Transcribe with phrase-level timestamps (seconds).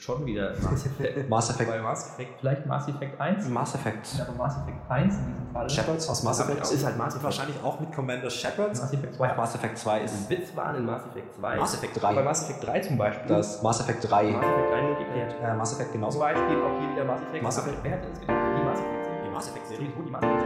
[0.00, 1.28] Schon wieder Mass Effect.
[1.28, 1.70] Mass Effect.
[1.70, 3.48] Bei Mass Effect, vielleicht Mass Effect 1.
[3.50, 4.08] Mass Effect.
[4.26, 5.68] Aber Mass Effect 1 in diesem Fall.
[5.68, 7.24] Shepard aus Mass Effect ist halt Mass Effect.
[7.24, 8.68] Wahrscheinlich auch mit Commander Shepard.
[8.70, 9.34] Mass Effect 2.
[9.34, 11.56] Mass Effect 2 ist Witz waren in Mass Effect 2.
[11.56, 12.08] Mass Effect 3.
[12.08, 13.28] Aber Mass Effect 3 zum Beispiel.
[13.28, 14.30] das Mass Effect 3.
[14.30, 15.52] Mass Effect 3 Multiplayer.
[15.52, 16.18] Äh, Mass Effect Zum genauso.
[16.18, 17.42] Beispiel auch hier wieder Mass Effect.
[17.42, 17.78] Mass Effect.
[17.82, 18.20] Wer hat das?
[18.20, 18.26] Die
[18.64, 19.22] Mass Effect Serie.
[19.26, 19.78] Die Mass Effect Serie.
[19.84, 19.92] Serie.
[19.92, 20.39] Gut, die Mass Effect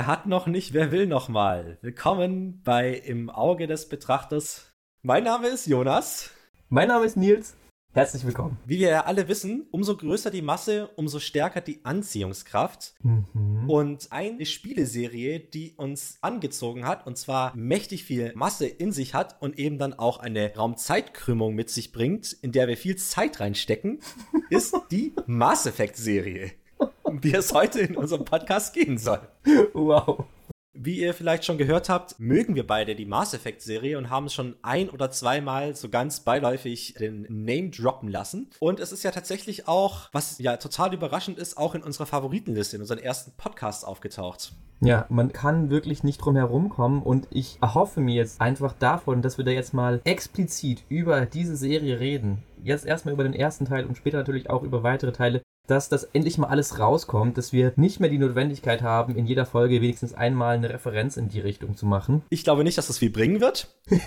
[0.00, 1.76] Wer hat noch nicht, wer will noch mal?
[1.82, 4.72] Willkommen bei Im Auge des Betrachters.
[5.02, 6.30] Mein Name ist Jonas.
[6.70, 7.54] Mein Name ist Nils.
[7.92, 8.56] Herzlich willkommen.
[8.64, 12.94] Wie wir ja alle wissen, umso größer die Masse, umso stärker die Anziehungskraft.
[13.66, 19.42] Und eine Spieleserie, die uns angezogen hat, und zwar mächtig viel Masse in sich hat
[19.42, 24.00] und eben dann auch eine Raumzeitkrümmung mit sich bringt, in der wir viel Zeit reinstecken,
[24.48, 26.52] ist die Mass Effect Serie,
[27.02, 29.20] um die es heute in unserem Podcast gehen soll.
[29.72, 30.24] Wow.
[30.72, 34.28] Wie ihr vielleicht schon gehört habt, mögen wir beide die Mass Effect Serie und haben
[34.28, 38.48] schon ein oder zweimal so ganz beiläufig den Name droppen lassen.
[38.60, 42.76] Und es ist ja tatsächlich auch, was ja total überraschend ist, auch in unserer Favoritenliste,
[42.76, 44.52] in unseren ersten Podcasts aufgetaucht.
[44.80, 49.20] Ja, man kann wirklich nicht drum herum kommen und ich erhoffe mir jetzt einfach davon,
[49.20, 52.42] dass wir da jetzt mal explizit über diese Serie reden.
[52.62, 56.04] Jetzt erstmal über den ersten Teil und später natürlich auch über weitere Teile, dass das
[56.04, 60.14] endlich mal alles rauskommt, dass wir nicht mehr die Notwendigkeit haben, in jeder Folge wenigstens
[60.14, 62.22] einmal eine Referenz in die Richtung zu machen.
[62.28, 63.68] Ich glaube nicht, dass das viel bringen wird.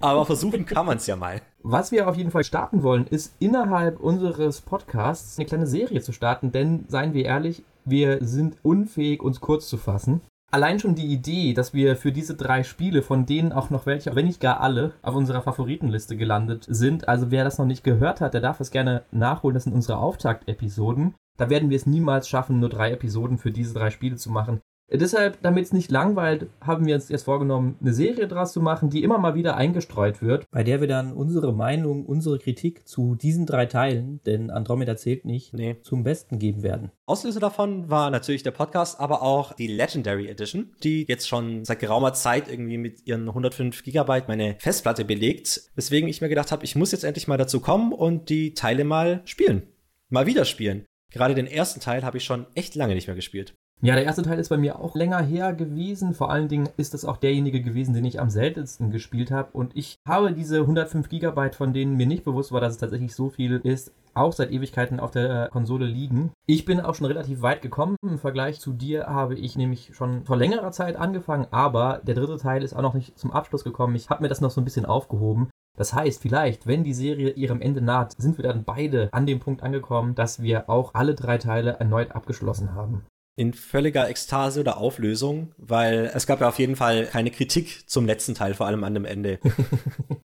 [0.00, 1.40] Aber versuchen kann man es ja mal.
[1.62, 6.12] Was wir auf jeden Fall starten wollen, ist innerhalb unseres Podcasts eine kleine Serie zu
[6.12, 10.20] starten, denn seien wir ehrlich, wir sind unfähig, uns kurz zu fassen.
[10.50, 14.14] Allein schon die Idee, dass wir für diese drei Spiele, von denen auch noch welche,
[14.16, 17.06] wenn nicht gar alle, auf unserer Favoritenliste gelandet sind.
[17.06, 19.54] Also wer das noch nicht gehört hat, der darf es gerne nachholen.
[19.54, 21.14] Das sind unsere Auftaktepisoden.
[21.36, 24.62] Da werden wir es niemals schaffen, nur drei Episoden für diese drei Spiele zu machen.
[24.90, 28.88] Deshalb, damit es nicht langweilt, haben wir uns jetzt vorgenommen, eine Serie draus zu machen,
[28.88, 33.14] die immer mal wieder eingestreut wird, bei der wir dann unsere Meinung, unsere Kritik zu
[33.14, 35.76] diesen drei Teilen, denn Andromeda zählt nicht, Nee.
[35.82, 36.90] zum Besten geben werden.
[37.04, 41.80] Auslöser davon war natürlich der Podcast, aber auch die Legendary Edition, die jetzt schon seit
[41.80, 45.70] geraumer Zeit irgendwie mit ihren 105 Gigabyte meine Festplatte belegt.
[45.74, 48.84] Weswegen ich mir gedacht habe, ich muss jetzt endlich mal dazu kommen und die Teile
[48.84, 49.64] mal spielen.
[50.08, 50.86] Mal wieder spielen.
[51.10, 53.54] Gerade den ersten Teil habe ich schon echt lange nicht mehr gespielt.
[53.80, 56.12] Ja, der erste Teil ist bei mir auch länger her gewesen.
[56.12, 59.50] Vor allen Dingen ist das auch derjenige gewesen, den ich am seltensten gespielt habe.
[59.52, 63.14] Und ich habe diese 105 Gigabyte, von denen mir nicht bewusst war, dass es tatsächlich
[63.14, 66.32] so viel ist, auch seit Ewigkeiten auf der Konsole liegen.
[66.46, 67.94] Ich bin auch schon relativ weit gekommen.
[68.02, 72.38] Im Vergleich zu dir habe ich nämlich schon vor längerer Zeit angefangen, aber der dritte
[72.38, 73.94] Teil ist auch noch nicht zum Abschluss gekommen.
[73.94, 75.50] Ich habe mir das noch so ein bisschen aufgehoben.
[75.76, 79.38] Das heißt, vielleicht, wenn die Serie ihrem Ende naht, sind wir dann beide an dem
[79.38, 83.04] Punkt angekommen, dass wir auch alle drei Teile erneut abgeschlossen haben.
[83.38, 88.04] In völliger Ekstase oder Auflösung, weil es gab ja auf jeden Fall keine Kritik zum
[88.04, 89.38] letzten Teil, vor allem an dem Ende.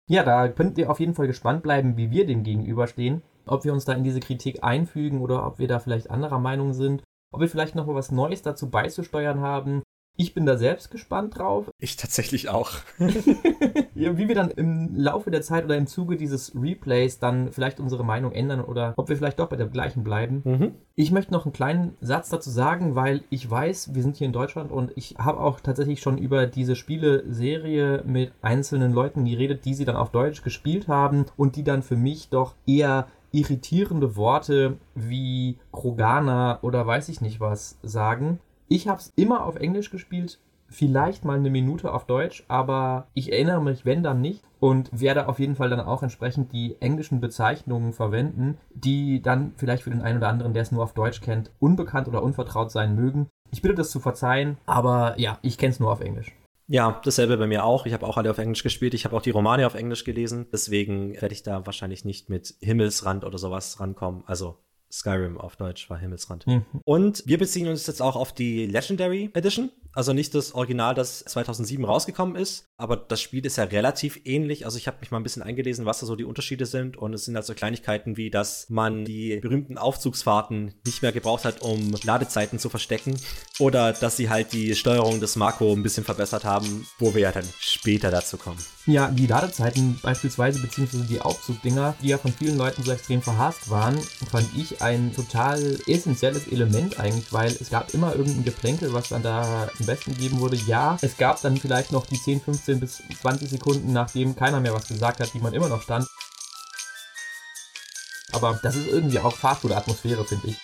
[0.09, 3.21] Ja, da könnt ihr auf jeden Fall gespannt bleiben, wie wir dem gegenüberstehen.
[3.45, 6.73] Ob wir uns da in diese Kritik einfügen oder ob wir da vielleicht anderer Meinung
[6.73, 7.03] sind.
[7.31, 9.81] Ob wir vielleicht noch mal was Neues dazu beizusteuern haben.
[10.15, 11.71] Ich bin da selbst gespannt drauf.
[11.79, 12.71] Ich tatsächlich auch.
[12.99, 18.05] Wie wir dann im Laufe der Zeit oder im Zuge dieses Replays dann vielleicht unsere
[18.05, 20.41] Meinung ändern oder ob wir vielleicht doch bei der gleichen bleiben.
[20.45, 20.73] Mhm.
[20.95, 24.33] Ich möchte noch einen kleinen Satz dazu sagen, weil ich weiß, wir sind hier in
[24.33, 29.73] Deutschland und ich habe auch tatsächlich schon über diese Spieleserie mit einzelnen Leuten geredet, die
[29.73, 34.77] sie dann auf Deutsch gespielt haben und die dann für mich doch eher irritierende Worte
[34.93, 38.39] wie Krogana oder weiß ich nicht was sagen.
[38.73, 43.31] Ich habe es immer auf Englisch gespielt, vielleicht mal eine Minute auf Deutsch, aber ich
[43.31, 47.21] erinnere mich, wenn dann nicht und werde auf jeden Fall dann auch entsprechend die englischen
[47.21, 51.21] Bezeichnungen verwenden, die dann vielleicht für den einen oder anderen, der es nur auf Deutsch
[51.21, 53.27] kennt, unbekannt oder unvertraut sein mögen.
[53.51, 56.31] Ich bitte das zu verzeihen, aber ja, ich kenne es nur auf Englisch.
[56.65, 57.85] Ja, dasselbe bei mir auch.
[57.85, 58.95] Ich habe auch alle auf Englisch gespielt.
[58.95, 60.47] Ich habe auch die Romane auf Englisch gelesen.
[60.51, 64.23] Deswegen werde ich da wahrscheinlich nicht mit Himmelsrand oder sowas rankommen.
[64.25, 64.62] Also
[64.93, 66.45] Skyrim auf Deutsch war Himmelsrand.
[66.45, 66.65] Mhm.
[66.85, 69.71] Und wir beziehen uns jetzt auch auf die Legendary Edition.
[69.93, 74.65] Also nicht das Original, das 2007 rausgekommen ist, aber das Spiel ist ja relativ ähnlich.
[74.65, 76.97] Also ich habe mich mal ein bisschen eingelesen, was da so die Unterschiede sind.
[76.97, 81.61] Und es sind also Kleinigkeiten wie, dass man die berühmten Aufzugsfahrten nicht mehr gebraucht hat,
[81.61, 83.15] um Ladezeiten zu verstecken.
[83.59, 87.31] Oder dass sie halt die Steuerung des Marco ein bisschen verbessert haben, wo wir ja
[87.31, 88.59] dann später dazu kommen.
[88.85, 93.69] Ja, die Ladezeiten beispielsweise, beziehungsweise die Aufzugdinger, die ja von vielen Leuten so extrem verhasst
[93.69, 93.97] waren,
[94.29, 99.23] fand ich ein total essentielles Element eigentlich, weil es gab immer irgendein Geplänkel, was dann
[99.23, 100.55] da zum Besten gegeben wurde.
[100.55, 104.73] Ja, es gab dann vielleicht noch die 10, 15 bis 20 Sekunden, nachdem keiner mehr
[104.73, 106.07] was gesagt hat, die man immer noch stand.
[108.31, 110.57] Aber das ist irgendwie auch Fahrstuhl-Atmosphäre, finde ich.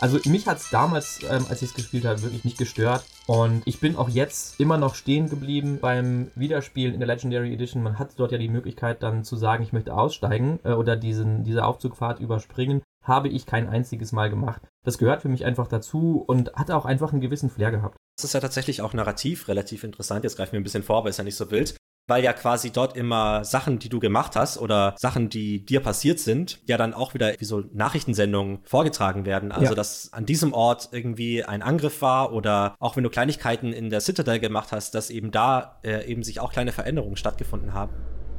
[0.00, 3.04] Also mich hat es damals, ähm, als ich es gespielt habe, wirklich nicht gestört.
[3.26, 7.82] Und ich bin auch jetzt immer noch stehen geblieben beim Wiederspielen in der Legendary Edition.
[7.82, 11.44] Man hat dort ja die Möglichkeit dann zu sagen, ich möchte aussteigen äh, oder diesen,
[11.44, 12.82] diese Aufzugfahrt überspringen.
[13.04, 14.62] Habe ich kein einziges Mal gemacht.
[14.84, 17.96] Das gehört für mich einfach dazu und hat auch einfach einen gewissen Flair gehabt.
[18.16, 20.24] Das ist ja tatsächlich auch narrativ relativ interessant.
[20.24, 21.76] Jetzt greifen wir ein bisschen vor, aber ist ja nicht so wild
[22.06, 26.18] weil ja quasi dort immer Sachen, die du gemacht hast oder Sachen, die dir passiert
[26.18, 29.52] sind, ja dann auch wieder wie so Nachrichtensendungen vorgetragen werden.
[29.52, 29.74] Also, ja.
[29.74, 34.00] dass an diesem Ort irgendwie ein Angriff war oder auch wenn du Kleinigkeiten in der
[34.00, 37.92] Citadel gemacht hast, dass eben da äh, eben sich auch kleine Veränderungen stattgefunden haben.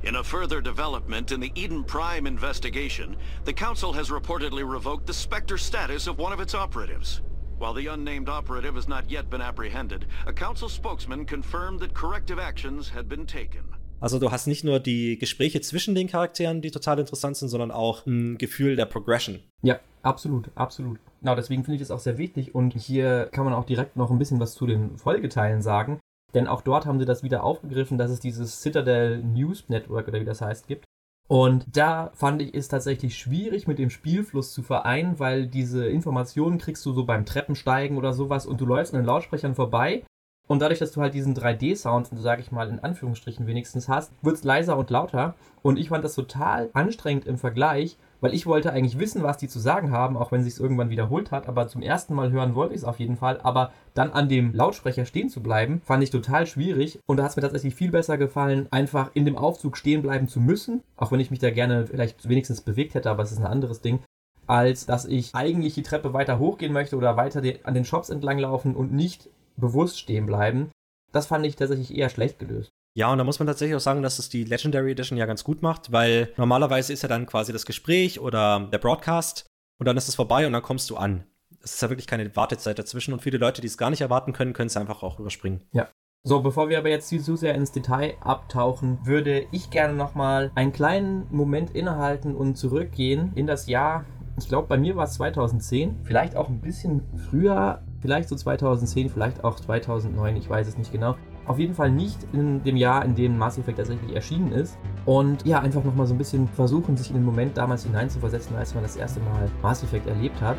[0.03, 3.15] In a further development in the Eden Prime investigation,
[3.45, 7.23] the Council has reportedly revoked the Spectre status of one of its operatives.
[7.57, 12.37] While the unnamed operative has not yet been apprehended, a council spokesman confirmed that corrective
[12.37, 13.63] actions had been taken.
[14.01, 17.71] Also du hast nicht nur die Gespräche zwischen den Charakteren, die total interessant sind, sondern
[17.71, 19.39] auch ein Gefühl der Progression.
[19.61, 20.99] Ja, absolut, absolut.
[21.21, 24.11] Genau, deswegen finde ich es auch sehr wichtig und hier kann man auch direkt noch
[24.11, 25.99] ein bisschen was zu den Folgeteilen sagen.
[26.33, 30.19] Denn auch dort haben sie das wieder aufgegriffen, dass es dieses Citadel News Network oder
[30.19, 30.83] wie das heißt gibt.
[31.27, 36.59] Und da fand ich es tatsächlich schwierig mit dem Spielfluss zu vereinen, weil diese Informationen
[36.59, 40.03] kriegst du so beim Treppensteigen oder sowas und du läufst an den Lautsprechern vorbei.
[40.47, 44.35] Und dadurch, dass du halt diesen 3D-Sound, sage ich mal in Anführungsstrichen wenigstens hast, wird
[44.35, 45.33] es leiser und lauter.
[45.63, 49.47] Und ich fand das total anstrengend im Vergleich, weil ich wollte eigentlich wissen, was die
[49.47, 51.47] zu sagen haben, auch wenn sich irgendwann wiederholt hat.
[51.47, 53.39] Aber zum ersten Mal hören wollte ich es auf jeden Fall.
[53.43, 56.97] Aber dann an dem Lautsprecher stehen zu bleiben, fand ich total schwierig.
[57.05, 60.27] Und da hat es mir tatsächlich viel besser gefallen, einfach in dem Aufzug stehen bleiben
[60.27, 60.81] zu müssen.
[60.97, 63.81] Auch wenn ich mich da gerne vielleicht wenigstens bewegt hätte, aber es ist ein anderes
[63.81, 63.99] Ding
[64.47, 68.37] als dass ich eigentlich die Treppe weiter hochgehen möchte oder weiter an den Shops entlang
[68.37, 70.69] laufen und nicht bewusst stehen bleiben.
[71.11, 72.69] Das fand ich tatsächlich eher schlecht gelöst.
[72.97, 75.43] Ja, und da muss man tatsächlich auch sagen, dass es die Legendary Edition ja ganz
[75.43, 79.45] gut macht, weil normalerweise ist ja dann quasi das Gespräch oder der Broadcast
[79.77, 81.25] und dann ist es vorbei und dann kommst du an.
[81.61, 84.31] Es ist ja wirklich keine Wartezeit dazwischen und viele Leute, die es gar nicht erwarten
[84.31, 85.61] können, können es einfach auch überspringen.
[85.73, 85.89] Ja.
[86.23, 90.71] So, bevor wir aber jetzt zu sehr ins Detail abtauchen, würde ich gerne nochmal einen
[90.71, 94.05] kleinen Moment innehalten und zurückgehen in das Jahr,
[94.39, 99.09] ich glaube, bei mir war es 2010, vielleicht auch ein bisschen früher, vielleicht so 2010,
[99.09, 101.15] vielleicht auch 2009, ich weiß es nicht genau.
[101.45, 104.77] Auf jeden Fall nicht in dem Jahr, in dem Mass Effect tatsächlich erschienen ist.
[105.05, 108.73] Und ja, einfach nochmal so ein bisschen versuchen, sich in den Moment damals hineinzuversetzen, als
[108.73, 110.57] man das erste Mal Mass Effect erlebt hat.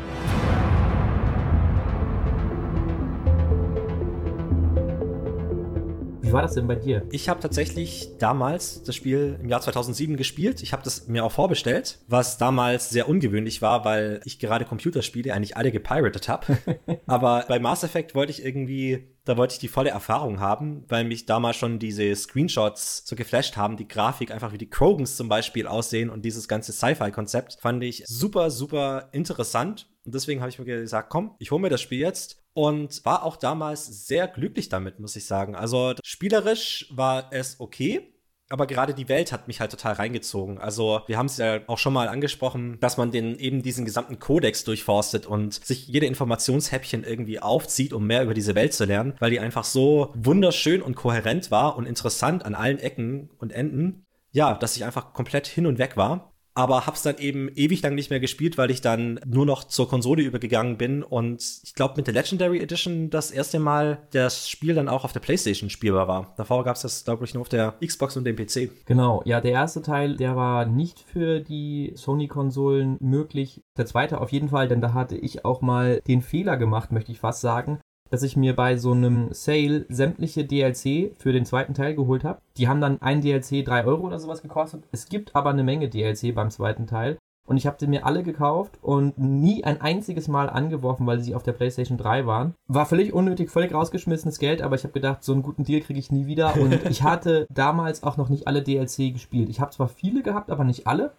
[6.27, 7.03] Wie war das denn bei dir?
[7.09, 10.61] Ich habe tatsächlich damals das Spiel im Jahr 2007 gespielt.
[10.61, 15.33] Ich habe das mir auch vorbestellt, was damals sehr ungewöhnlich war, weil ich gerade Computerspiele
[15.33, 16.57] eigentlich alle gepiratet habe.
[17.07, 21.03] Aber bei Mass Effect wollte ich irgendwie da wollte ich die volle Erfahrung haben, weil
[21.03, 25.27] mich damals schon diese Screenshots so geflasht haben, die Grafik einfach wie die Krogans zum
[25.27, 29.89] Beispiel aussehen und dieses ganze Sci-Fi-Konzept fand ich super, super interessant.
[30.05, 33.23] Und deswegen habe ich mir gesagt, komm, ich hole mir das Spiel jetzt und war
[33.23, 35.55] auch damals sehr glücklich damit, muss ich sagen.
[35.55, 38.13] Also spielerisch war es okay
[38.49, 40.57] aber gerade die Welt hat mich halt total reingezogen.
[40.57, 44.19] Also wir haben es ja auch schon mal angesprochen, dass man den eben diesen gesamten
[44.19, 49.15] Kodex durchforstet und sich jede Informationshäppchen irgendwie aufzieht, um mehr über diese Welt zu lernen,
[49.19, 54.05] weil die einfach so wunderschön und kohärent war und interessant an allen Ecken und Enden.
[54.31, 57.93] Ja, dass ich einfach komplett hin und weg war aber hab's dann eben ewig lang
[57.93, 61.93] nicht mehr gespielt, weil ich dann nur noch zur Konsole übergegangen bin und ich glaube
[61.97, 66.07] mit der Legendary Edition das erste Mal das Spiel dann auch auf der PlayStation spielbar
[66.07, 66.33] war.
[66.35, 68.71] Davor gab's das glaube ich nur auf der Xbox und dem PC.
[68.85, 73.61] Genau, ja, der erste Teil, der war nicht für die Sony Konsolen möglich.
[73.77, 77.11] Der zweite auf jeden Fall, denn da hatte ich auch mal den Fehler gemacht, möchte
[77.11, 81.73] ich fast sagen, dass ich mir bei so einem Sale sämtliche DLC für den zweiten
[81.73, 82.39] Teil geholt habe.
[82.57, 84.83] Die haben dann ein DLC 3 Euro oder sowas gekostet.
[84.91, 87.17] Es gibt aber eine Menge DLC beim zweiten Teil.
[87.47, 91.33] Und ich habe sie mir alle gekauft und nie ein einziges Mal angeworfen, weil sie
[91.33, 92.53] auf der PlayStation 3 waren.
[92.67, 95.97] War völlig unnötig, völlig rausgeschmissenes Geld, aber ich habe gedacht, so einen guten Deal kriege
[95.97, 96.57] ich nie wieder.
[96.57, 99.47] Und ich hatte damals auch noch nicht alle DLC gespielt.
[99.47, 101.13] Ich habe zwar viele gehabt, aber nicht alle.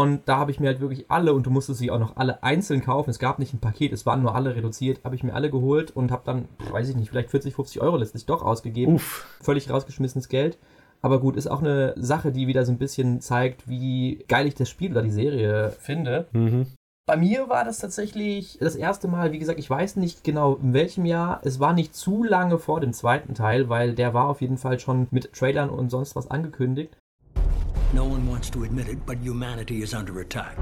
[0.00, 2.42] Und da habe ich mir halt wirklich alle, und du musstest sie auch noch alle
[2.42, 3.10] einzeln kaufen.
[3.10, 5.04] Es gab nicht ein Paket, es waren nur alle reduziert.
[5.04, 7.98] Habe ich mir alle geholt und habe dann, weiß ich nicht, vielleicht 40, 50 Euro
[7.98, 8.94] letztlich doch ausgegeben.
[8.94, 9.26] Uff.
[9.42, 10.56] Völlig rausgeschmissenes Geld.
[11.02, 14.54] Aber gut, ist auch eine Sache, die wieder so ein bisschen zeigt, wie geil ich
[14.54, 16.28] das Spiel oder die Serie finde.
[16.32, 16.68] Mhm.
[17.06, 20.72] Bei mir war das tatsächlich das erste Mal, wie gesagt, ich weiß nicht genau in
[20.72, 21.42] welchem Jahr.
[21.44, 24.80] Es war nicht zu lange vor dem zweiten Teil, weil der war auf jeden Fall
[24.80, 26.96] schon mit Trailern und sonst was angekündigt.
[27.92, 30.56] No one wants to admit it, but humanity is under attack.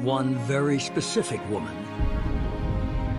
[0.00, 1.74] One very specific woman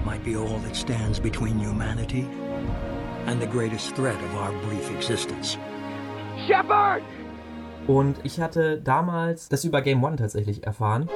[0.03, 2.27] might be all that stands between humanity
[3.27, 5.57] and the greatest threat of our brief existence.
[6.47, 7.03] Shepard!
[7.87, 11.07] Und ich hatte damals das über Game One tatsächlich erfahren.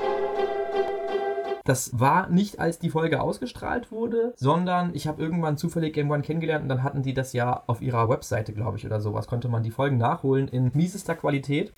[1.64, 6.24] Das war nicht, als die Folge ausgestrahlt wurde, sondern ich habe irgendwann zufällig Game One
[6.24, 9.28] kennengelernt und dann hatten die das ja auf ihrer Webseite, glaube ich, oder sowas.
[9.28, 11.74] Konnte man die Folgen nachholen in miesester Qualität.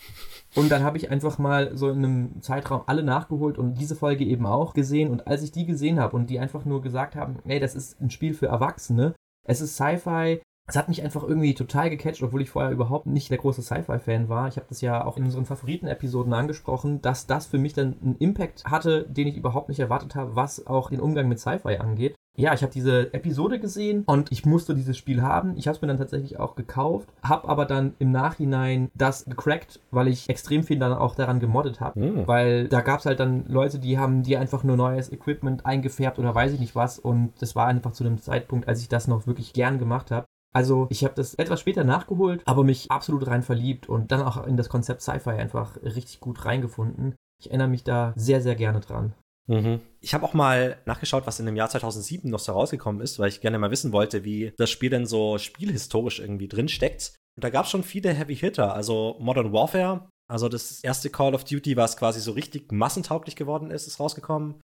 [0.56, 4.24] Und dann habe ich einfach mal so in einem Zeitraum alle nachgeholt und diese Folge
[4.24, 5.10] eben auch gesehen.
[5.10, 8.00] Und als ich die gesehen habe und die einfach nur gesagt haben, ey, das ist
[8.02, 9.14] ein Spiel für Erwachsene,
[9.46, 13.30] es ist Sci-Fi, es hat mich einfach irgendwie total gecatcht, obwohl ich vorher überhaupt nicht
[13.30, 14.48] der große Sci-Fi-Fan war.
[14.48, 18.16] Ich habe das ja auch in unseren Favoriten-Episoden angesprochen, dass das für mich dann einen
[18.20, 22.16] Impact hatte, den ich überhaupt nicht erwartet habe, was auch den Umgang mit Sci-Fi angeht.
[22.36, 25.56] Ja, ich habe diese Episode gesehen und ich musste dieses Spiel haben.
[25.56, 29.80] Ich habe es mir dann tatsächlich auch gekauft, habe aber dann im Nachhinein das gecrackt,
[29.92, 32.00] weil ich extrem viel dann auch daran gemoddet habe.
[32.00, 32.28] Mhm.
[32.28, 36.18] Weil da gab es halt dann Leute, die haben dir einfach nur neues Equipment eingefärbt
[36.18, 36.98] oder weiß ich nicht was.
[36.98, 40.26] Und das war einfach zu dem Zeitpunkt, als ich das noch wirklich gern gemacht habe.
[40.54, 44.46] Also ich habe das etwas später nachgeholt, aber mich absolut rein verliebt und dann auch
[44.46, 47.16] in das Konzept Sci-Fi einfach richtig gut reingefunden.
[47.40, 49.14] Ich erinnere mich da sehr, sehr gerne dran.
[49.48, 49.82] Mhm.
[50.00, 53.30] Ich habe auch mal nachgeschaut, was in dem Jahr 2007 noch so rausgekommen ist, weil
[53.30, 57.16] ich gerne mal wissen wollte, wie das Spiel denn so spielhistorisch irgendwie drin steckt.
[57.36, 61.36] Und da gab es schon viele Heavy Hitter, also Modern Warfare, also das erste Call
[61.36, 64.62] of Duty, was quasi so richtig massentauglich geworden ist, ist rausgekommen.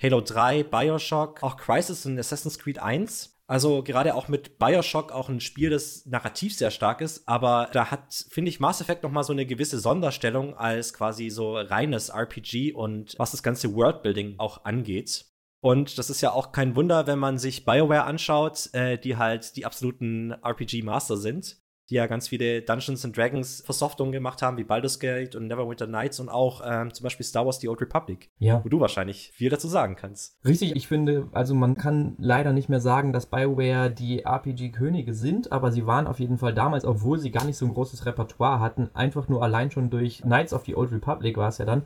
[0.00, 3.37] Halo 3, Bioshock, auch Crisis und Assassin's Creed 1.
[3.48, 7.90] Also gerade auch mit Bioshock auch ein Spiel, das narrativ sehr stark ist, aber da
[7.90, 12.10] hat, finde ich, Mass Effect noch mal so eine gewisse Sonderstellung als quasi so reines
[12.10, 15.24] RPG und was das ganze Worldbuilding auch angeht.
[15.60, 19.56] Und das ist ja auch kein Wunder, wenn man sich BioWare anschaut, äh, die halt
[19.56, 21.56] die absoluten RPG-Master sind
[21.90, 25.86] die ja ganz viele Dungeons and Dragons Versoftungen gemacht haben, wie Baldur's Gate und Neverwinter
[25.86, 28.30] Nights und auch ähm, zum Beispiel Star Wars The Old Republic.
[28.38, 28.62] Ja.
[28.62, 30.38] Wo du wahrscheinlich viel dazu sagen kannst.
[30.44, 35.50] Richtig, ich finde, also man kann leider nicht mehr sagen, dass BioWare die RPG-Könige sind,
[35.50, 38.60] aber sie waren auf jeden Fall damals, obwohl sie gar nicht so ein großes Repertoire
[38.60, 41.84] hatten, einfach nur allein schon durch Knights of the Old Republic war es ja dann.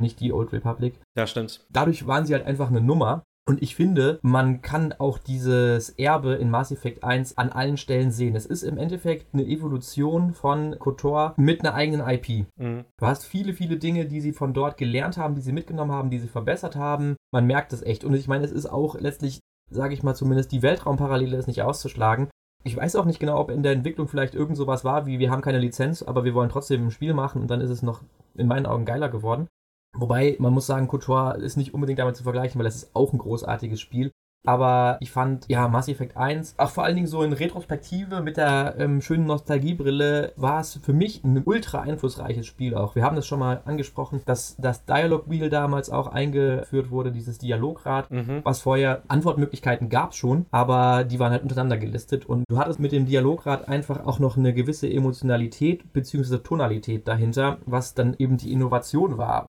[0.00, 0.94] nicht die Old Republic.
[1.16, 1.66] Ja, stimmt.
[1.70, 6.34] Dadurch waren sie halt einfach eine Nummer und ich finde, man kann auch dieses Erbe
[6.34, 8.36] in Mass Effect 1 an allen Stellen sehen.
[8.36, 12.46] Es ist im Endeffekt eine Evolution von KOTOR mit einer eigenen IP.
[12.56, 12.84] Mhm.
[12.98, 16.10] Du hast viele, viele Dinge, die sie von dort gelernt haben, die sie mitgenommen haben,
[16.10, 17.16] die sie verbessert haben.
[17.32, 18.04] Man merkt es echt.
[18.04, 19.40] Und ich meine, es ist auch letztlich,
[19.70, 22.28] sage ich mal zumindest, die Weltraumparallele ist nicht auszuschlagen.
[22.64, 25.30] Ich weiß auch nicht genau, ob in der Entwicklung vielleicht irgend sowas war, wie wir
[25.30, 28.02] haben keine Lizenz, aber wir wollen trotzdem ein Spiel machen und dann ist es noch
[28.34, 29.48] in meinen Augen geiler geworden.
[29.94, 33.12] Wobei, man muss sagen, Couture ist nicht unbedingt damit zu vergleichen, weil es ist auch
[33.12, 34.12] ein großartiges Spiel.
[34.46, 38.36] Aber ich fand, ja, Mass Effect 1, auch vor allen Dingen so in Retrospektive mit
[38.36, 42.94] der ähm, schönen Nostalgiebrille, war es für mich ein ultra einflussreiches Spiel auch.
[42.94, 47.38] Wir haben das schon mal angesprochen, dass das Dialog Wheel damals auch eingeführt wurde, dieses
[47.38, 48.40] Dialograd, mhm.
[48.44, 52.92] was vorher Antwortmöglichkeiten gab schon, aber die waren halt untereinander gelistet und du hattest mit
[52.92, 56.38] dem Dialograd einfach auch noch eine gewisse Emotionalität bzw.
[56.38, 59.46] Tonalität dahinter, was dann eben die Innovation war.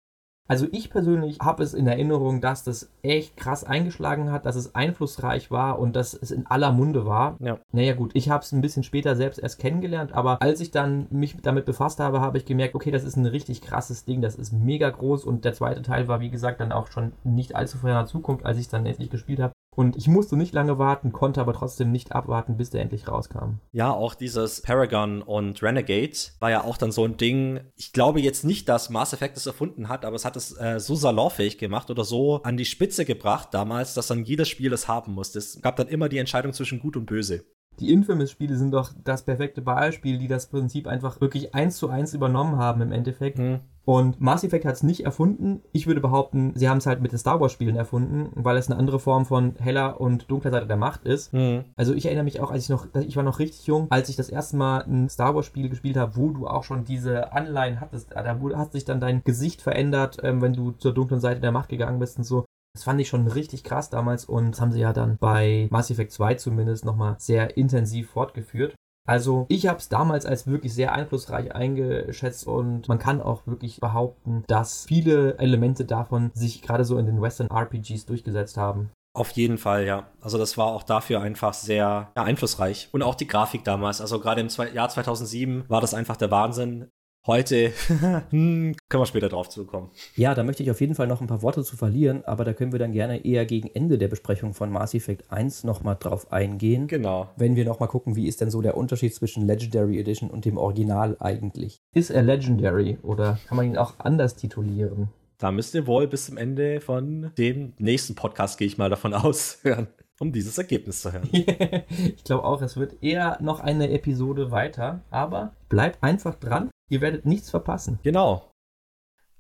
[0.49, 4.73] Also ich persönlich habe es in Erinnerung, dass das echt krass eingeschlagen hat, dass es
[4.73, 7.37] einflussreich war und dass es in aller Munde war.
[7.39, 7.59] Ja.
[7.71, 11.05] Naja gut, ich habe es ein bisschen später selbst erst kennengelernt, aber als ich dann
[11.11, 14.35] mich damit befasst habe, habe ich gemerkt, okay, das ist ein richtig krasses Ding, das
[14.35, 17.77] ist mega groß und der zweite Teil war, wie gesagt, dann auch schon nicht allzu
[17.77, 19.53] ferner Zukunft, als ich es dann endlich gespielt habe.
[19.79, 23.61] Und ich musste nicht lange warten, konnte aber trotzdem nicht abwarten, bis der endlich rauskam.
[23.71, 27.61] Ja, auch dieses Paragon und Renegade war ja auch dann so ein Ding.
[27.77, 30.81] Ich glaube jetzt nicht, dass Mass Effect es erfunden hat, aber es hat es äh,
[30.81, 34.89] so salonfähig gemacht oder so an die Spitze gebracht damals, dass dann jedes Spiel es
[34.89, 35.39] haben musste.
[35.39, 37.45] Es gab dann immer die Entscheidung zwischen Gut und Böse.
[37.79, 42.13] Die Infamous-Spiele sind doch das perfekte Beispiel, die das Prinzip einfach wirklich eins zu eins
[42.13, 43.37] übernommen haben im Endeffekt.
[43.37, 43.61] Mhm.
[43.89, 45.63] Und Mass Effect hat es nicht erfunden.
[45.71, 48.77] Ich würde behaupten, sie haben es halt mit den Star Wars-Spielen erfunden, weil es eine
[48.77, 51.33] andere Form von heller und dunkler Seite der Macht ist.
[51.33, 51.63] Mhm.
[51.75, 54.15] Also ich erinnere mich auch, als ich noch, ich war noch richtig jung, als ich
[54.15, 58.11] das erste Mal ein Star Wars-Spiel gespielt habe, wo du auch schon diese Anleihen hattest.
[58.11, 61.69] Da hat sich dann dein Gesicht verändert, ähm, wenn du zur dunklen Seite der Macht
[61.69, 62.45] gegangen bist und so.
[62.75, 65.89] Das fand ich schon richtig krass damals und das haben sie ja dann bei Mass
[65.89, 68.75] Effect 2 zumindest nochmal sehr intensiv fortgeführt.
[69.09, 73.79] Also ich habe es damals als wirklich sehr einflussreich eingeschätzt und man kann auch wirklich
[73.79, 78.91] behaupten, dass viele Elemente davon sich gerade so in den Western RPGs durchgesetzt haben.
[79.17, 80.05] Auf jeden Fall, ja.
[80.21, 82.89] Also das war auch dafür einfach sehr ja, einflussreich.
[82.91, 83.99] Und auch die Grafik damals.
[83.99, 86.91] Also gerade im Jahr 2007 war das einfach der Wahnsinn.
[87.27, 87.73] Heute
[88.29, 89.89] hm, können wir später drauf zukommen.
[90.15, 92.53] Ja, da möchte ich auf jeden Fall noch ein paar Worte zu verlieren, aber da
[92.53, 96.31] können wir dann gerne eher gegen Ende der Besprechung von Mass Effect 1 nochmal drauf
[96.31, 96.87] eingehen.
[96.87, 97.29] Genau.
[97.35, 100.57] Wenn wir nochmal gucken, wie ist denn so der Unterschied zwischen Legendary Edition und dem
[100.57, 101.81] Original eigentlich?
[101.93, 105.09] Ist er Legendary oder kann man ihn auch anders titulieren?
[105.37, 109.13] Da müsst ihr wohl bis zum Ende von dem nächsten Podcast, gehe ich mal davon
[109.15, 109.87] aus, hören
[110.19, 111.29] um dieses Ergebnis zu hören.
[111.33, 116.69] ich glaube auch, es wird eher noch eine Episode weiter, aber bleibt einfach dran.
[116.89, 117.99] Ihr werdet nichts verpassen.
[118.03, 118.51] Genau.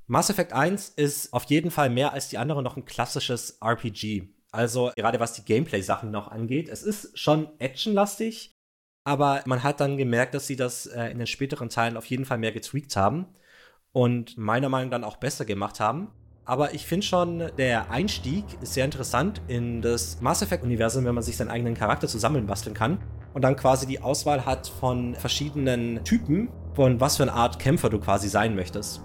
[0.07, 4.29] Mass Effect 1 ist auf jeden Fall mehr als die anderen noch ein klassisches RPG.
[4.51, 6.69] Also gerade was die Gameplay-Sachen noch angeht.
[6.69, 8.51] Es ist schon actionlastig,
[9.03, 12.25] aber man hat dann gemerkt, dass sie das äh, in den späteren Teilen auf jeden
[12.25, 13.27] Fall mehr getweakt haben
[13.91, 16.11] und meiner Meinung nach auch besser gemacht haben.
[16.49, 21.23] Aber ich finde schon, der Einstieg ist sehr interessant in das Mass Effect-Universum, wenn man
[21.23, 22.97] sich seinen eigenen Charakter zusammenbasteln kann
[23.35, 27.91] und dann quasi die Auswahl hat von verschiedenen Typen, von was für eine Art Kämpfer
[27.91, 29.03] du quasi sein möchtest.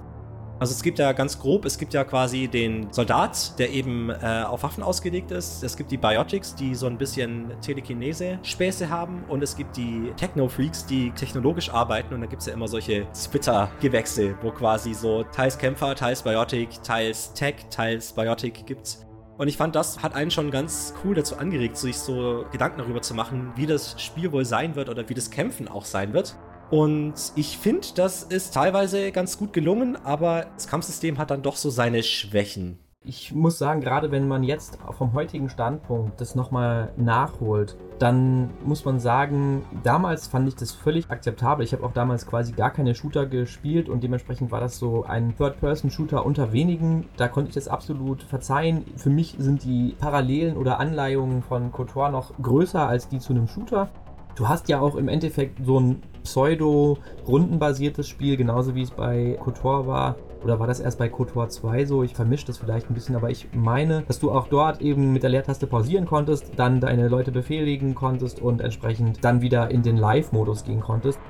[0.61, 4.45] Also es gibt ja ganz grob, es gibt ja quasi den Soldat, der eben äh,
[4.47, 5.65] auf Waffen ausgelegt ist.
[5.65, 9.25] Es gibt die Biotics, die so ein bisschen Telekinese-Späße haben.
[9.29, 12.15] Und es gibt die Techno-Freaks, die technologisch arbeiten.
[12.15, 16.83] Und da gibt es ja immer solche Splitter-Gewächse, wo quasi so teils Kämpfer, teils Biotic,
[16.85, 19.05] teils Tech, teils Biotic gibt's.
[19.37, 23.03] Und ich fand, das hat einen schon ganz cool dazu angeregt, sich so Gedanken darüber
[23.03, 26.37] zu machen, wie das Spiel wohl sein wird oder wie das Kämpfen auch sein wird.
[26.71, 31.57] Und ich finde, das ist teilweise ganz gut gelungen, aber das Kampfsystem hat dann doch
[31.57, 32.79] so seine Schwächen.
[33.07, 38.87] Ich muss sagen, gerade wenn man jetzt vom heutigen Standpunkt das nochmal nachholt, dann muss
[38.87, 41.67] man sagen, damals fand ich das völlig akzeptabel.
[41.67, 45.37] Ich habe auch damals quasi gar keine Shooter gespielt und dementsprechend war das so ein
[45.37, 47.07] Third-Person-Shooter unter wenigen.
[47.19, 48.87] Da konnte ich das absolut verzeihen.
[48.97, 53.49] Für mich sind die Parallelen oder Anleihungen von KOTOR noch größer als die zu einem
[53.49, 53.91] Shooter.
[54.37, 59.87] Du hast ja auch im Endeffekt so ein pseudo-rundenbasiertes Spiel, genauso wie es bei KOTOR
[59.87, 60.17] war.
[60.43, 62.03] Oder war das erst bei KOTOR 2 so?
[62.03, 65.23] Ich vermische das vielleicht ein bisschen, aber ich meine, dass du auch dort eben mit
[65.23, 69.97] der Leertaste pausieren konntest, dann deine Leute befehligen konntest und entsprechend dann wieder in den
[69.97, 71.21] Live-Modus gehen konntest.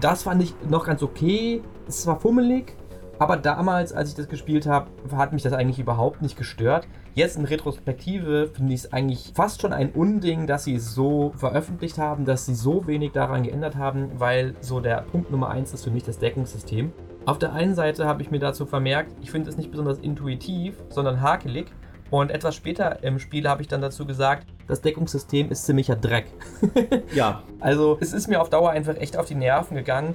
[0.00, 1.60] Das fand ich noch ganz okay.
[1.86, 2.74] Es war fummelig,
[3.18, 6.86] aber damals, als ich das gespielt habe, hat mich das eigentlich überhaupt nicht gestört.
[7.14, 11.32] Jetzt in Retrospektive finde ich es eigentlich fast schon ein Unding, dass sie es so
[11.36, 15.72] veröffentlicht haben, dass sie so wenig daran geändert haben, weil so der Punkt Nummer 1
[15.72, 16.92] ist für mich das Deckungssystem.
[17.26, 20.74] Auf der einen Seite habe ich mir dazu vermerkt, ich finde es nicht besonders intuitiv,
[20.90, 21.66] sondern hakelig.
[22.10, 26.26] Und etwas später im Spiel habe ich dann dazu gesagt, das Deckungssystem ist ziemlicher Dreck.
[27.14, 27.42] ja.
[27.60, 30.14] Also es ist mir auf Dauer einfach echt auf die Nerven gegangen.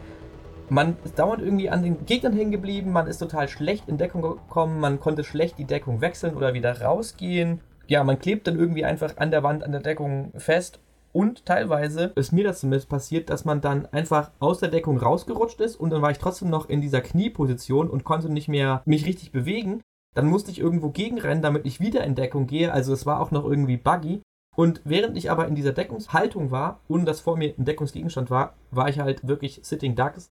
[0.71, 4.21] Man ist dauernd irgendwie an den Gegnern hängen geblieben, man ist total schlecht in Deckung
[4.21, 7.61] gekommen, man konnte schlecht die Deckung wechseln oder wieder rausgehen.
[7.87, 10.79] Ja, man klebt dann irgendwie einfach an der Wand, an der Deckung fest.
[11.11, 15.59] Und teilweise ist mir das zumindest passiert, dass man dann einfach aus der Deckung rausgerutscht
[15.59, 19.07] ist und dann war ich trotzdem noch in dieser Knieposition und konnte nicht mehr mich
[19.07, 19.81] richtig bewegen.
[20.13, 22.71] Dann musste ich irgendwo gegenrennen, damit ich wieder in Deckung gehe.
[22.71, 24.21] Also es war auch noch irgendwie buggy.
[24.55, 28.53] Und während ich aber in dieser Deckungshaltung war, ohne dass vor mir ein Deckungsgegenstand war,
[28.69, 30.29] war ich halt wirklich Sitting Ducks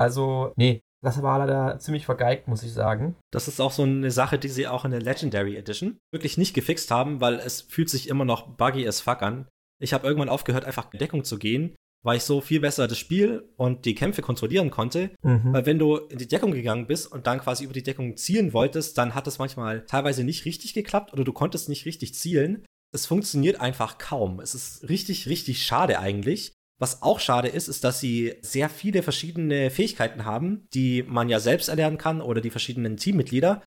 [0.00, 3.16] also, nee, das war leider ziemlich vergeigt, muss ich sagen.
[3.30, 6.54] Das ist auch so eine Sache, die sie auch in der Legendary Edition wirklich nicht
[6.54, 9.46] gefixt haben, weil es fühlt sich immer noch buggy as fuck an.
[9.78, 12.96] Ich habe irgendwann aufgehört, einfach in Deckung zu gehen, weil ich so viel besser das
[12.98, 15.10] Spiel und die Kämpfe kontrollieren konnte.
[15.22, 15.52] Mhm.
[15.52, 18.54] Weil wenn du in die Deckung gegangen bist und dann quasi über die Deckung zielen
[18.54, 22.64] wolltest, dann hat es manchmal teilweise nicht richtig geklappt oder du konntest nicht richtig zielen.
[22.92, 24.40] Es funktioniert einfach kaum.
[24.40, 26.54] Es ist richtig, richtig schade eigentlich.
[26.82, 31.38] Was auch schade ist, ist, dass sie sehr viele verschiedene Fähigkeiten haben, die man ja
[31.38, 33.62] selbst erlernen kann oder die verschiedenen Teammitglieder,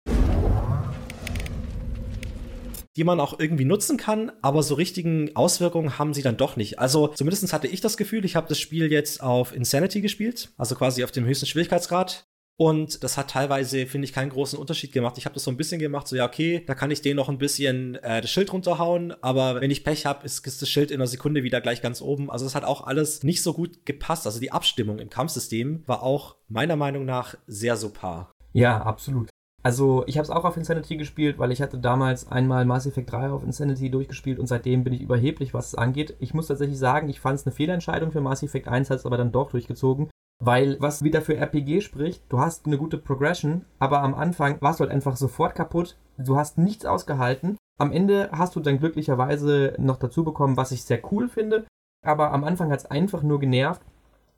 [2.97, 6.79] die man auch irgendwie nutzen kann, aber so richtigen Auswirkungen haben sie dann doch nicht.
[6.79, 10.77] Also zumindest hatte ich das Gefühl, ich habe das Spiel jetzt auf Insanity gespielt, also
[10.77, 12.30] quasi auf dem höchsten Schwierigkeitsgrad.
[12.61, 15.17] Und das hat teilweise, finde ich, keinen großen Unterschied gemacht.
[15.17, 17.31] Ich habe das so ein bisschen gemacht, so ja, okay, da kann ich den noch
[17.31, 20.91] ein bisschen äh, das Schild runterhauen, aber wenn ich Pech habe, ist, ist das Schild
[20.91, 22.31] in einer Sekunde wieder gleich ganz oben.
[22.31, 24.27] Also es hat auch alles nicht so gut gepasst.
[24.27, 28.31] Also die Abstimmung im Kampfsystem war auch meiner Meinung nach sehr super.
[28.53, 29.31] Ja, absolut.
[29.63, 33.11] Also ich habe es auch auf Insanity gespielt, weil ich hatte damals einmal Mass Effect
[33.11, 36.15] 3 auf Insanity durchgespielt und seitdem bin ich überheblich, was es angeht.
[36.19, 39.07] Ich muss tatsächlich sagen, ich fand es eine Fehlentscheidung für Mass Effect 1, hat es
[39.07, 43.67] aber dann doch durchgezogen, weil was wieder für RPG spricht, du hast eine gute Progression,
[43.79, 45.97] aber am Anfang warst du halt einfach sofort kaputt.
[46.19, 47.57] Du hast nichts ausgehalten.
[47.79, 51.67] Am Ende hast du dann glücklicherweise noch dazu bekommen, was ich sehr cool finde.
[52.05, 53.83] Aber am Anfang hat es einfach nur genervt.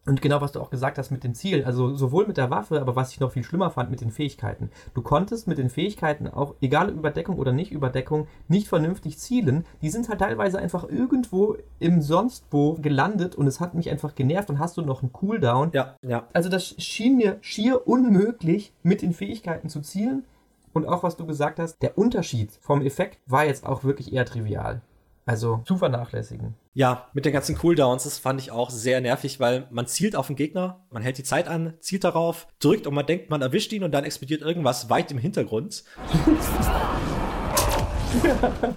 [0.04, 2.80] Und genau, was du auch gesagt hast mit dem Ziel, also sowohl mit der Waffe,
[2.80, 4.70] aber was ich noch viel schlimmer fand mit den Fähigkeiten.
[4.94, 9.64] Du konntest mit den Fähigkeiten auch, egal Überdeckung oder nicht Überdeckung, nicht vernünftig zielen.
[9.80, 14.48] Die sind halt teilweise einfach irgendwo im Sonstwo gelandet und es hat mich einfach genervt.
[14.48, 15.70] Dann hast du noch einen Cooldown.
[15.72, 16.26] Ja, ja.
[16.32, 20.24] Also das schien mir schier unmöglich, mit den Fähigkeiten zu zielen.
[20.72, 24.24] Und auch was du gesagt hast, der Unterschied vom Effekt war jetzt auch wirklich eher
[24.24, 24.80] trivial.
[25.24, 26.54] Also zu vernachlässigen.
[26.74, 30.26] Ja, mit den ganzen Cooldowns, das fand ich auch sehr nervig, weil man zielt auf
[30.26, 33.72] den Gegner, man hält die Zeit an, zielt darauf, drückt und man denkt, man erwischt
[33.72, 35.84] ihn und dann explodiert irgendwas weit im Hintergrund.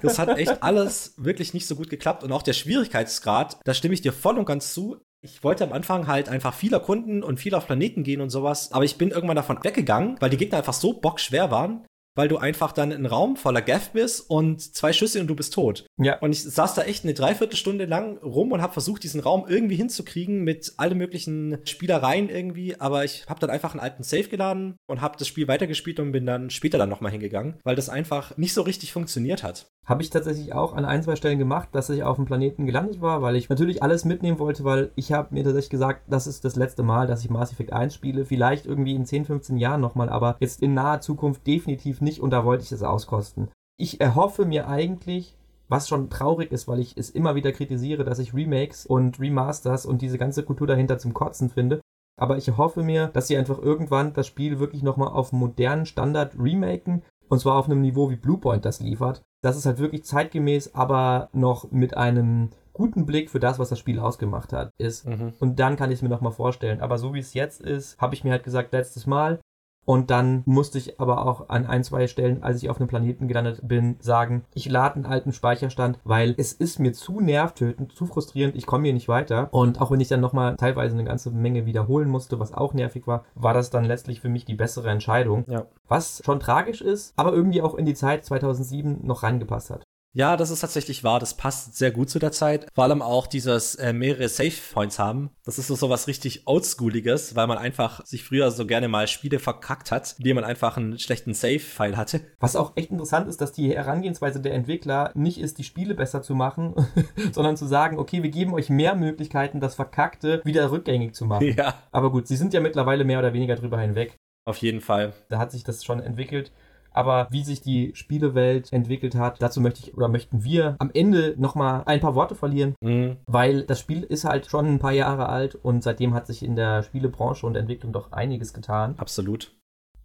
[0.02, 3.94] Das hat echt alles wirklich nicht so gut geklappt und auch der Schwierigkeitsgrad, da stimme
[3.94, 4.98] ich dir voll und ganz zu.
[5.22, 8.72] Ich wollte am Anfang halt einfach viel erkunden und viel auf Planeten gehen und sowas,
[8.72, 12.38] aber ich bin irgendwann davon weggegangen, weil die Gegner einfach so bockschwer waren, weil du
[12.38, 15.86] einfach dann in einen Raum voller Gaff bist und zwei Schüsse und du bist tot.
[15.98, 16.20] Ja.
[16.20, 19.76] Und ich saß da echt eine Dreiviertelstunde lang rum und habe versucht, diesen Raum irgendwie
[19.76, 24.76] hinzukriegen mit allen möglichen Spielereien irgendwie, aber ich habe dann einfach einen alten Save geladen
[24.88, 28.38] und habe das Spiel weitergespielt und bin dann später dann nochmal hingegangen, weil das einfach
[28.38, 29.68] nicht so richtig funktioniert hat.
[29.86, 33.02] Habe ich tatsächlich auch an ein, zwei Stellen gemacht, dass ich auf dem Planeten gelandet
[33.02, 36.44] war, weil ich natürlich alles mitnehmen wollte, weil ich habe mir tatsächlich gesagt, das ist
[36.44, 38.26] das letzte Mal, dass ich Mass Effect 1 spiele.
[38.26, 42.32] Vielleicht irgendwie in 10, 15 Jahren nochmal, aber jetzt in naher Zukunft definitiv nicht und
[42.32, 43.50] da wollte ich es auskosten.
[43.78, 45.38] Ich erhoffe mir eigentlich,
[45.68, 49.86] was schon traurig ist, weil ich es immer wieder kritisiere, dass ich Remakes und Remasters
[49.86, 51.82] und diese ganze Kultur dahinter zum Kotzen finde.
[52.18, 56.40] Aber ich hoffe mir, dass sie einfach irgendwann das Spiel wirklich nochmal auf modernen Standard
[56.40, 59.24] remaken und zwar auf einem Niveau, wie Bluepoint das liefert.
[59.42, 63.80] Das ist halt wirklich zeitgemäß, aber noch mit einem guten Blick für das, was das
[63.80, 65.08] Spiel ausgemacht hat, ist.
[65.08, 65.34] Mhm.
[65.40, 66.82] Und dann kann ich es mir nochmal vorstellen.
[66.82, 69.40] Aber so wie es jetzt ist, habe ich mir halt gesagt, letztes Mal,
[69.86, 73.28] und dann musste ich aber auch an ein, zwei Stellen, als ich auf einem Planeten
[73.28, 78.06] gelandet bin, sagen, ich lade einen alten Speicherstand, weil es ist mir zu nervtötend, zu
[78.06, 79.50] frustrierend, ich komme hier nicht weiter.
[79.52, 83.08] Und auch wenn ich dann nochmal teilweise eine ganze Menge wiederholen musste, was auch nervig
[83.08, 85.46] war, war das dann letztlich für mich die bessere Entscheidung.
[85.48, 85.66] Ja.
[85.88, 89.84] Was schon tragisch ist, aber irgendwie auch in die Zeit 2007 noch reingepasst hat.
[90.16, 91.20] Ja, das ist tatsächlich wahr.
[91.20, 92.68] Das passt sehr gut zu der Zeit.
[92.74, 95.30] Vor allem auch dieses äh, mehrere Save Points haben.
[95.44, 99.10] Das ist so, so was richtig Oldschooliges, weil man einfach sich früher so gerne mal
[99.10, 102.22] Spiele verkackt hat, indem man einfach einen schlechten Save-File hatte.
[102.40, 106.22] Was auch echt interessant ist, dass die Herangehensweise der Entwickler nicht ist, die Spiele besser
[106.22, 106.76] zu machen,
[107.34, 111.46] sondern zu sagen, okay, wir geben euch mehr Möglichkeiten, das Verkackte wieder rückgängig zu machen.
[111.56, 111.76] Ja.
[111.92, 114.18] Aber gut, sie sind ja mittlerweile mehr oder weniger drüber hinweg.
[114.46, 115.14] Auf jeden Fall.
[115.30, 116.52] Da hat sich das schon entwickelt.
[116.96, 121.36] Aber wie sich die Spielewelt entwickelt hat, dazu möchte ich oder möchten wir am Ende
[121.38, 123.18] nochmal ein paar Worte verlieren, mhm.
[123.28, 126.56] weil das Spiel ist halt schon ein paar Jahre alt und seitdem hat sich in
[126.56, 128.96] der Spielebranche und Entwicklung doch einiges getan.
[128.98, 129.54] Absolut.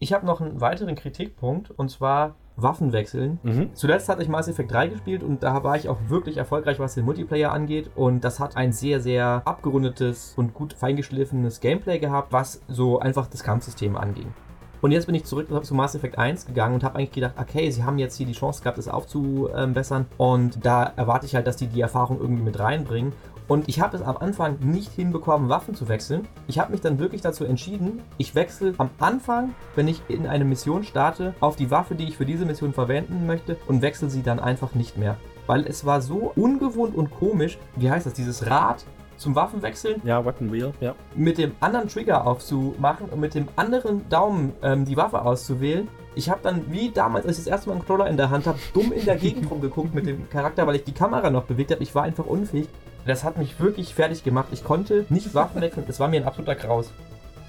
[0.01, 3.39] Ich habe noch einen weiteren Kritikpunkt und zwar Waffen wechseln.
[3.43, 3.71] Mhm.
[3.75, 6.95] Zuletzt hatte ich Mass Effect 3 gespielt und da war ich auch wirklich erfolgreich, was
[6.95, 7.91] den Multiplayer angeht.
[7.95, 13.29] Und das hat ein sehr, sehr abgerundetes und gut feingeschliffenes Gameplay gehabt, was so einfach
[13.29, 14.35] das Kampfsystem anging.
[14.83, 17.71] Und jetzt bin ich zurück zu Mass Effect 1 gegangen und habe eigentlich gedacht, okay,
[17.71, 20.07] sie haben jetzt hier die Chance gehabt, das aufzubessern.
[20.17, 23.13] Und da erwarte ich halt, dass die die Erfahrung irgendwie mit reinbringen.
[23.47, 26.29] Und ich habe es am Anfang nicht hinbekommen, Waffen zu wechseln.
[26.47, 30.45] Ich habe mich dann wirklich dazu entschieden, ich wechsle am Anfang, wenn ich in eine
[30.45, 34.23] Mission starte, auf die Waffe, die ich für diese Mission verwenden möchte und wechsle sie
[34.23, 35.17] dann einfach nicht mehr.
[35.49, 38.85] Weil es war so ungewohnt und komisch, wie heißt das, dieses Rad,
[39.21, 40.01] zum Waffenwechseln.
[40.05, 40.95] Ja, Weapon Wheel, ja.
[41.15, 45.89] Mit dem anderen Trigger aufzumachen und mit dem anderen Daumen ähm, die Waffe auszuwählen.
[46.15, 48.47] Ich habe dann, wie damals, als ich das erste Mal einen Controller in der Hand
[48.47, 51.71] habe, dumm in der Gegend rumgeguckt mit dem Charakter, weil ich die Kamera noch bewegt
[51.71, 51.83] habe.
[51.83, 52.67] Ich war einfach unfähig.
[53.07, 54.49] Das hat mich wirklich fertig gemacht.
[54.53, 55.85] Ich konnte nicht Waffen wechseln.
[55.87, 56.91] Es war mir ein absoluter Kraus.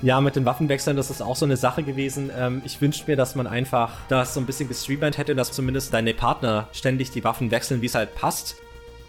[0.01, 2.31] Ja, mit den Waffenwechseln, das ist auch so eine Sache gewesen.
[2.38, 5.93] Ähm, ich wünschte mir, dass man einfach das so ein bisschen gestreamt hätte, dass zumindest
[5.93, 8.55] deine Partner ständig die Waffen wechseln, wie es halt passt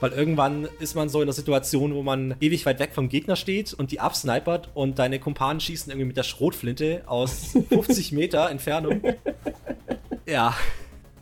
[0.03, 3.37] weil irgendwann ist man so in der Situation, wo man ewig weit weg vom Gegner
[3.37, 8.51] steht und die absnipert und deine Kumpanen schießen irgendwie mit der Schrotflinte aus 50 Meter
[8.51, 9.01] Entfernung.
[10.27, 10.55] Ja.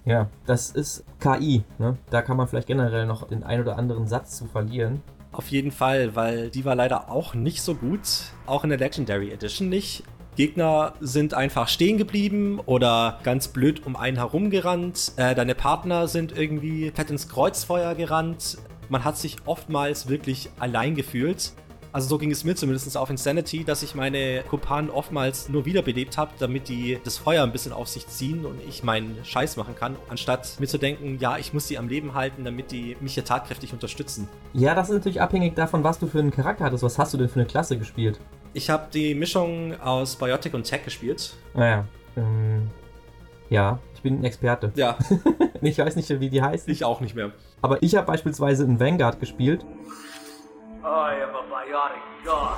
[0.07, 1.62] Ja, das ist KI.
[1.79, 1.99] Ne?
[2.09, 5.03] Da kann man vielleicht generell noch den ein oder anderen Satz zu verlieren.
[5.33, 8.01] Auf jeden Fall, weil die war leider auch nicht so gut.
[8.47, 10.05] Auch in der Legendary Edition nicht.
[10.37, 15.12] Gegner sind einfach stehen geblieben oder ganz blöd um einen herumgerannt.
[15.16, 18.57] Äh, deine Partner sind irgendwie fett ins Kreuzfeuer gerannt.
[18.90, 21.53] Man hat sich oftmals wirklich allein gefühlt.
[21.92, 26.18] Also so ging es mir zumindest auf Insanity, dass ich meine Kumpanen oftmals nur wiederbelebt
[26.18, 29.74] habe, damit die das Feuer ein bisschen auf sich ziehen und ich meinen Scheiß machen
[29.74, 33.14] kann, anstatt mir zu denken, ja, ich muss sie am Leben halten, damit die mich
[33.14, 34.29] hier tatkräftig unterstützen.
[34.53, 36.83] Ja, das ist natürlich abhängig davon, was du für einen Charakter hattest.
[36.83, 38.20] Was hast du denn für eine Klasse gespielt?
[38.55, 41.35] Ich habe die Mischung aus Biotic und Tech gespielt.
[41.55, 41.85] Naja.
[42.16, 42.70] Ah ähm,
[43.50, 44.73] ja, ich bin ein Experte.
[44.77, 44.97] Ja.
[45.61, 46.67] ich weiß nicht, wie die heißt.
[46.71, 47.33] Ich auch nicht mehr.
[47.61, 49.63] Aber ich habe beispielsweise in Vanguard gespielt.
[50.83, 52.57] I am a biotic god.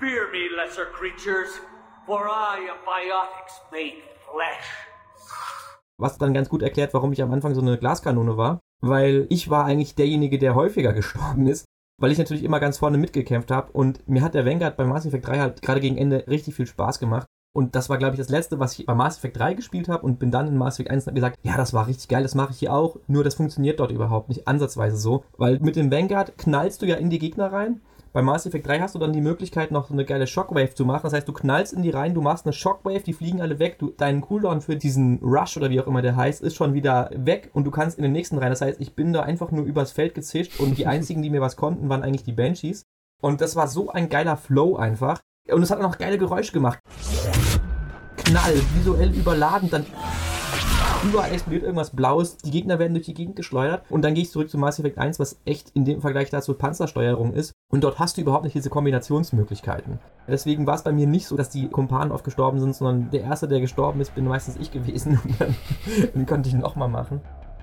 [0.00, 1.60] Fear me, lesser creatures,
[2.06, 4.66] for I am Biotics made flesh.
[5.96, 9.48] Was dann ganz gut erklärt, warum ich am Anfang so eine Glaskanone war, weil ich
[9.48, 11.66] war eigentlich derjenige, der häufiger gestorben ist,
[12.00, 15.06] weil ich natürlich immer ganz vorne mitgekämpft habe und mir hat der Vanguard bei Mass
[15.06, 17.28] Effect 3 halt gerade gegen Ende richtig viel Spaß gemacht.
[17.54, 20.04] Und das war, glaube ich, das letzte, was ich bei Mass Effect 3 gespielt habe
[20.04, 22.34] und bin dann in Mass Effect 1 und gesagt, ja, das war richtig geil, das
[22.34, 22.96] mache ich hier auch.
[23.06, 26.96] Nur das funktioniert dort überhaupt nicht ansatzweise so, weil mit dem Vanguard knallst du ja
[26.96, 27.80] in die Gegner rein
[28.14, 30.84] bei Mass Effect 3 hast du dann die Möglichkeit, noch so eine geile Shockwave zu
[30.84, 31.00] machen.
[31.02, 33.80] Das heißt, du knallst in die rein, du machst eine Shockwave, die fliegen alle weg.
[33.80, 37.10] Du, dein Cooldown für diesen Rush oder wie auch immer der heißt, ist schon wieder
[37.12, 38.50] weg und du kannst in den nächsten rein.
[38.50, 41.40] Das heißt, ich bin da einfach nur übers Feld gezischt und die einzigen, die mir
[41.40, 42.84] was konnten, waren eigentlich die Banshees.
[43.20, 45.18] Und das war so ein geiler Flow einfach.
[45.50, 46.78] Und es hat auch noch geile Geräusche gemacht.
[48.16, 49.84] Knall, visuell überladen, dann
[51.04, 54.30] überall explodiert irgendwas Blaues, die Gegner werden durch die Gegend geschleudert und dann gehe ich
[54.30, 57.98] zurück zu Mass Effect 1, was echt in dem Vergleich dazu Panzersteuerung ist und dort
[57.98, 59.98] hast du überhaupt nicht diese Kombinationsmöglichkeiten.
[60.26, 63.20] Deswegen war es bei mir nicht so, dass die Kumpanen oft gestorben sind, sondern der
[63.20, 65.54] Erste, der gestorben ist, bin meistens ich gewesen und dann,
[66.14, 67.20] dann konnte ich nochmal machen.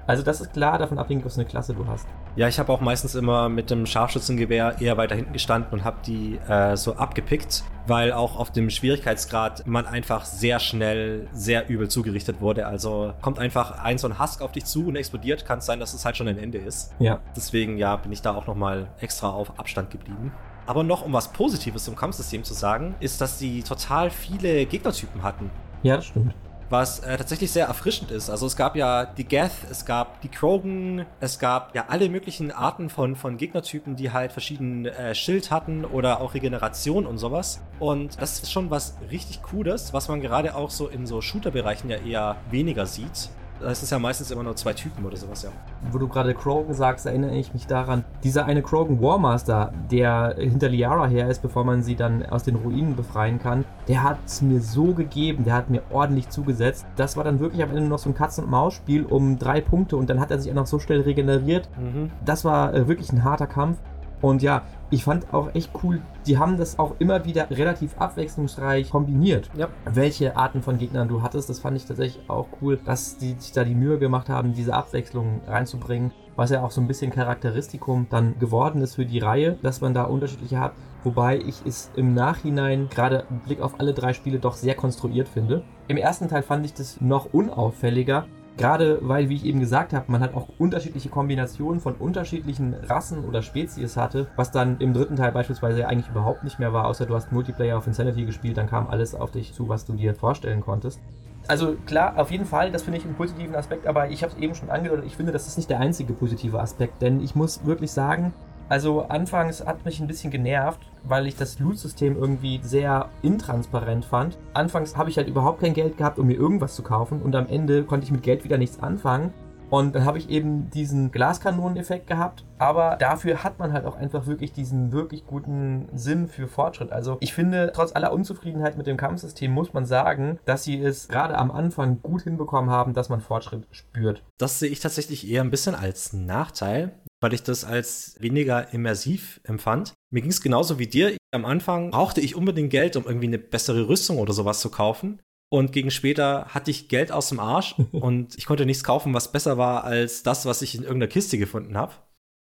[0.07, 2.07] Also das ist klar davon abhängig, was für eine Klasse du hast.
[2.35, 5.97] Ja, ich habe auch meistens immer mit dem Scharfschützengewehr eher weiter hinten gestanden und habe
[6.05, 11.89] die äh, so abgepickt, weil auch auf dem Schwierigkeitsgrad man einfach sehr schnell sehr übel
[11.89, 12.67] zugerichtet wurde.
[12.67, 15.79] Also kommt einfach ein so ein Husk auf dich zu und explodiert, kann es sein,
[15.79, 16.93] dass es halt schon ein Ende ist.
[16.99, 17.19] Ja.
[17.35, 20.31] Deswegen ja, bin ich da auch nochmal extra auf Abstand geblieben.
[20.67, 25.23] Aber noch um was Positives zum Kampfsystem zu sagen, ist, dass sie total viele Gegnertypen
[25.23, 25.49] hatten.
[25.83, 26.33] Ja, das stimmt
[26.71, 28.29] was äh, tatsächlich sehr erfrischend ist.
[28.29, 32.51] Also es gab ja die Geth, es gab die Krogan, es gab ja alle möglichen
[32.51, 37.61] Arten von, von Gegnertypen, die halt verschiedenen äh, Schild hatten oder auch Regeneration und sowas.
[37.79, 41.89] Und das ist schon was richtig Cooles, was man gerade auch so in so Shooter-Bereichen
[41.89, 43.29] ja eher weniger sieht.
[43.65, 45.49] Es ist ja meistens immer nur zwei Typen oder sowas, ja.
[45.91, 48.03] Wo du gerade Krogan sagst, erinnere ich mich daran.
[48.23, 52.55] Dieser eine Krogan Warmaster, der hinter Liara her ist, bevor man sie dann aus den
[52.55, 56.85] Ruinen befreien kann, der hat es mir so gegeben, der hat mir ordentlich zugesetzt.
[56.95, 59.95] Das war dann wirklich am Ende noch so ein Katzen- und Maus-Spiel um drei Punkte
[59.97, 61.69] und dann hat er sich auch noch so schnell regeneriert.
[61.79, 62.11] Mhm.
[62.25, 63.77] Das war äh, wirklich ein harter Kampf.
[64.21, 68.89] Und ja, ich fand auch echt cool, die haben das auch immer wieder relativ abwechslungsreich
[68.89, 69.49] kombiniert.
[69.57, 69.69] Ja.
[69.85, 73.53] Welche Arten von Gegnern du hattest, das fand ich tatsächlich auch cool, dass die sich
[73.53, 78.07] da die Mühe gemacht haben, diese Abwechslung reinzubringen, was ja auch so ein bisschen Charakteristikum
[78.09, 80.73] dann geworden ist für die Reihe, dass man da unterschiedliche hat.
[81.03, 85.29] Wobei ich es im Nachhinein, gerade im Blick auf alle drei Spiele, doch sehr konstruiert
[85.29, 85.63] finde.
[85.87, 88.25] Im ersten Teil fand ich das noch unauffälliger,
[88.57, 93.23] Gerade weil, wie ich eben gesagt habe, man halt auch unterschiedliche Kombinationen von unterschiedlichen Rassen
[93.25, 97.05] oder Spezies hatte, was dann im dritten Teil beispielsweise eigentlich überhaupt nicht mehr war, außer
[97.05, 100.13] du hast Multiplayer auf Insanity gespielt, dann kam alles auf dich zu, was du dir
[100.13, 100.99] vorstellen konntest.
[101.47, 104.39] Also klar, auf jeden Fall, das finde ich einen positiven Aspekt, aber ich habe es
[104.39, 107.65] eben schon angedeutet, ich finde, das ist nicht der einzige positive Aspekt, denn ich muss
[107.65, 108.33] wirklich sagen,
[108.69, 114.37] also anfangs hat mich ein bisschen genervt, weil ich das Loot-System irgendwie sehr intransparent fand.
[114.53, 117.47] Anfangs habe ich halt überhaupt kein Geld gehabt, um mir irgendwas zu kaufen und am
[117.47, 119.33] Ende konnte ich mit Geld wieder nichts anfangen.
[119.71, 124.27] Und dann habe ich eben diesen Glaskanoneneffekt gehabt, aber dafür hat man halt auch einfach
[124.27, 126.91] wirklich diesen wirklich guten Sinn für Fortschritt.
[126.91, 131.07] Also ich finde, trotz aller Unzufriedenheit mit dem Kampfsystem muss man sagen, dass sie es
[131.07, 134.23] gerade am Anfang gut hinbekommen haben, dass man Fortschritt spürt.
[134.37, 139.39] Das sehe ich tatsächlich eher ein bisschen als Nachteil, weil ich das als weniger immersiv
[139.43, 139.93] empfand.
[140.11, 141.15] Mir ging es genauso wie dir.
[141.31, 145.21] Am Anfang brauchte ich unbedingt Geld, um irgendwie eine bessere Rüstung oder sowas zu kaufen.
[145.53, 149.31] Und gegen später hatte ich Geld aus dem Arsch und ich konnte nichts kaufen, was
[149.31, 151.93] besser war als das, was ich in irgendeiner Kiste gefunden habe.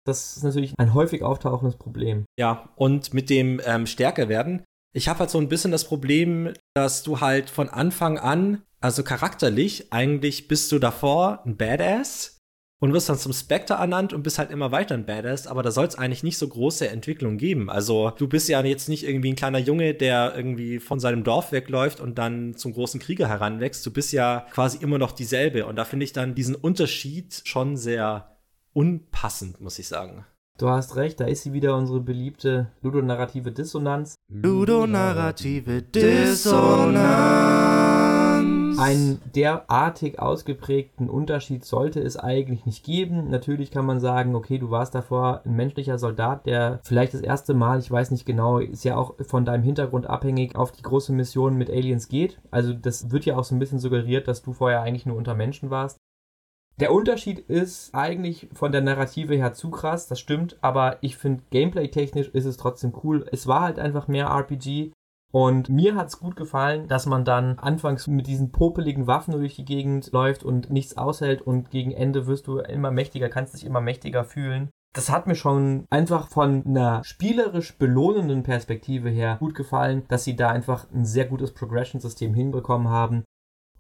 [0.07, 2.25] Das ist natürlich ein häufig auftauchendes Problem.
[2.39, 4.65] Ja, und mit dem ähm, stärker werden.
[4.93, 9.05] Ich habe halt so ein bisschen das Problem, dass du halt von Anfang an, also
[9.05, 12.40] charakterlich, eigentlich bist du davor ein Badass
[12.81, 15.71] und wirst dann zum Spectre ernannt und bist halt immer weiter ein Badass, aber da
[15.71, 17.71] soll es eigentlich nicht so große Entwicklung geben.
[17.71, 21.53] Also du bist ja jetzt nicht irgendwie ein kleiner Junge, der irgendwie von seinem Dorf
[21.53, 23.85] wegläuft und dann zum großen Krieger heranwächst.
[23.85, 27.77] Du bist ja quasi immer noch dieselbe und da finde ich dann diesen Unterschied schon
[27.77, 28.39] sehr
[28.73, 30.25] unpassend, muss ich sagen.
[30.59, 34.15] Du hast recht, da ist sie wieder unsere beliebte ludonarrative Dissonanz.
[34.29, 38.10] Ludonarrative Dissonanz.
[38.81, 43.29] Einen derartig ausgeprägten Unterschied sollte es eigentlich nicht geben.
[43.29, 47.53] Natürlich kann man sagen, okay, du warst davor ein menschlicher Soldat, der vielleicht das erste
[47.53, 51.13] Mal, ich weiß nicht genau, ist ja auch von deinem Hintergrund abhängig, auf die große
[51.13, 52.41] Mission mit Aliens geht.
[52.51, 55.35] Also das wird ja auch so ein bisschen suggeriert, dass du vorher eigentlich nur unter
[55.35, 55.99] Menschen warst.
[56.81, 61.43] Der Unterschied ist eigentlich von der Narrative her zu krass, das stimmt, aber ich finde,
[61.51, 63.27] gameplay-technisch ist es trotzdem cool.
[63.31, 64.93] Es war halt einfach mehr RPG.
[65.33, 69.65] Und mir hat's gut gefallen, dass man dann anfangs mit diesen popeligen Waffen durch die
[69.65, 73.81] Gegend läuft und nichts aushält und gegen Ende wirst du immer mächtiger, kannst dich immer
[73.81, 74.71] mächtiger fühlen.
[74.93, 80.35] das hat mir schon einfach von einer spielerisch belohnenden Perspektive her gut gefallen, dass sie
[80.35, 83.23] da einfach ein sehr gutes Progression-System hinbekommen haben.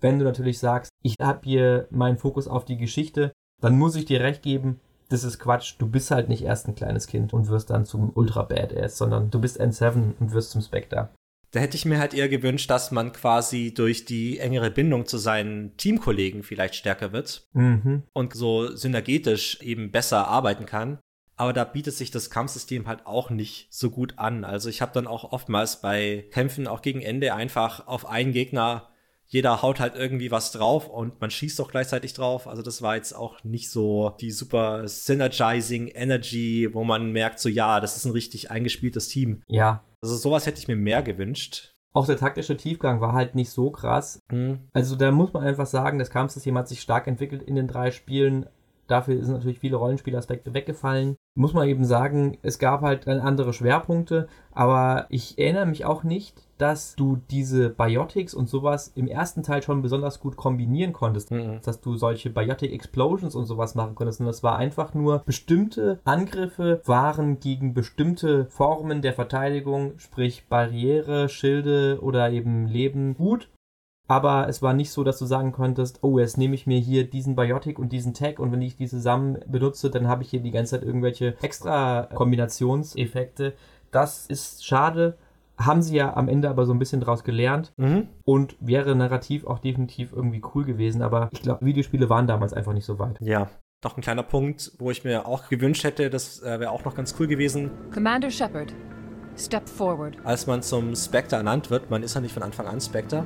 [0.01, 4.05] Wenn du natürlich sagst, ich habe hier meinen Fokus auf die Geschichte, dann muss ich
[4.05, 5.75] dir recht geben, das ist Quatsch.
[5.79, 9.31] Du bist halt nicht erst ein kleines Kind und wirst dann zum Ultra Badass, sondern
[9.31, 11.11] du bist N7 und wirst zum Spectre.
[11.53, 15.19] Da hätte ich mir halt eher gewünscht, dass man quasi durch die engere Bindung zu
[15.19, 18.05] seinen Teamkollegen vielleicht stärker wird mhm.
[18.13, 20.99] und so synergetisch eben besser arbeiten kann.
[21.37, 24.45] Aber da bietet sich das Kampfsystem halt auch nicht so gut an.
[24.45, 28.91] Also ich habe dann auch oftmals bei Kämpfen auch gegen Ende einfach auf einen Gegner
[29.31, 32.49] jeder haut halt irgendwie was drauf und man schießt auch gleichzeitig drauf.
[32.49, 37.49] Also das war jetzt auch nicht so die super synergizing Energy, wo man merkt, so
[37.49, 39.43] ja, das ist ein richtig eingespieltes Team.
[39.47, 39.85] Ja.
[40.03, 41.75] Also sowas hätte ich mir mehr gewünscht.
[41.93, 44.21] Auch der taktische Tiefgang war halt nicht so krass.
[44.31, 44.61] Mhm.
[44.73, 47.91] Also da muss man einfach sagen, das Kampfsystem hat sich stark entwickelt in den drei
[47.91, 48.47] Spielen.
[48.87, 51.17] Dafür sind natürlich viele Rollenspielaspekte weggefallen.
[51.35, 56.03] Muss man eben sagen, es gab halt dann andere Schwerpunkte, aber ich erinnere mich auch
[56.03, 61.31] nicht, dass du diese Biotics und sowas im ersten Teil schon besonders gut kombinieren konntest.
[61.31, 61.61] Mhm.
[61.65, 64.21] Dass du solche Biotic Explosions und sowas machen konntest.
[64.21, 71.29] Und das war einfach nur bestimmte Angriffe waren gegen bestimmte Formen der Verteidigung, sprich Barriere,
[71.29, 73.49] Schilde oder eben Leben gut
[74.11, 77.09] aber es war nicht so, dass du sagen konntest, oh, jetzt nehme ich mir hier
[77.09, 80.41] diesen Biotic und diesen Tag und wenn ich die zusammen benutze, dann habe ich hier
[80.41, 83.53] die ganze Zeit irgendwelche extra Kombinationseffekte.
[83.93, 85.17] Das ist schade.
[85.61, 88.09] Haben sie ja am Ende aber so ein bisschen draus gelernt mhm.
[88.25, 92.73] und wäre narrativ auch definitiv irgendwie cool gewesen, aber ich glaube, Videospiele waren damals einfach
[92.73, 93.19] nicht so weit.
[93.21, 93.49] Ja,
[93.85, 96.95] noch ein kleiner Punkt, wo ich mir auch gewünscht hätte, das äh, wäre auch noch
[96.95, 97.71] ganz cool gewesen.
[97.93, 98.75] Commander Shepard,
[99.37, 100.17] step forward.
[100.25, 103.25] Als man zum Spectre ernannt wird, man ist ja nicht von Anfang an Spectre.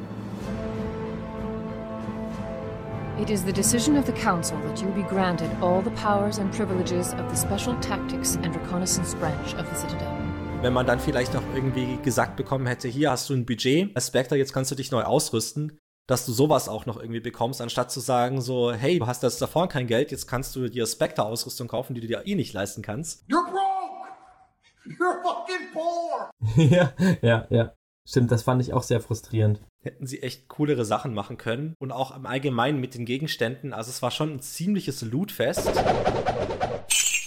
[3.20, 6.50] It is the decision of the Council that you be granted all the powers and
[6.50, 10.23] privileges of the Special Tactics and Reconnaissance Branch of the Citadel.
[10.64, 14.07] Wenn man dann vielleicht noch irgendwie gesagt bekommen hätte, hier hast du ein Budget, als
[14.07, 17.92] Spectre, jetzt kannst du dich neu ausrüsten, dass du sowas auch noch irgendwie bekommst, anstatt
[17.92, 21.68] zu sagen so, hey, du hast jetzt davor kein Geld, jetzt kannst du dir Spectre-Ausrüstung
[21.68, 23.29] kaufen, die du dir eh nicht leisten kannst.
[23.29, 24.09] You're broke!
[24.87, 26.31] You're fucking poor!
[26.57, 27.74] ja, ja, ja.
[28.09, 29.61] Stimmt, das fand ich auch sehr frustrierend.
[29.83, 33.74] Hätten sie echt coolere Sachen machen können und auch im Allgemeinen mit den Gegenständen.
[33.74, 35.70] Also es war schon ein ziemliches Lootfest.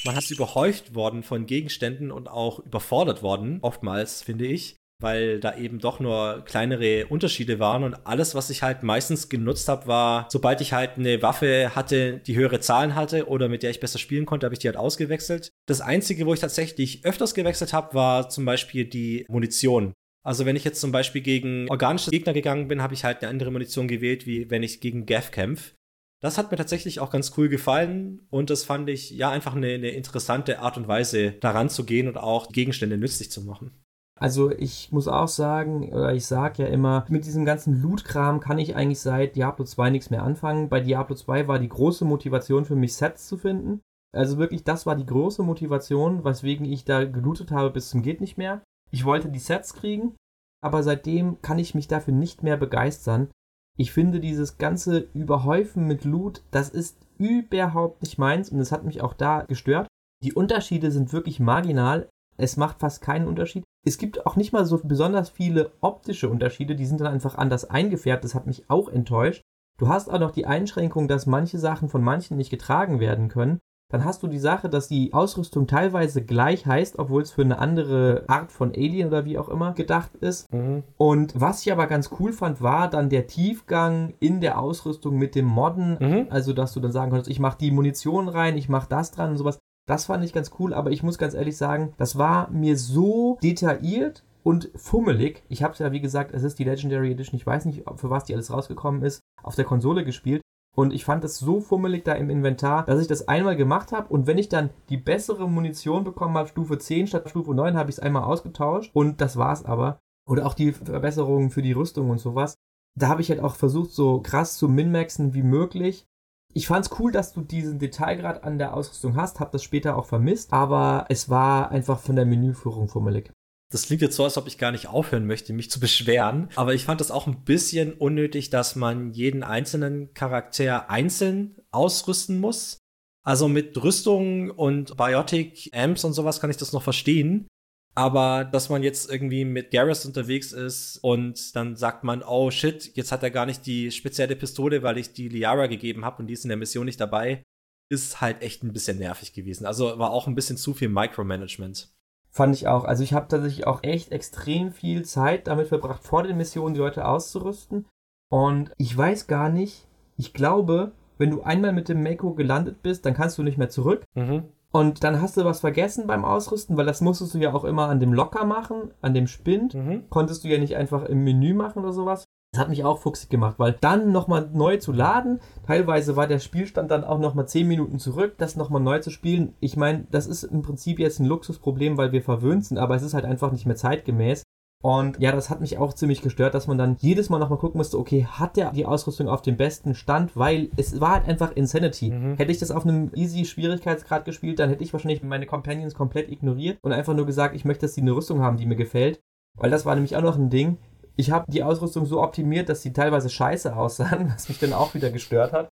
[0.07, 5.57] Man hat überhäuft worden von Gegenständen und auch überfordert worden, oftmals, finde ich, weil da
[5.57, 10.27] eben doch nur kleinere Unterschiede waren und alles, was ich halt meistens genutzt habe, war,
[10.31, 13.99] sobald ich halt eine Waffe hatte, die höhere Zahlen hatte oder mit der ich besser
[13.99, 15.49] spielen konnte, habe ich die halt ausgewechselt.
[15.67, 19.93] Das Einzige, wo ich tatsächlich öfters gewechselt habe, war zum Beispiel die Munition.
[20.25, 23.29] Also wenn ich jetzt zum Beispiel gegen organische Gegner gegangen bin, habe ich halt eine
[23.29, 25.71] andere Munition gewählt, wie wenn ich gegen Gav kämpfe.
[26.19, 29.67] Das hat mir tatsächlich auch ganz cool gefallen und das fand ich ja einfach eine,
[29.67, 33.83] eine interessante Art und Weise, daran zu gehen und auch Gegenstände nützlich zu machen.
[34.19, 38.57] Also ich muss auch sagen, oder ich sage ja immer, mit diesem ganzen Loot-Kram kann
[38.57, 40.69] ich eigentlich seit Diablo 2 nichts mehr anfangen.
[40.69, 43.81] Bei Diablo 2 war die große Motivation für mich, Sets zu finden.
[44.15, 48.21] Also wirklich, das war die große Motivation, weswegen ich da gelootet habe bis zum geht
[48.21, 48.63] nicht mehr.
[48.89, 50.15] Ich wollte die Sets kriegen,
[50.63, 53.29] aber seitdem kann ich mich dafür nicht mehr begeistern.
[53.79, 58.83] Ich finde dieses ganze Überhäufen mit Loot, das ist überhaupt nicht meins und es hat
[58.83, 59.87] mich auch da gestört.
[60.23, 62.09] Die Unterschiede sind wirklich marginal.
[62.37, 63.63] Es macht fast keinen Unterschied.
[63.85, 67.69] Es gibt auch nicht mal so besonders viele optische Unterschiede, die sind dann einfach anders
[67.69, 68.23] eingefärbt.
[68.23, 69.41] Das hat mich auch enttäuscht.
[69.79, 73.59] Du hast auch noch die Einschränkung, dass manche Sachen von manchen nicht getragen werden können
[73.89, 77.59] dann hast du die Sache, dass die Ausrüstung teilweise gleich heißt, obwohl es für eine
[77.59, 80.51] andere Art von Alien oder wie auch immer gedacht ist.
[80.51, 80.83] Mhm.
[80.97, 85.35] Und was ich aber ganz cool fand, war dann der Tiefgang in der Ausrüstung mit
[85.35, 85.97] dem Modden.
[85.99, 86.27] Mhm.
[86.29, 89.31] Also, dass du dann sagen konntest, ich mache die Munition rein, ich mache das dran
[89.31, 89.59] und sowas.
[89.87, 93.37] Das fand ich ganz cool, aber ich muss ganz ehrlich sagen, das war mir so
[93.41, 95.43] detailliert und fummelig.
[95.47, 98.09] Ich habe es ja, wie gesagt, es ist die Legendary Edition, ich weiß nicht, für
[98.09, 100.41] was die alles rausgekommen ist, auf der Konsole gespielt.
[100.77, 104.09] Und ich fand das so fummelig da im Inventar, dass ich das einmal gemacht habe.
[104.09, 107.89] Und wenn ich dann die bessere Munition bekommen habe, Stufe 10 statt Stufe 9, habe
[107.89, 108.91] ich es einmal ausgetauscht.
[108.93, 109.99] Und das war's aber.
[110.29, 112.55] Oder auch die Verbesserungen für die Rüstung und sowas.
[112.95, 116.05] Da habe ich halt auch versucht, so krass zu minmaxen wie möglich.
[116.53, 120.05] Ich fand's cool, dass du diesen Detailgrad an der Ausrüstung hast, hab das später auch
[120.05, 123.31] vermisst, aber es war einfach von der Menüführung fummelig.
[123.69, 126.49] Das klingt jetzt so, als ob ich gar nicht aufhören möchte, mich zu beschweren.
[126.55, 132.39] Aber ich fand das auch ein bisschen unnötig, dass man jeden einzelnen Charakter einzeln ausrüsten
[132.39, 132.77] muss.
[133.23, 137.47] Also mit Rüstung und Biotic Amps und sowas kann ich das noch verstehen.
[137.93, 142.95] Aber dass man jetzt irgendwie mit Garrus unterwegs ist und dann sagt man, oh shit,
[142.95, 146.27] jetzt hat er gar nicht die spezielle Pistole, weil ich die Liara gegeben habe und
[146.27, 147.43] die ist in der Mission nicht dabei.
[147.89, 149.65] ist halt echt ein bisschen nervig gewesen.
[149.65, 151.89] Also war auch ein bisschen zu viel Micromanagement.
[152.37, 152.85] Fand ich auch.
[152.85, 156.79] Also ich habe tatsächlich auch echt extrem viel Zeit damit verbracht, vor den Missionen die
[156.79, 157.87] Leute auszurüsten.
[158.29, 163.07] Und ich weiß gar nicht, ich glaube, wenn du einmal mit dem Mako gelandet bist,
[163.07, 164.03] dann kannst du nicht mehr zurück.
[164.13, 164.43] Mhm.
[164.71, 167.89] Und dann hast du was vergessen beim Ausrüsten, weil das musstest du ja auch immer
[167.89, 169.73] an dem Locker machen, an dem Spind.
[169.73, 170.03] Mhm.
[170.11, 172.23] Konntest du ja nicht einfach im Menü machen oder sowas.
[172.53, 176.39] Das hat mich auch fuchsig gemacht, weil dann nochmal neu zu laden, teilweise war der
[176.39, 179.53] Spielstand dann auch nochmal 10 Minuten zurück, das nochmal neu zu spielen.
[179.59, 183.03] Ich meine, das ist im Prinzip jetzt ein Luxusproblem, weil wir verwöhnt sind, aber es
[183.03, 184.43] ist halt einfach nicht mehr zeitgemäß.
[184.83, 187.79] Und ja, das hat mich auch ziemlich gestört, dass man dann jedes Mal nochmal gucken
[187.79, 190.37] musste, okay, hat der die Ausrüstung auf dem besten Stand?
[190.37, 192.11] Weil es war halt einfach Insanity.
[192.11, 192.37] Mhm.
[192.37, 196.31] Hätte ich das auf einem easy Schwierigkeitsgrad gespielt, dann hätte ich wahrscheinlich meine Companions komplett
[196.31, 199.19] ignoriert und einfach nur gesagt, ich möchte, dass sie eine Rüstung haben, die mir gefällt.
[199.57, 200.77] Weil das war nämlich auch noch ein Ding.
[201.17, 204.93] Ich habe die Ausrüstung so optimiert, dass sie teilweise scheiße aussahen, was mich dann auch
[204.93, 205.69] wieder gestört hat.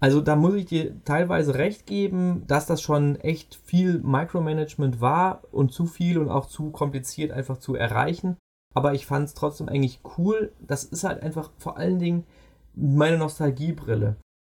[0.00, 5.42] Also da muss ich dir teilweise recht geben, dass das schon echt viel Micromanagement war
[5.52, 8.36] und zu viel und auch zu kompliziert einfach zu erreichen.
[8.74, 10.52] Aber ich fand es trotzdem eigentlich cool.
[10.60, 12.26] Das ist halt einfach vor allen Dingen
[12.74, 14.16] meine Nostalgiebrille.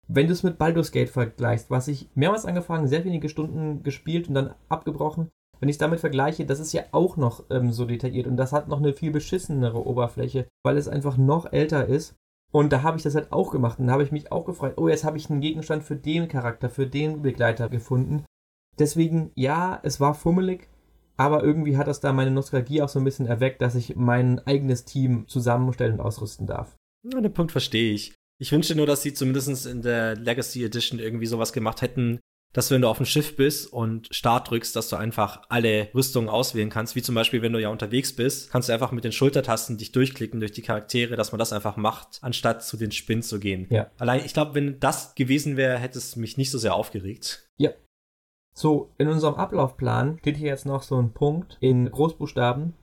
[0.08, 4.30] Wenn du es mit Baldur's Gate vergleichst, was ich mehrmals angefangen, sehr wenige Stunden gespielt
[4.30, 5.30] und dann abgebrochen,
[5.60, 8.52] wenn ich es damit vergleiche, das ist ja auch noch ähm, so detailliert und das
[8.52, 12.16] hat noch eine viel beschissenere Oberfläche, weil es einfach noch älter ist.
[12.52, 14.76] Und da habe ich das halt auch gemacht und da habe ich mich auch gefreut,
[14.78, 18.24] oh, jetzt habe ich einen Gegenstand für den Charakter, für den Begleiter gefunden.
[18.80, 20.70] Deswegen, ja, es war fummelig,
[21.18, 24.40] aber irgendwie hat das da meine Nostalgie auch so ein bisschen erweckt, dass ich mein
[24.46, 26.76] eigenes Team zusammenstellen und ausrüsten darf.
[27.04, 28.16] Ja, den Punkt verstehe ich.
[28.38, 32.20] Ich wünschte nur, dass sie zumindest in der Legacy Edition irgendwie sowas gemacht hätten,
[32.56, 36.30] dass wenn du auf dem Schiff bist und Start drückst, dass du einfach alle Rüstungen
[36.30, 36.96] auswählen kannst.
[36.96, 39.92] Wie zum Beispiel, wenn du ja unterwegs bist, kannst du einfach mit den Schultertasten dich
[39.92, 43.68] durchklicken durch die Charaktere, dass man das einfach macht, anstatt zu den Spin zu gehen.
[43.70, 43.92] Ja.
[43.98, 47.50] Allein, ich glaube, wenn das gewesen wäre, hätte es mich nicht so sehr aufgeregt.
[47.58, 47.72] Ja.
[48.54, 52.74] So, in unserem Ablaufplan steht hier jetzt noch so ein Punkt in Großbuchstaben.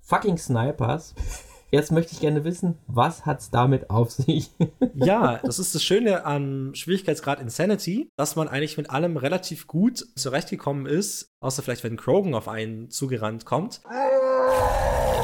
[0.00, 1.16] Fucking Snipers.
[1.70, 4.50] Jetzt möchte ich gerne wissen, was hat's damit auf sich?
[4.94, 10.06] ja, das ist das Schöne am Schwierigkeitsgrad Insanity, dass man eigentlich mit allem relativ gut
[10.16, 13.82] zurechtgekommen ist, außer vielleicht, wenn Krogan auf einen zugerannt kommt.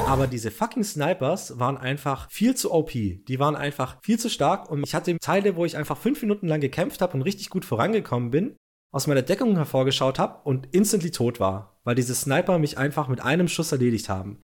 [0.07, 2.91] Aber diese fucking Snipers waren einfach viel zu OP.
[2.91, 6.47] Die waren einfach viel zu stark und ich hatte Teile, wo ich einfach fünf Minuten
[6.47, 8.55] lang gekämpft habe und richtig gut vorangekommen bin,
[8.93, 13.23] aus meiner Deckung hervorgeschaut habe und instantly tot war, weil diese Sniper mich einfach mit
[13.23, 14.41] einem Schuss erledigt haben.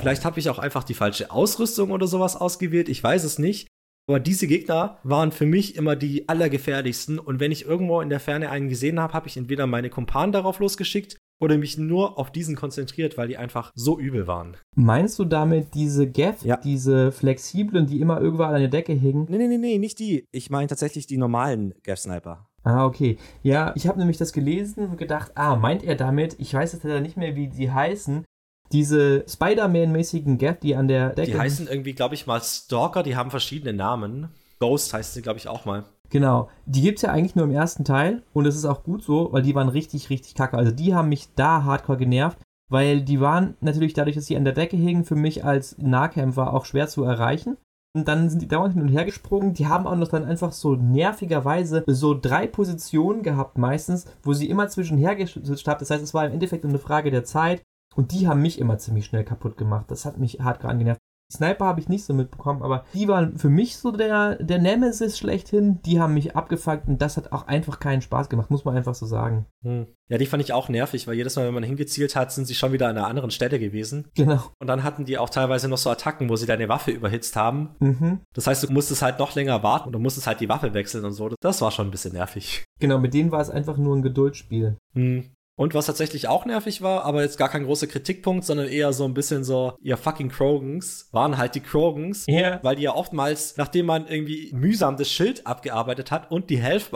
[0.00, 3.68] Vielleicht habe ich auch einfach die falsche Ausrüstung oder sowas ausgewählt, ich weiß es nicht.
[4.08, 8.18] Aber diese Gegner waren für mich immer die allergefährlichsten und wenn ich irgendwo in der
[8.18, 12.32] Ferne einen gesehen habe, habe ich entweder meine Kumpanen darauf losgeschickt oder mich nur auf
[12.32, 14.56] diesen konzentriert, weil die einfach so übel waren.
[14.74, 16.56] Meinst du damit diese Gaff, ja.
[16.56, 19.26] diese flexiblen, die immer irgendwann an der Decke hingen?
[19.28, 20.24] Nee, nee, nee, nee, nicht die.
[20.32, 22.46] Ich meine tatsächlich die normalen Gaff-Sniper.
[22.62, 23.16] Ah, okay.
[23.42, 26.84] Ja, ich habe nämlich das gelesen und gedacht, ah, meint er damit, ich weiß jetzt
[26.84, 28.24] leider nicht mehr, wie sie heißen,
[28.72, 31.32] diese Spider-Man-mäßigen Gap, die an der Decke.
[31.32, 34.28] Die heißen irgendwie, glaube ich, mal Stalker, die haben verschiedene Namen.
[34.60, 35.84] Ghost heißt sie, glaube ich, auch mal.
[36.10, 36.48] Genau.
[36.66, 39.32] Die gibt es ja eigentlich nur im ersten Teil und es ist auch gut so,
[39.32, 40.58] weil die waren richtig, richtig kacke.
[40.58, 44.44] Also die haben mich da hardcore genervt, weil die waren natürlich dadurch, dass sie an
[44.44, 47.56] der Decke hingen, für mich als Nahkämpfer auch schwer zu erreichen.
[47.92, 49.54] Und dann sind die dauernd hin und her gesprungen.
[49.54, 54.48] Die haben auch noch dann einfach so nervigerweise so drei Positionen gehabt meistens, wo sie
[54.48, 55.80] immer zwischenher geswitcht haben.
[55.80, 57.62] Das heißt, es war im Endeffekt eine Frage der Zeit,
[57.94, 59.86] und die haben mich immer ziemlich schnell kaputt gemacht.
[59.88, 61.00] Das hat mich hart angenervt.
[61.30, 64.58] Die Sniper habe ich nicht so mitbekommen, aber die waren für mich so der, der
[64.58, 65.80] Nemesis schlechthin.
[65.82, 68.96] Die haben mich abgefuckt und das hat auch einfach keinen Spaß gemacht, muss man einfach
[68.96, 69.46] so sagen.
[69.62, 69.86] Hm.
[70.08, 72.54] Ja, die fand ich auch nervig, weil jedes Mal, wenn man hingezielt hat, sind sie
[72.54, 74.08] schon wieder an einer anderen Stelle gewesen.
[74.16, 74.42] Genau.
[74.58, 77.76] Und dann hatten die auch teilweise noch so Attacken, wo sie deine Waffe überhitzt haben.
[77.78, 78.20] Mhm.
[78.34, 81.04] Das heißt, du musstest halt noch länger warten und du musstest halt die Waffe wechseln
[81.04, 81.30] und so.
[81.40, 82.64] Das war schon ein bisschen nervig.
[82.80, 84.78] Genau, mit denen war es einfach nur ein Geduldsspiel.
[84.94, 85.30] Hm.
[85.60, 89.04] Und was tatsächlich auch nervig war, aber jetzt gar kein großer Kritikpunkt, sondern eher so
[89.04, 92.60] ein bisschen so, ihr fucking Krogans, waren halt die Krogans, yeah.
[92.62, 96.88] weil die ja oftmals, nachdem man irgendwie mühsam das Schild abgearbeitet hat und die Health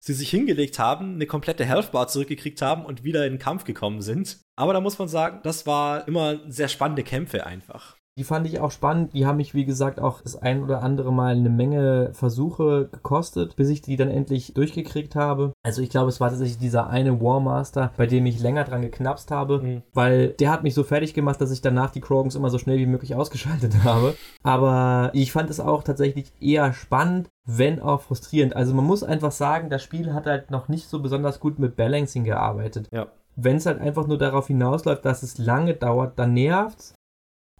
[0.00, 4.00] sie sich hingelegt haben, eine komplette Health zurückgekriegt haben und wieder in den Kampf gekommen
[4.00, 4.38] sind.
[4.56, 7.97] Aber da muss man sagen, das war immer sehr spannende Kämpfe einfach.
[8.18, 9.14] Die fand ich auch spannend.
[9.14, 13.54] Die haben mich, wie gesagt, auch das ein oder andere Mal eine Menge Versuche gekostet,
[13.54, 15.52] bis ich die dann endlich durchgekriegt habe.
[15.62, 19.30] Also ich glaube, es war tatsächlich dieser eine Warmaster, bei dem ich länger dran geknapst
[19.30, 19.82] habe, mhm.
[19.94, 22.78] weil der hat mich so fertig gemacht, dass ich danach die Krogans immer so schnell
[22.78, 24.16] wie möglich ausgeschaltet habe.
[24.42, 28.56] Aber ich fand es auch tatsächlich eher spannend, wenn auch frustrierend.
[28.56, 31.76] Also man muss einfach sagen, das Spiel hat halt noch nicht so besonders gut mit
[31.76, 32.88] Balancing gearbeitet.
[32.92, 33.06] Ja
[33.40, 36.94] wenn es halt einfach nur darauf hinausläuft, dass es lange dauert, dann nervt's.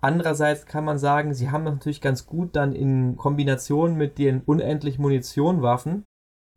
[0.00, 4.98] Andererseits kann man sagen, sie haben natürlich ganz gut dann in Kombination mit den unendlich
[4.98, 6.04] Munitionwaffen.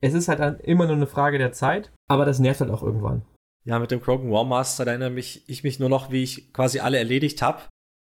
[0.01, 2.83] Es ist halt dann immer nur eine Frage der Zeit, aber das nervt halt auch
[2.83, 3.23] irgendwann.
[3.63, 6.79] Ja, mit dem Krogan Warmaster, da erinnere mich, ich mich nur noch, wie ich quasi
[6.79, 7.61] alle erledigt habe.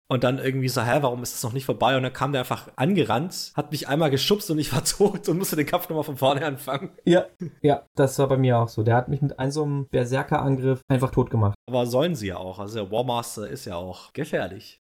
[0.10, 1.98] Und dann irgendwie so, hä, warum ist das noch nicht vorbei?
[1.98, 5.38] Und dann kam der einfach angerannt, hat mich einmal geschubst und ich war tot und
[5.38, 6.92] musste den Kampf nochmal von vorne anfangen.
[7.04, 7.26] Ja,
[7.62, 8.84] ja, das war bei mir auch so.
[8.84, 11.56] Der hat mich mit einem so einem Berserker-Angriff einfach tot gemacht.
[11.68, 12.60] Aber sollen sie ja auch.
[12.60, 14.80] Also der Warmaster ist ja auch gefährlich.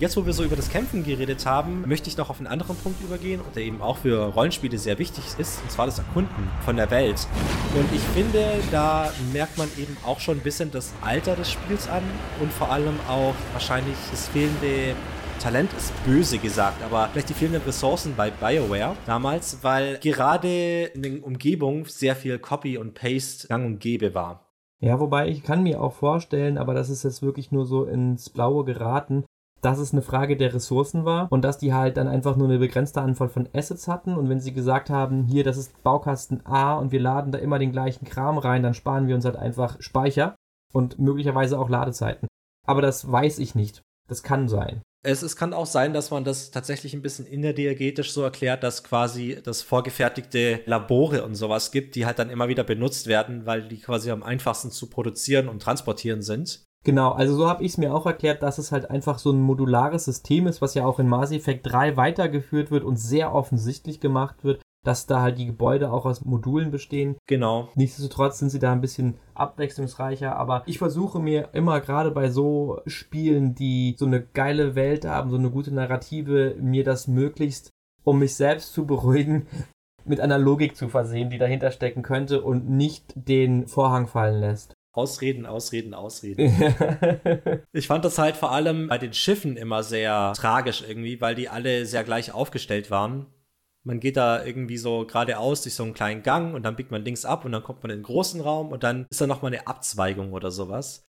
[0.00, 2.76] Jetzt, wo wir so über das Kämpfen geredet haben, möchte ich noch auf einen anderen
[2.76, 6.76] Punkt übergehen, der eben auch für Rollenspiele sehr wichtig ist, und zwar das Erkunden von
[6.76, 7.28] der Welt.
[7.76, 11.88] Und ich finde, da merkt man eben auch schon ein bisschen das Alter des Spiels
[11.88, 12.02] an
[12.40, 14.96] und vor allem auch wahrscheinlich das fehlende
[15.38, 21.02] Talent ist böse gesagt, aber vielleicht die fehlenden Ressourcen bei BioWare damals, weil gerade in
[21.02, 24.50] den Umgebungen sehr viel Copy und Paste gang und gäbe war.
[24.80, 28.28] Ja, wobei ich kann mir auch vorstellen, aber das ist jetzt wirklich nur so ins
[28.28, 29.24] Blaue geraten,
[29.64, 32.58] dass es eine Frage der Ressourcen war und dass die halt dann einfach nur eine
[32.58, 36.74] begrenzte Anzahl von Assets hatten und wenn sie gesagt haben, hier, das ist Baukasten A
[36.74, 39.80] und wir laden da immer den gleichen Kram rein, dann sparen wir uns halt einfach
[39.80, 40.34] Speicher
[40.72, 42.28] und möglicherweise auch Ladezeiten.
[42.66, 43.82] Aber das weiß ich nicht.
[44.08, 44.82] Das kann sein.
[45.06, 48.84] Es, es kann auch sein, dass man das tatsächlich ein bisschen innerdiagetisch so erklärt, dass
[48.84, 53.68] quasi das vorgefertigte Labore und sowas gibt, die halt dann immer wieder benutzt werden, weil
[53.68, 56.64] die quasi am einfachsten zu produzieren und transportieren sind.
[56.84, 59.40] Genau, also so habe ich es mir auch erklärt, dass es halt einfach so ein
[59.40, 64.00] modulares System ist, was ja auch in Mass Effect 3 weitergeführt wird und sehr offensichtlich
[64.00, 67.16] gemacht wird, dass da halt die Gebäude auch aus Modulen bestehen.
[67.26, 67.68] Genau.
[67.74, 72.80] Nichtsdestotrotz sind sie da ein bisschen abwechslungsreicher, aber ich versuche mir immer gerade bei so
[72.86, 77.70] Spielen, die so eine geile Welt haben, so eine gute Narrative, mir das möglichst,
[78.04, 79.46] um mich selbst zu beruhigen,
[80.04, 84.74] mit einer Logik zu versehen, die dahinter stecken könnte und nicht den Vorhang fallen lässt.
[84.94, 86.54] Ausreden, Ausreden, Ausreden.
[87.72, 91.48] ich fand das halt vor allem bei den Schiffen immer sehr tragisch irgendwie, weil die
[91.48, 93.26] alle sehr gleich aufgestellt waren.
[93.82, 97.02] Man geht da irgendwie so geradeaus durch so einen kleinen Gang und dann biegt man
[97.02, 99.52] links ab und dann kommt man in den großen Raum und dann ist da nochmal
[99.52, 101.04] eine Abzweigung oder sowas.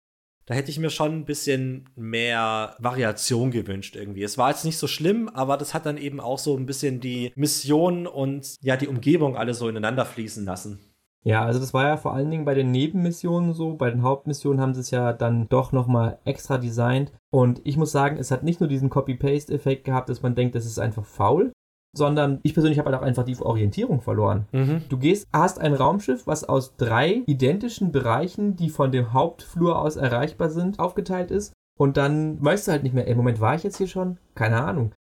[0.45, 4.23] Da hätte ich mir schon ein bisschen mehr Variation gewünscht irgendwie.
[4.23, 7.01] Es war jetzt nicht so schlimm, aber das hat dann eben auch so ein bisschen
[7.01, 10.79] die Mission und ja, die Umgebung alle so ineinander fließen lassen.
[11.23, 13.75] Ja, also das war ja vor allen Dingen bei den Nebenmissionen so.
[13.75, 17.13] Bei den Hauptmissionen haben sie es ja dann doch nochmal extra designt.
[17.31, 20.65] Und ich muss sagen, es hat nicht nur diesen Copy-Paste-Effekt gehabt, dass man denkt, das
[20.65, 21.53] ist einfach faul,
[21.95, 24.47] sondern ich persönlich habe halt auch einfach die Orientierung verloren.
[24.51, 24.81] Mhm.
[24.89, 29.95] Du gehst, hast ein Raumschiff, was aus drei identischen Bereichen, die von dem Hauptflur aus
[29.95, 31.53] erreichbar sind, aufgeteilt ist.
[31.79, 34.17] Und dann weißt du halt nicht mehr, ey, Moment, war ich jetzt hier schon?
[34.35, 34.93] Keine Ahnung.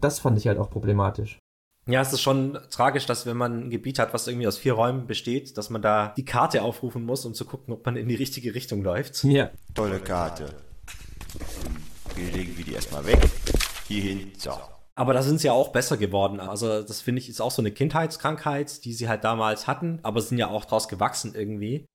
[0.00, 1.38] Das fand ich halt auch problematisch.
[1.86, 4.74] Ja, es ist schon tragisch, dass wenn man ein Gebiet hat, was irgendwie aus vier
[4.74, 8.06] Räumen besteht, dass man da die Karte aufrufen muss, um zu gucken, ob man in
[8.06, 9.24] die richtige Richtung läuft.
[9.24, 9.50] Ja.
[9.74, 10.54] Tolle Karte.
[12.14, 13.18] Hier legen wir die erstmal weg.
[13.88, 14.30] Hierhin.
[14.38, 14.52] So.
[14.94, 16.38] Aber da sind sie ja auch besser geworden.
[16.38, 20.20] Also, das finde ich ist auch so eine Kindheitskrankheit, die sie halt damals hatten, aber
[20.20, 21.86] sind ja auch draus gewachsen irgendwie.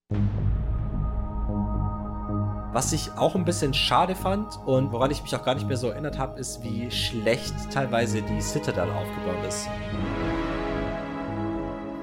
[2.77, 5.77] Was ich auch ein bisschen schade fand und woran ich mich auch gar nicht mehr
[5.77, 9.67] so erinnert habe, ist, wie schlecht teilweise die Citadel aufgebaut ist.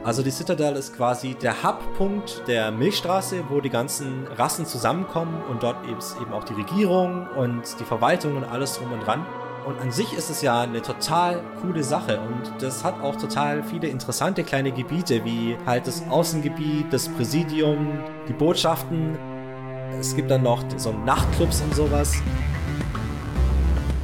[0.03, 5.62] Also die Citadel ist quasi der Hubpunkt der Milchstraße, wo die ganzen Rassen zusammenkommen und
[5.62, 9.25] dort eben auch die Regierung und die Verwaltung und alles drum und dran.
[9.64, 13.62] Und an sich ist es ja eine total coole Sache und das hat auch total
[13.62, 19.16] viele interessante kleine Gebiete, wie halt das Außengebiet, das Präsidium, die Botschaften,
[20.01, 22.14] es gibt dann noch so Nachtclubs und sowas.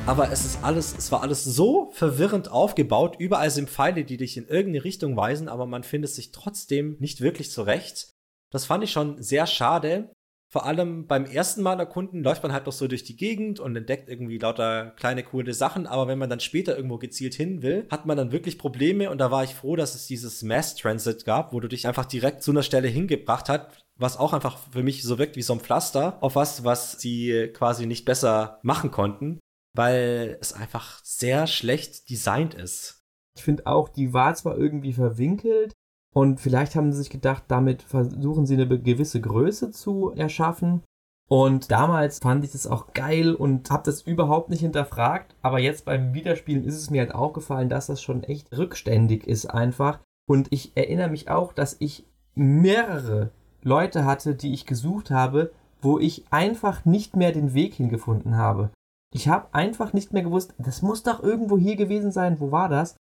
[0.07, 3.17] Aber es ist alles, es war alles so verwirrend aufgebaut.
[3.19, 7.21] Überall sind Pfeile, die dich in irgendeine Richtung weisen, aber man findet sich trotzdem nicht
[7.21, 8.11] wirklich zurecht.
[8.51, 10.11] Das fand ich schon sehr schade.
[10.53, 13.77] Vor allem beim ersten Mal erkunden läuft man halt noch so durch die Gegend und
[13.77, 17.87] entdeckt irgendwie lauter kleine coole Sachen, aber wenn man dann später irgendwo gezielt hin will,
[17.89, 21.25] hat man dann wirklich Probleme und da war ich froh, dass es dieses Mass Transit
[21.25, 24.83] gab, wo du dich einfach direkt zu einer Stelle hingebracht hat, was auch einfach für
[24.83, 28.91] mich so wirkt wie so ein Pflaster auf was, was sie quasi nicht besser machen
[28.91, 29.39] konnten,
[29.77, 33.03] weil es einfach sehr schlecht designt ist.
[33.37, 35.73] Ich finde auch, die war zwar irgendwie verwinkelt,
[36.13, 40.83] und vielleicht haben sie sich gedacht, damit versuchen sie eine gewisse Größe zu erschaffen.
[41.29, 45.37] Und damals fand ich das auch geil und habe das überhaupt nicht hinterfragt.
[45.43, 49.47] Aber jetzt beim Wiederspielen ist es mir halt aufgefallen, dass das schon echt rückständig ist
[49.47, 50.01] einfach.
[50.29, 53.31] Und ich erinnere mich auch, dass ich mehrere
[53.63, 55.53] Leute hatte, die ich gesucht habe,
[55.83, 58.71] wo ich einfach nicht mehr den Weg hingefunden habe.
[59.13, 62.69] Ich habe einfach nicht mehr gewusst, das muss doch irgendwo hier gewesen sein, wo war
[62.69, 62.97] das?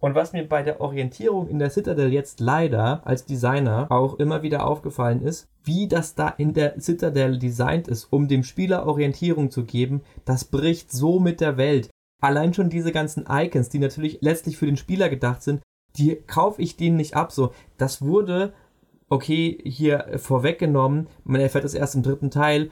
[0.00, 4.42] Und was mir bei der Orientierung in der Citadel jetzt leider als Designer auch immer
[4.42, 9.50] wieder aufgefallen ist, wie das da in der Citadel designt ist, um dem Spieler Orientierung
[9.50, 11.90] zu geben, das bricht so mit der Welt.
[12.22, 15.60] Allein schon diese ganzen Icons, die natürlich letztlich für den Spieler gedacht sind,
[15.96, 17.30] die kaufe ich denen nicht ab.
[17.30, 18.54] So, das wurde,
[19.10, 21.08] okay, hier vorweggenommen.
[21.24, 22.70] Man erfährt es erst im dritten Teil.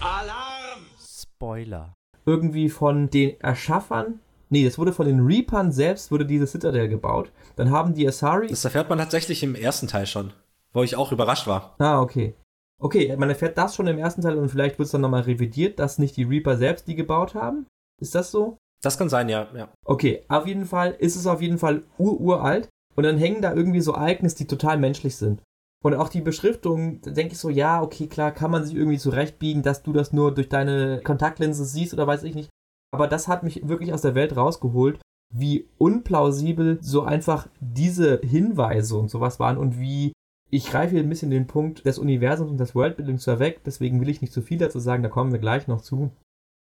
[0.00, 0.86] Alarm!
[0.98, 1.94] Spoiler.
[2.24, 7.32] Irgendwie von den Erschaffern Nee, das wurde von den Reapern selbst, wurde diese Citadel gebaut.
[7.56, 8.46] Dann haben die Asari.
[8.46, 10.32] Das erfährt man tatsächlich im ersten Teil schon,
[10.72, 11.74] wo ich auch überrascht war.
[11.78, 12.34] Ah, okay.
[12.80, 15.80] Okay, man erfährt das schon im ersten Teil und vielleicht wird es dann nochmal revidiert,
[15.80, 17.66] dass nicht die Reaper selbst die gebaut haben.
[18.00, 18.58] Ist das so?
[18.80, 19.68] Das kann sein, ja, ja.
[19.84, 23.80] Okay, auf jeden Fall ist es auf jeden Fall ururalt und dann hängen da irgendwie
[23.80, 25.42] so Icons, die total menschlich sind.
[25.84, 29.62] Und auch die Beschriftung, denke ich so, ja, okay, klar, kann man sich irgendwie zurechtbiegen,
[29.62, 32.48] dass du das nur durch deine Kontaktlinse siehst oder weiß ich nicht.
[32.90, 34.98] Aber das hat mich wirklich aus der Welt rausgeholt,
[35.32, 40.12] wie unplausibel so einfach diese Hinweise und sowas waren und wie
[40.50, 44.08] ich greife hier ein bisschen den Punkt des Universums und des Worldbuildings vorweg, deswegen will
[44.08, 46.12] ich nicht zu viel dazu sagen, da kommen wir gleich noch zu.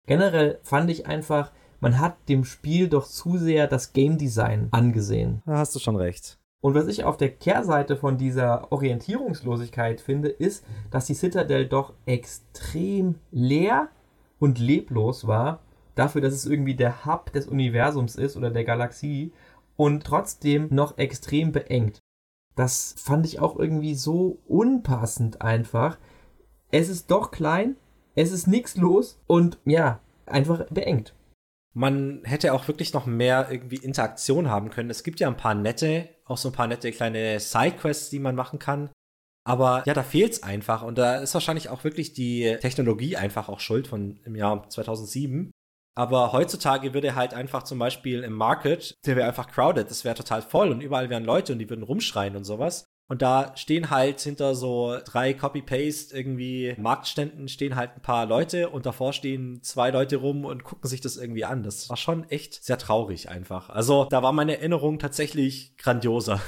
[0.07, 1.51] Generell fand ich einfach,
[1.85, 5.43] man hat dem Spiel doch zu sehr das Game Design angesehen.
[5.47, 6.39] Da hast du schon recht.
[6.61, 11.93] Und was ich auf der Kehrseite von dieser Orientierungslosigkeit finde, ist, dass die Citadel doch
[12.07, 13.89] extrem leer
[14.39, 15.61] und leblos war
[15.95, 19.32] dafür, dass es irgendwie der Hub des Universums ist oder der Galaxie
[19.76, 21.99] und trotzdem noch extrem beengt.
[22.57, 25.99] Das fand ich auch irgendwie so unpassend einfach.
[26.70, 27.76] Es ist doch klein,
[28.14, 31.14] es ist nichts los und ja, einfach beengt.
[31.77, 34.91] Man hätte auch wirklich noch mehr irgendwie Interaktion haben können.
[34.91, 38.37] Es gibt ja ein paar nette, auch so ein paar nette kleine Sidequests, die man
[38.37, 38.91] machen kann.
[39.47, 40.83] Aber ja, da fehlt's einfach.
[40.83, 45.51] Und da ist wahrscheinlich auch wirklich die Technologie einfach auch schuld von im Jahr 2007.
[45.97, 50.16] Aber heutzutage würde halt einfach zum Beispiel im Market, der wäre einfach crowded, das wäre
[50.16, 52.85] total voll und überall wären Leute und die würden rumschreien und sowas.
[53.07, 58.71] Und da stehen halt hinter so drei Copy-Paste irgendwie Marktständen stehen halt ein paar Leute
[58.71, 61.63] und davor stehen zwei Leute rum und gucken sich das irgendwie an.
[61.63, 63.69] Das war schon echt sehr traurig einfach.
[63.69, 66.41] Also da war meine Erinnerung tatsächlich grandioser.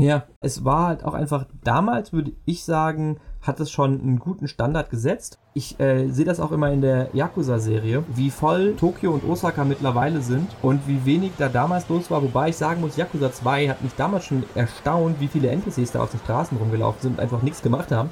[0.00, 4.46] Ja, es war halt auch einfach, damals würde ich sagen, hat es schon einen guten
[4.46, 5.40] Standard gesetzt.
[5.54, 10.20] Ich äh, sehe das auch immer in der Yakuza-Serie, wie voll Tokio und Osaka mittlerweile
[10.20, 12.22] sind und wie wenig da damals los war.
[12.22, 16.00] Wobei ich sagen muss, Yakuza 2 hat mich damals schon erstaunt, wie viele NPCs da
[16.00, 18.10] auf den Straßen rumgelaufen sind und einfach nichts gemacht haben.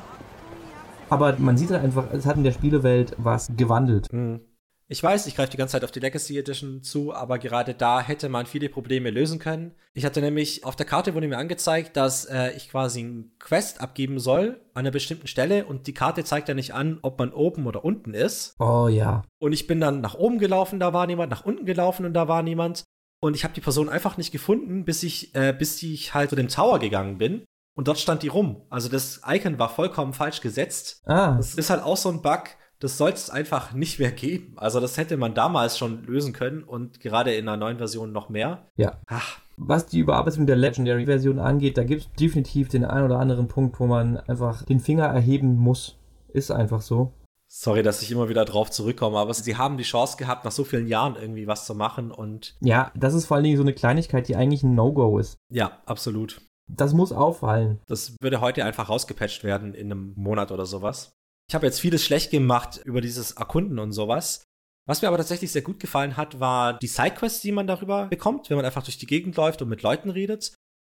[1.08, 4.12] Aber man sieht halt einfach, es hat in der Spielewelt was gewandelt.
[4.12, 4.40] Mhm.
[4.88, 8.00] Ich weiß, ich greife die ganze Zeit auf die Legacy Edition zu, aber gerade da
[8.00, 9.74] hätte man viele Probleme lösen können.
[9.94, 13.80] Ich hatte nämlich auf der Karte wurde mir angezeigt, dass äh, ich quasi einen Quest
[13.80, 17.32] abgeben soll an einer bestimmten Stelle und die Karte zeigt ja nicht an, ob man
[17.32, 18.54] oben oder unten ist.
[18.60, 19.24] Oh ja.
[19.38, 22.28] Und ich bin dann nach oben gelaufen, da war niemand, nach unten gelaufen und da
[22.28, 22.84] war niemand.
[23.20, 26.36] Und ich habe die Person einfach nicht gefunden, bis ich, äh, bis ich halt zu
[26.36, 27.44] dem Tower gegangen bin.
[27.76, 28.62] Und dort stand die rum.
[28.70, 31.02] Also das Icon war vollkommen falsch gesetzt.
[31.06, 31.34] Ah.
[31.36, 32.44] Das ist halt auch so ein Bug
[32.78, 34.54] das soll es einfach nicht mehr geben.
[34.56, 38.28] Also das hätte man damals schon lösen können und gerade in einer neuen Version noch
[38.28, 38.66] mehr.
[38.76, 39.00] Ja.
[39.06, 39.40] Ach.
[39.58, 43.80] Was die Überarbeitung der Legendary-Version angeht, da gibt es definitiv den einen oder anderen Punkt,
[43.80, 45.96] wo man einfach den Finger erheben muss.
[46.28, 47.14] Ist einfach so.
[47.48, 50.64] Sorry, dass ich immer wieder drauf zurückkomme, aber sie haben die Chance gehabt, nach so
[50.64, 52.56] vielen Jahren irgendwie was zu machen und.
[52.60, 55.38] Ja, das ist vor allen Dingen so eine Kleinigkeit, die eigentlich ein No-Go ist.
[55.48, 56.42] Ja, absolut.
[56.68, 57.78] Das muss auffallen.
[57.86, 61.12] Das würde heute einfach rausgepatcht werden in einem Monat oder sowas.
[61.48, 64.42] Ich habe jetzt vieles schlecht gemacht über dieses Erkunden und sowas.
[64.86, 68.50] Was mir aber tatsächlich sehr gut gefallen hat, war die Sidequests, die man darüber bekommt,
[68.50, 70.54] wenn man einfach durch die Gegend läuft und mit Leuten redet.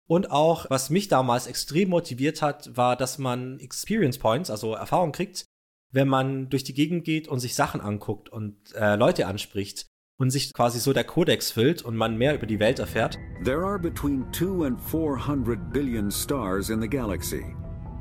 [0.07, 5.13] Und auch, was mich damals extrem motiviert hat, war, dass man Experience Points, also Erfahrung
[5.13, 5.45] kriegt,
[5.93, 9.87] wenn man durch die Gegend geht und sich Sachen anguckt und äh, Leute anspricht
[10.19, 13.19] und sich quasi so der Kodex füllt und man mehr über die Welt erfährt.
[13.45, 17.55] There are between 2 and 400 billion stars in the galaxy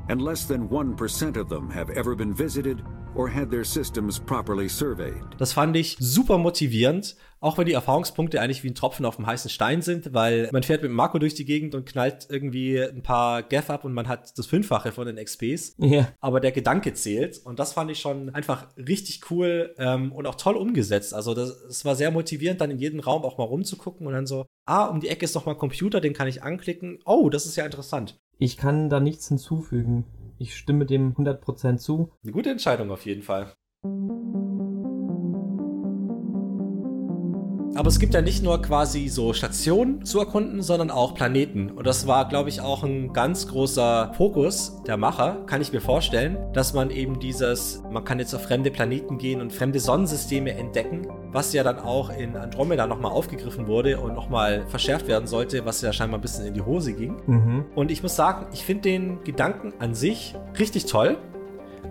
[0.08, 2.82] and less than 1% of them have ever been visited
[3.14, 5.24] or had their systems properly surveyed.
[5.38, 9.26] Das fand ich super motivierend, auch wenn die Erfahrungspunkte eigentlich wie ein Tropfen auf dem
[9.26, 13.02] heißen Stein sind, weil man fährt mit Marco durch die Gegend und knallt irgendwie ein
[13.02, 15.74] paar Gaff ab und man hat das Fünffache von den XPs.
[15.78, 16.08] Ja.
[16.20, 20.36] Aber der Gedanke zählt und das fand ich schon einfach richtig cool ähm, und auch
[20.36, 21.14] toll umgesetzt.
[21.14, 24.26] Also das, das war sehr motivierend, dann in jedem Raum auch mal rumzugucken und dann
[24.26, 26.98] so, ah, um die Ecke ist noch mal ein Computer, den kann ich anklicken.
[27.04, 28.18] Oh, das ist ja interessant.
[28.38, 30.04] Ich kann da nichts hinzufügen.
[30.38, 32.12] Ich stimme dem 100% zu.
[32.22, 33.52] Eine gute Entscheidung auf jeden Fall.
[37.78, 41.70] Aber es gibt ja nicht nur quasi so Stationen zu erkunden, sondern auch Planeten.
[41.70, 45.80] Und das war, glaube ich, auch ein ganz großer Fokus der Macher, kann ich mir
[45.80, 50.54] vorstellen, dass man eben dieses, man kann jetzt auf fremde Planeten gehen und fremde Sonnensysteme
[50.54, 55.64] entdecken, was ja dann auch in Andromeda nochmal aufgegriffen wurde und nochmal verschärft werden sollte,
[55.64, 57.14] was ja scheinbar ein bisschen in die Hose ging.
[57.28, 57.64] Mhm.
[57.76, 61.16] Und ich muss sagen, ich finde den Gedanken an sich richtig toll.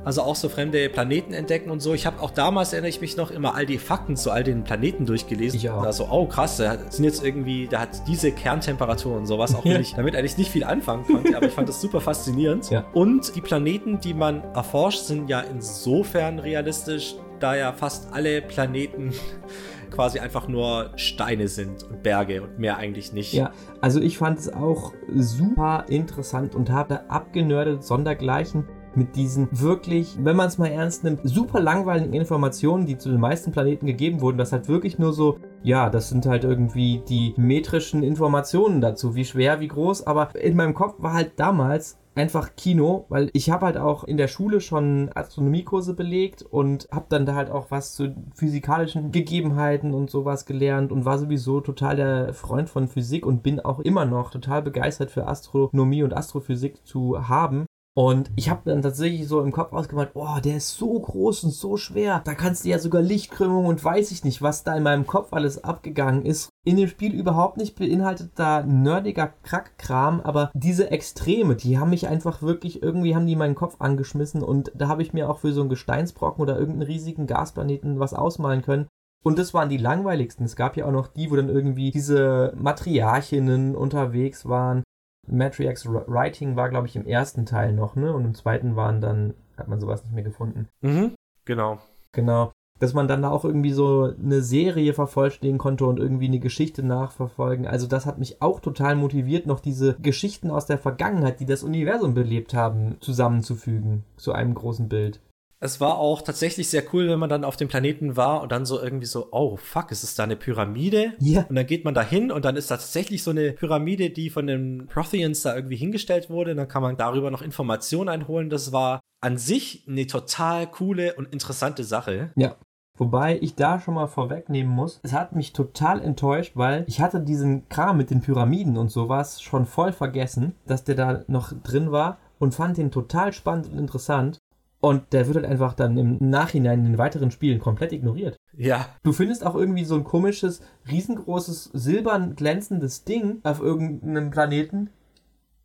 [0.04, 1.94] Also auch so fremde Planeten entdecken und so.
[1.94, 4.64] Ich habe auch damals, erinnere ich mich noch, immer all die Fakten zu all den
[4.64, 5.60] Planeten durchgelesen.
[5.60, 5.80] Ja.
[5.80, 9.82] Also, oh krass, da sind jetzt irgendwie, da hat diese Kerntemperatur und sowas, auch wenn
[9.82, 12.70] ich damit eigentlich nicht viel anfangen konnte, aber ich fand das super faszinierend.
[12.70, 12.86] Ja.
[12.94, 19.14] Und die Planeten, die man erforscht, sind ja insofern realistisch, da ja fast alle Planeten
[19.92, 23.34] quasi einfach nur Steine sind und Berge und mehr eigentlich nicht.
[23.34, 28.66] Ja, also ich fand es auch super interessant und habe abgenördet sondergleichen
[28.98, 33.20] mit diesen wirklich, wenn man es mal ernst nimmt, super langweiligen Informationen, die zu den
[33.20, 34.38] meisten Planeten gegeben wurden.
[34.38, 39.26] Das halt wirklich nur so, ja, das sind halt irgendwie die metrischen Informationen dazu, wie
[39.26, 40.08] schwer, wie groß.
[40.08, 44.18] Aber in meinem Kopf war halt damals einfach Kino, weil ich habe halt auch in
[44.18, 49.94] der Schule schon Astronomiekurse belegt und habe dann da halt auch was zu physikalischen Gegebenheiten
[49.94, 54.06] und sowas gelernt und war sowieso total der Freund von Physik und bin auch immer
[54.06, 57.66] noch total begeistert für Astronomie und Astrophysik zu haben.
[57.98, 61.50] Und ich habe dann tatsächlich so im Kopf ausgemalt, oh, der ist so groß und
[61.50, 62.22] so schwer.
[62.26, 65.34] Da kannst du ja sogar Lichtkrümmung und weiß ich nicht, was da in meinem Kopf
[65.34, 66.50] alles abgegangen ist.
[66.64, 72.08] In dem Spiel überhaupt nicht beinhaltet da nerdiger Krackkram, aber diese Extreme, die haben mich
[72.08, 75.52] einfach wirklich, irgendwie haben die meinen Kopf angeschmissen und da habe ich mir auch für
[75.52, 78.86] so einen Gesteinsbrocken oder irgendeinen riesigen Gasplaneten was ausmalen können.
[79.24, 80.46] Und das waren die langweiligsten.
[80.46, 84.84] Es gab ja auch noch die, wo dann irgendwie diese Matriarchinnen unterwegs waren
[85.28, 88.14] Matriarchs Writing war, glaube ich, im ersten Teil noch, ne?
[88.14, 90.68] Und im zweiten waren dann, hat man sowas nicht mehr gefunden.
[90.82, 91.14] Mhm,
[91.46, 91.80] genau.
[92.12, 92.52] Genau.
[92.80, 96.84] Dass man dann da auch irgendwie so eine Serie vervollständigen konnte und irgendwie eine Geschichte
[96.84, 97.66] nachverfolgen.
[97.66, 101.64] Also das hat mich auch total motiviert, noch diese Geschichten aus der Vergangenheit, die das
[101.64, 105.22] Universum belebt haben, zusammenzufügen zu einem großen Bild.
[105.60, 108.66] Es war auch tatsächlich sehr cool, wenn man dann auf dem Planeten war und dann
[108.66, 111.14] so irgendwie so, oh fuck, ist es da eine Pyramide?
[111.20, 111.46] Ja.
[111.50, 114.30] Und dann geht man da hin und dann ist da tatsächlich so eine Pyramide, die
[114.30, 116.52] von den Protheans da irgendwie hingestellt wurde.
[116.52, 118.50] Und dann kann man darüber noch Informationen einholen.
[118.50, 122.32] Das war an sich eine total coole und interessante Sache.
[122.36, 122.56] Ja.
[122.98, 127.22] Wobei ich da schon mal vorwegnehmen muss, es hat mich total enttäuscht, weil ich hatte
[127.22, 131.92] diesen Kram mit den Pyramiden und sowas schon voll vergessen, dass der da noch drin
[131.92, 134.40] war und fand den total spannend und interessant.
[134.80, 138.38] Und der wird halt einfach dann im Nachhinein in den weiteren Spielen komplett ignoriert.
[138.56, 138.88] Ja.
[139.04, 144.92] Du findest auch irgendwie so ein komisches, riesengroßes, silbern glänzendes Ding auf irgendeinem Planeten,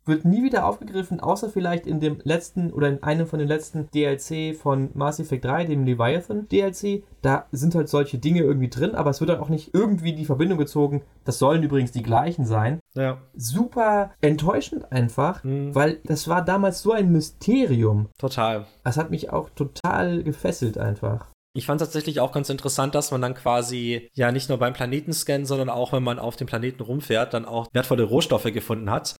[0.05, 3.89] wird nie wieder aufgegriffen, außer vielleicht in dem letzten oder in einem von den letzten
[3.91, 7.03] DLC von Mass Effect 3, dem Leviathan DLC.
[7.21, 10.25] Da sind halt solche Dinge irgendwie drin, aber es wird dann auch nicht irgendwie die
[10.25, 11.03] Verbindung gezogen.
[11.23, 12.79] Das sollen übrigens die gleichen sein.
[12.95, 13.19] Ja.
[13.35, 15.73] Super enttäuschend einfach, Mhm.
[15.73, 18.09] weil das war damals so ein Mysterium.
[18.17, 18.65] Total.
[18.83, 21.27] Das hat mich auch total gefesselt einfach.
[21.55, 25.45] Ich fand tatsächlich auch ganz interessant, dass man dann quasi ja nicht nur beim Planetenscan,
[25.45, 29.15] sondern auch wenn man auf dem Planeten rumfährt, dann auch wertvolle Rohstoffe gefunden hat.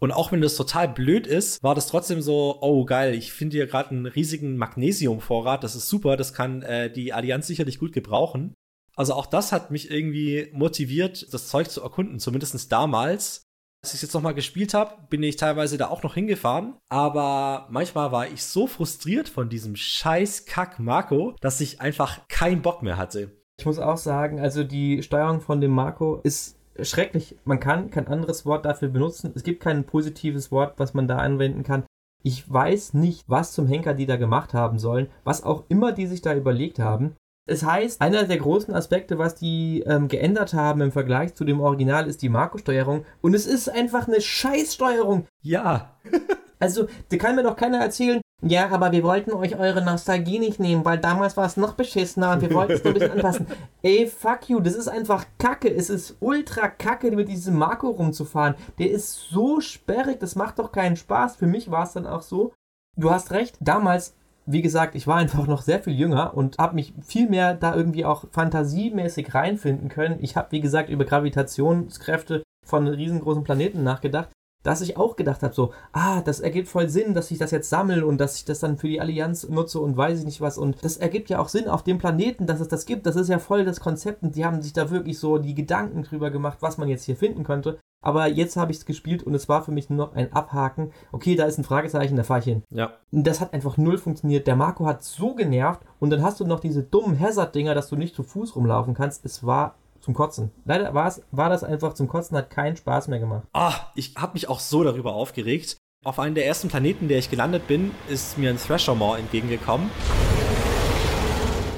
[0.00, 3.56] Und auch wenn das total blöd ist, war das trotzdem so, oh geil, ich finde
[3.56, 7.92] hier gerade einen riesigen Magnesiumvorrat, das ist super, das kann äh, die Allianz sicherlich gut
[7.92, 8.54] gebrauchen.
[8.94, 13.42] Also auch das hat mich irgendwie motiviert, das Zeug zu erkunden, zumindest damals.
[13.80, 17.68] Als ich es jetzt nochmal gespielt habe, bin ich teilweise da auch noch hingefahren, aber
[17.70, 22.82] manchmal war ich so frustriert von diesem scheiß Kack Marco, dass ich einfach keinen Bock
[22.82, 23.38] mehr hatte.
[23.60, 27.36] Ich muss auch sagen, also die Steuerung von dem Marco ist schrecklich.
[27.44, 29.32] Man kann kein anderes Wort dafür benutzen.
[29.34, 31.84] Es gibt kein positives Wort, was man da anwenden kann.
[32.22, 36.06] Ich weiß nicht, was zum Henker die da gemacht haben sollen, was auch immer die
[36.06, 37.14] sich da überlegt haben.
[37.46, 41.60] Es heißt, einer der großen Aspekte, was die ähm, geändert haben im Vergleich zu dem
[41.60, 43.06] Original, ist die Marco-Steuerung.
[43.22, 45.26] Und es ist einfach eine Scheißsteuerung.
[45.42, 45.96] Ja.
[46.60, 50.60] Also, da kann mir doch keiner erzählen, ja, aber wir wollten euch eure Nostalgie nicht
[50.60, 53.46] nehmen, weil damals war es noch beschissener und wir wollten es nur ein bisschen anpassen.
[53.82, 55.68] Ey, fuck you, das ist einfach kacke.
[55.68, 58.54] Es ist ultra kacke, mit diesem Marco rumzufahren.
[58.78, 61.34] Der ist so sperrig, das macht doch keinen Spaß.
[61.34, 62.52] Für mich war es dann auch so.
[62.96, 64.14] Du hast recht, damals,
[64.46, 67.74] wie gesagt, ich war einfach noch sehr viel jünger und habe mich viel mehr da
[67.74, 70.18] irgendwie auch fantasiemäßig reinfinden können.
[70.20, 74.28] Ich habe, wie gesagt, über Gravitationskräfte von riesengroßen Planeten nachgedacht
[74.62, 77.70] dass ich auch gedacht habe, so, ah, das ergibt voll Sinn, dass ich das jetzt
[77.70, 80.58] sammle und dass ich das dann für die Allianz nutze und weiß ich nicht was.
[80.58, 83.06] Und das ergibt ja auch Sinn auf dem Planeten, dass es das gibt.
[83.06, 86.02] Das ist ja voll das Konzept und die haben sich da wirklich so die Gedanken
[86.02, 87.78] drüber gemacht, was man jetzt hier finden könnte.
[88.00, 90.92] Aber jetzt habe ich es gespielt und es war für mich nur noch ein Abhaken.
[91.10, 92.62] Okay, da ist ein Fragezeichen, da fahre ich hin.
[92.70, 92.92] Ja.
[93.10, 94.46] Das hat einfach null funktioniert.
[94.46, 97.96] Der Marco hat so genervt und dann hast du noch diese dummen Hazard-Dinger, dass du
[97.96, 99.24] nicht zu Fuß rumlaufen kannst.
[99.24, 99.74] Es war
[100.08, 100.50] zum Kotzen.
[100.64, 103.46] Leider war's, war das einfach zum Kotzen, hat keinen Spaß mehr gemacht.
[103.52, 105.76] Ah, ich habe mich auch so darüber aufgeregt.
[106.02, 109.90] Auf einem der ersten Planeten, der ich gelandet bin, ist mir ein Thrasher entgegengekommen.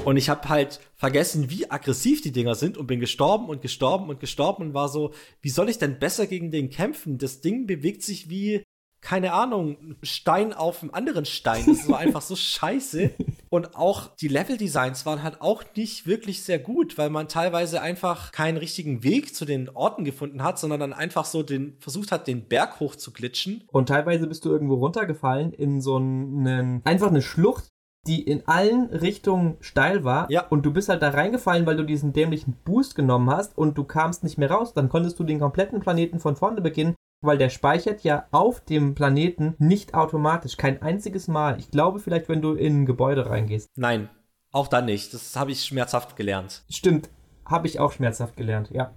[0.05, 4.07] Und ich habe halt vergessen, wie aggressiv die Dinger sind und bin gestorben und gestorben
[4.07, 5.11] und gestorben und war so,
[5.41, 7.17] wie soll ich denn besser gegen den kämpfen?
[7.17, 8.63] Das Ding bewegt sich wie,
[9.01, 11.65] keine Ahnung, Stein auf einem anderen Stein.
[11.65, 13.11] Das war einfach so scheiße.
[13.49, 18.31] Und auch die Level-Designs waren halt auch nicht wirklich sehr gut, weil man teilweise einfach
[18.31, 22.27] keinen richtigen Weg zu den Orten gefunden hat, sondern dann einfach so den, versucht hat,
[22.27, 23.63] den Berg hoch zu glitschen.
[23.71, 27.71] Und teilweise bist du irgendwo runtergefallen in so einen, einfach eine Schlucht,
[28.07, 30.29] die in allen Richtungen steil war.
[30.31, 30.47] Ja.
[30.47, 33.83] Und du bist halt da reingefallen, weil du diesen dämlichen Boost genommen hast und du
[33.83, 34.73] kamst nicht mehr raus.
[34.73, 38.95] Dann konntest du den kompletten Planeten von vorne beginnen, weil der speichert ja auf dem
[38.95, 40.57] Planeten nicht automatisch.
[40.57, 41.59] Kein einziges Mal.
[41.59, 43.69] Ich glaube vielleicht, wenn du in ein Gebäude reingehst.
[43.75, 44.09] Nein,
[44.51, 45.13] auch dann nicht.
[45.13, 46.63] Das habe ich schmerzhaft gelernt.
[46.69, 47.09] Stimmt.
[47.45, 48.93] Habe ich auch schmerzhaft gelernt, ja.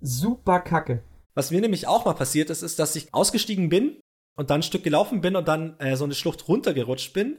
[0.00, 1.02] Super kacke.
[1.34, 4.00] Was mir nämlich auch mal passiert ist, ist, dass ich ausgestiegen bin
[4.36, 7.38] und dann ein Stück gelaufen bin und dann äh, so eine Schlucht runtergerutscht bin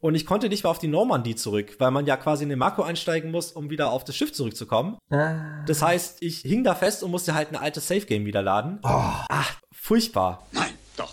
[0.00, 2.58] und ich konnte nicht mehr auf die Normandie zurück, weil man ja quasi in den
[2.58, 4.96] Makro einsteigen muss, um wieder auf das Schiff zurückzukommen.
[5.10, 5.62] Ah.
[5.66, 8.78] Das heißt, ich hing da fest und musste halt ein altes Safe-Game wieder laden.
[8.82, 8.88] Oh.
[8.88, 10.46] Ach, furchtbar.
[10.52, 11.12] Nein, doch.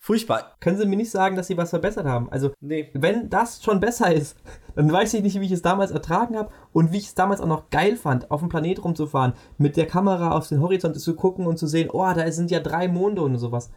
[0.00, 0.54] Furchtbar.
[0.60, 2.30] Können Sie mir nicht sagen, dass Sie was verbessert haben?
[2.30, 2.90] Also, Nee.
[2.94, 4.36] wenn das schon besser ist,
[4.74, 7.40] dann weiß ich nicht, wie ich es damals ertragen habe und wie ich es damals
[7.40, 11.14] auch noch geil fand, auf dem Planet rumzufahren, mit der Kamera auf den Horizont zu
[11.14, 13.70] gucken und zu sehen, oh, da sind ja drei Monde und sowas.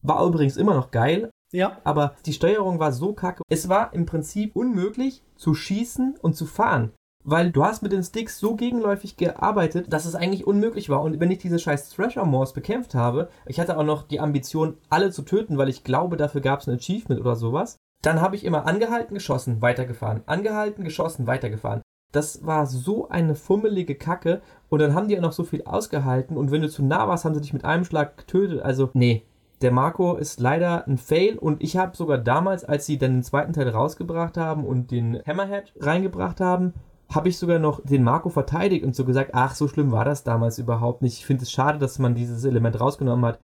[0.00, 1.78] War übrigens immer noch geil, Ja.
[1.84, 3.42] aber die Steuerung war so kacke.
[3.48, 6.92] Es war im Prinzip unmöglich zu schießen und zu fahren.
[7.24, 11.02] Weil du hast mit den Sticks so gegenläufig gearbeitet, dass es eigentlich unmöglich war.
[11.02, 14.76] Und wenn ich diese scheiß Thrasher Moors bekämpft habe, ich hatte auch noch die Ambition,
[14.90, 18.34] alle zu töten, weil ich glaube, dafür gab es ein Achievement oder sowas, dann habe
[18.34, 20.22] ich immer angehalten, geschossen, weitergefahren.
[20.26, 21.82] Angehalten, geschossen, weitergefahren.
[22.10, 24.42] Das war so eine fummelige Kacke.
[24.68, 26.36] Und dann haben die ja noch so viel ausgehalten.
[26.36, 28.62] Und wenn du zu nah warst, haben sie dich mit einem Schlag getötet.
[28.62, 29.22] Also, nee.
[29.62, 33.22] Der Marco ist leider ein Fail und ich habe sogar damals, als sie dann den
[33.22, 36.74] zweiten Teil rausgebracht haben und den Hammerhead reingebracht haben,
[37.08, 40.24] habe ich sogar noch den Marco verteidigt und so gesagt, ach, so schlimm war das
[40.24, 41.18] damals überhaupt nicht.
[41.18, 43.40] Ich finde es schade, dass man dieses Element rausgenommen hat.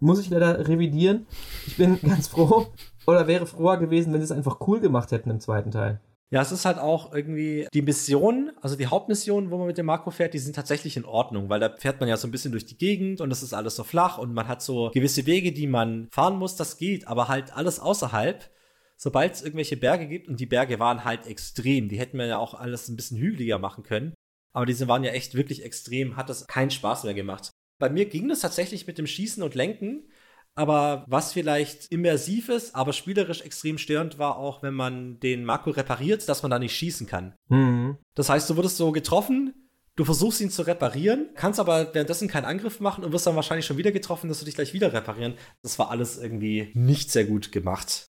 [0.00, 1.26] Muss ich leider revidieren.
[1.66, 2.66] Ich bin ganz froh
[3.06, 6.00] oder wäre froher gewesen, wenn sie es einfach cool gemacht hätten im zweiten Teil.
[6.30, 9.86] Ja, es ist halt auch irgendwie die Mission, also die Hauptmission, wo man mit dem
[9.86, 12.52] Marco fährt, die sind tatsächlich in Ordnung, weil da fährt man ja so ein bisschen
[12.52, 15.52] durch die Gegend und das ist alles so flach und man hat so gewisse Wege,
[15.52, 18.50] die man fahren muss, das geht, aber halt alles außerhalb.
[18.98, 22.38] Sobald es irgendwelche Berge gibt und die Berge waren halt extrem, die hätten wir ja
[22.38, 24.12] auch alles ein bisschen hügeliger machen können,
[24.52, 27.50] aber diese waren ja echt wirklich extrem, hat das keinen Spaß mehr gemacht.
[27.78, 30.10] Bei mir ging das tatsächlich mit dem Schießen und Lenken,
[30.58, 35.70] aber was vielleicht immersiv ist, aber spielerisch extrem störend war auch, wenn man den Marco
[35.70, 37.34] repariert, dass man da nicht schießen kann.
[37.48, 37.96] Mhm.
[38.14, 39.54] Das heißt, du wurdest so getroffen,
[39.94, 43.66] du versuchst ihn zu reparieren, kannst aber währenddessen keinen Angriff machen und wirst dann wahrscheinlich
[43.66, 45.34] schon wieder getroffen, dass du dich gleich wieder reparieren.
[45.62, 48.06] Das war alles irgendwie nicht sehr gut gemacht.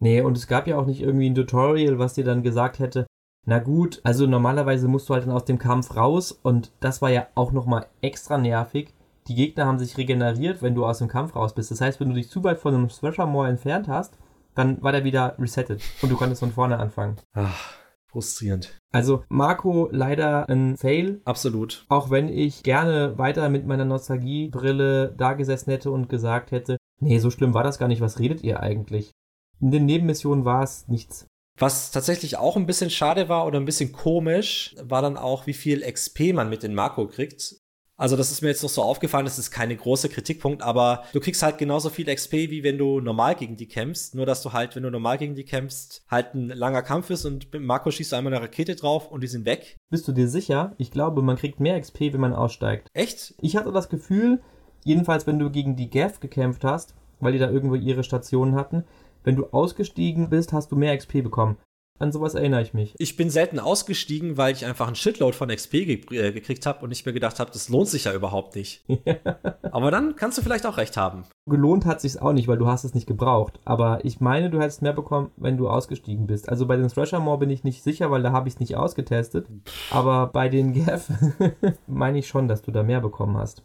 [0.00, 3.06] Nee, und es gab ja auch nicht irgendwie ein Tutorial, was dir dann gesagt hätte,
[3.46, 7.10] na gut, also normalerweise musst du halt dann aus dem Kampf raus und das war
[7.10, 8.94] ja auch nochmal extra nervig.
[9.30, 11.70] Die Gegner haben sich regeneriert, wenn du aus dem Kampf raus bist.
[11.70, 14.18] Das heißt, wenn du dich zu weit von einem Thrasher Moor entfernt hast,
[14.56, 17.14] dann war der wieder resettet und du konntest von vorne anfangen.
[17.34, 17.74] Ach,
[18.10, 18.76] frustrierend.
[18.92, 21.86] Also Marco leider ein Fail, Absolut.
[21.88, 27.20] auch wenn ich gerne weiter mit meiner Nostalgiebrille da gesessen hätte und gesagt hätte, nee,
[27.20, 29.12] so schlimm war das gar nicht, was redet ihr eigentlich?
[29.60, 31.28] In den Nebenmissionen war es nichts.
[31.56, 35.52] Was tatsächlich auch ein bisschen schade war oder ein bisschen komisch, war dann auch, wie
[35.52, 37.59] viel XP man mit den Marco kriegt.
[38.00, 41.20] Also das ist mir jetzt noch so aufgefallen, das ist keine große Kritikpunkt, aber du
[41.20, 44.14] kriegst halt genauso viel XP, wie wenn du normal gegen die kämpfst.
[44.14, 47.26] Nur, dass du halt, wenn du normal gegen die kämpfst, halt ein langer Kampf ist
[47.26, 49.76] und mit Marco schießt du einmal eine Rakete drauf und die sind weg.
[49.90, 50.74] Bist du dir sicher?
[50.78, 52.88] Ich glaube, man kriegt mehr XP, wenn man aussteigt.
[52.94, 53.34] Echt?
[53.42, 54.40] Ich hatte das Gefühl,
[54.82, 58.84] jedenfalls wenn du gegen die Gav gekämpft hast, weil die da irgendwo ihre Stationen hatten,
[59.24, 61.58] wenn du ausgestiegen bist, hast du mehr XP bekommen.
[62.00, 62.94] An sowas erinnere ich mich.
[62.96, 66.82] Ich bin selten ausgestiegen, weil ich einfach einen Shitload von XP ge äh, gekriegt habe
[66.82, 68.82] und ich mir gedacht habe, das lohnt sich ja überhaupt nicht.
[69.70, 71.24] Aber dann kannst du vielleicht auch recht haben.
[71.46, 73.60] Gelohnt hat sich's auch nicht, weil du hast es nicht gebraucht.
[73.66, 76.48] Aber ich meine, du hättest mehr bekommen, wenn du ausgestiegen bist.
[76.48, 78.76] Also bei den Thrasher Moor bin ich nicht sicher, weil da habe ich es nicht
[78.76, 79.46] ausgetestet.
[79.90, 81.06] Aber bei den Gav
[81.86, 83.62] meine ich schon, dass du da mehr bekommen hast.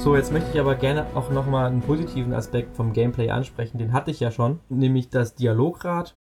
[0.00, 3.76] So, jetzt möchte ich aber gerne auch nochmal einen positiven Aspekt vom Gameplay ansprechen.
[3.76, 6.14] Den hatte ich ja schon, nämlich das Dialograd.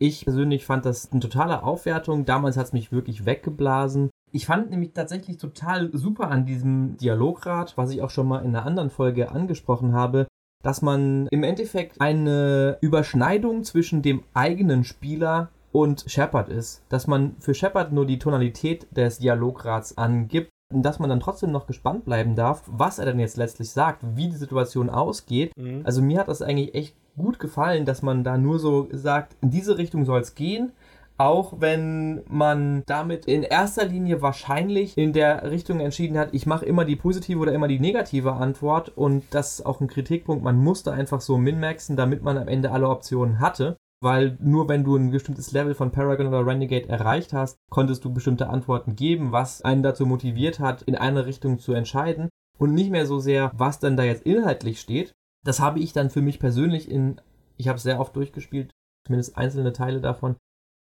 [0.00, 2.24] Ich persönlich fand das eine totale Aufwertung.
[2.24, 4.10] Damals hat es mich wirklich weggeblasen.
[4.32, 8.48] Ich fand nämlich tatsächlich total super an diesem Dialograd, was ich auch schon mal in
[8.48, 10.26] einer anderen Folge angesprochen habe,
[10.64, 16.82] dass man im Endeffekt eine Überschneidung zwischen dem eigenen Spieler und Shepard ist.
[16.88, 21.66] Dass man für Shepard nur die Tonalität des Dialograts angibt dass man dann trotzdem noch
[21.66, 25.56] gespannt bleiben darf, was er denn jetzt letztlich sagt, wie die Situation ausgeht.
[25.56, 25.82] Mhm.
[25.84, 29.50] Also mir hat das eigentlich echt gut gefallen, dass man da nur so sagt, in
[29.50, 30.72] diese Richtung soll es gehen.
[31.18, 36.64] Auch wenn man damit in erster Linie wahrscheinlich in der Richtung entschieden hat, ich mache
[36.64, 40.56] immer die positive oder immer die negative Antwort und das ist auch ein Kritikpunkt, man
[40.56, 44.96] musste einfach so minmaxen, damit man am Ende alle Optionen hatte weil nur wenn du
[44.96, 49.62] ein bestimmtes Level von Paragon oder Renegade erreicht hast, konntest du bestimmte Antworten geben, was
[49.62, 52.28] einen dazu motiviert hat, in eine Richtung zu entscheiden
[52.58, 55.12] und nicht mehr so sehr, was dann da jetzt inhaltlich steht.
[55.44, 57.20] Das habe ich dann für mich persönlich in,
[57.56, 58.72] ich habe es sehr oft durchgespielt,
[59.06, 60.36] zumindest einzelne Teile davon,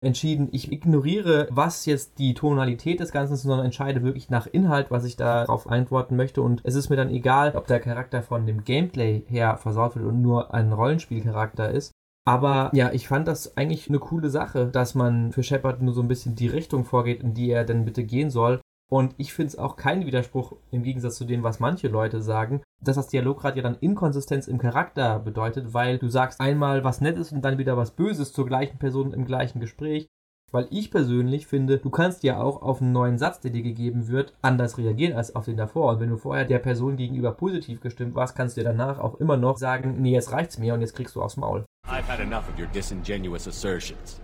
[0.02, 4.92] entschieden, ich ignoriere, was jetzt die Tonalität des Ganzen ist, sondern entscheide wirklich nach Inhalt,
[4.92, 6.42] was ich darauf antworten möchte.
[6.42, 10.06] Und es ist mir dann egal, ob der Charakter von dem Gameplay her versaut wird
[10.06, 11.92] und nur ein Rollenspielcharakter ist.
[12.28, 16.02] Aber ja, ich fand das eigentlich eine coole Sache, dass man für Shepard nur so
[16.02, 18.60] ein bisschen die Richtung vorgeht, in die er denn bitte gehen soll.
[18.92, 22.62] Und ich finde es auch kein Widerspruch im Gegensatz zu dem, was manche Leute sagen,
[22.84, 27.32] dass das Dialograd ja dann Inkonsistenz im Charakter bedeutet, weil du sagst einmal was Nettes
[27.32, 30.08] und dann wieder was Böses zur gleichen Person im gleichen Gespräch.
[30.52, 34.08] Weil ich persönlich finde, du kannst ja auch auf einen neuen Satz, der dir gegeben
[34.08, 35.94] wird, anders reagieren als auf den davor.
[35.94, 39.16] Und wenn du vorher der Person gegenüber positiv gestimmt warst, kannst du dir danach auch
[39.16, 41.66] immer noch sagen, nee, jetzt reicht's mir und jetzt kriegst du aufs Maul.
[41.88, 44.20] I've had enough of your disingenuous assertions.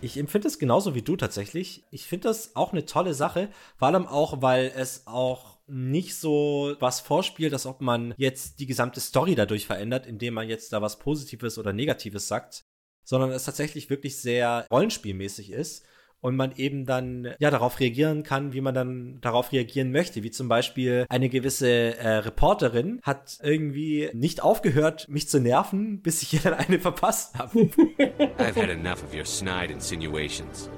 [0.00, 1.84] Ich empfinde es genauso wie du tatsächlich.
[1.90, 6.76] Ich finde das auch eine tolle Sache, vor allem auch, weil es auch nicht so
[6.78, 10.82] was vorspielt, als ob man jetzt die gesamte Story dadurch verändert, indem man jetzt da
[10.82, 12.64] was Positives oder Negatives sagt,
[13.02, 15.84] sondern es tatsächlich wirklich sehr rollenspielmäßig ist
[16.24, 20.22] und man eben dann ja darauf reagieren kann, wie man dann darauf reagieren möchte.
[20.22, 26.22] Wie zum Beispiel eine gewisse äh, Reporterin hat irgendwie nicht aufgehört, mich zu nerven, bis
[26.22, 27.58] ich ihr dann eine verpasst habe.
[28.38, 30.70] I've had enough of your snide insinuations.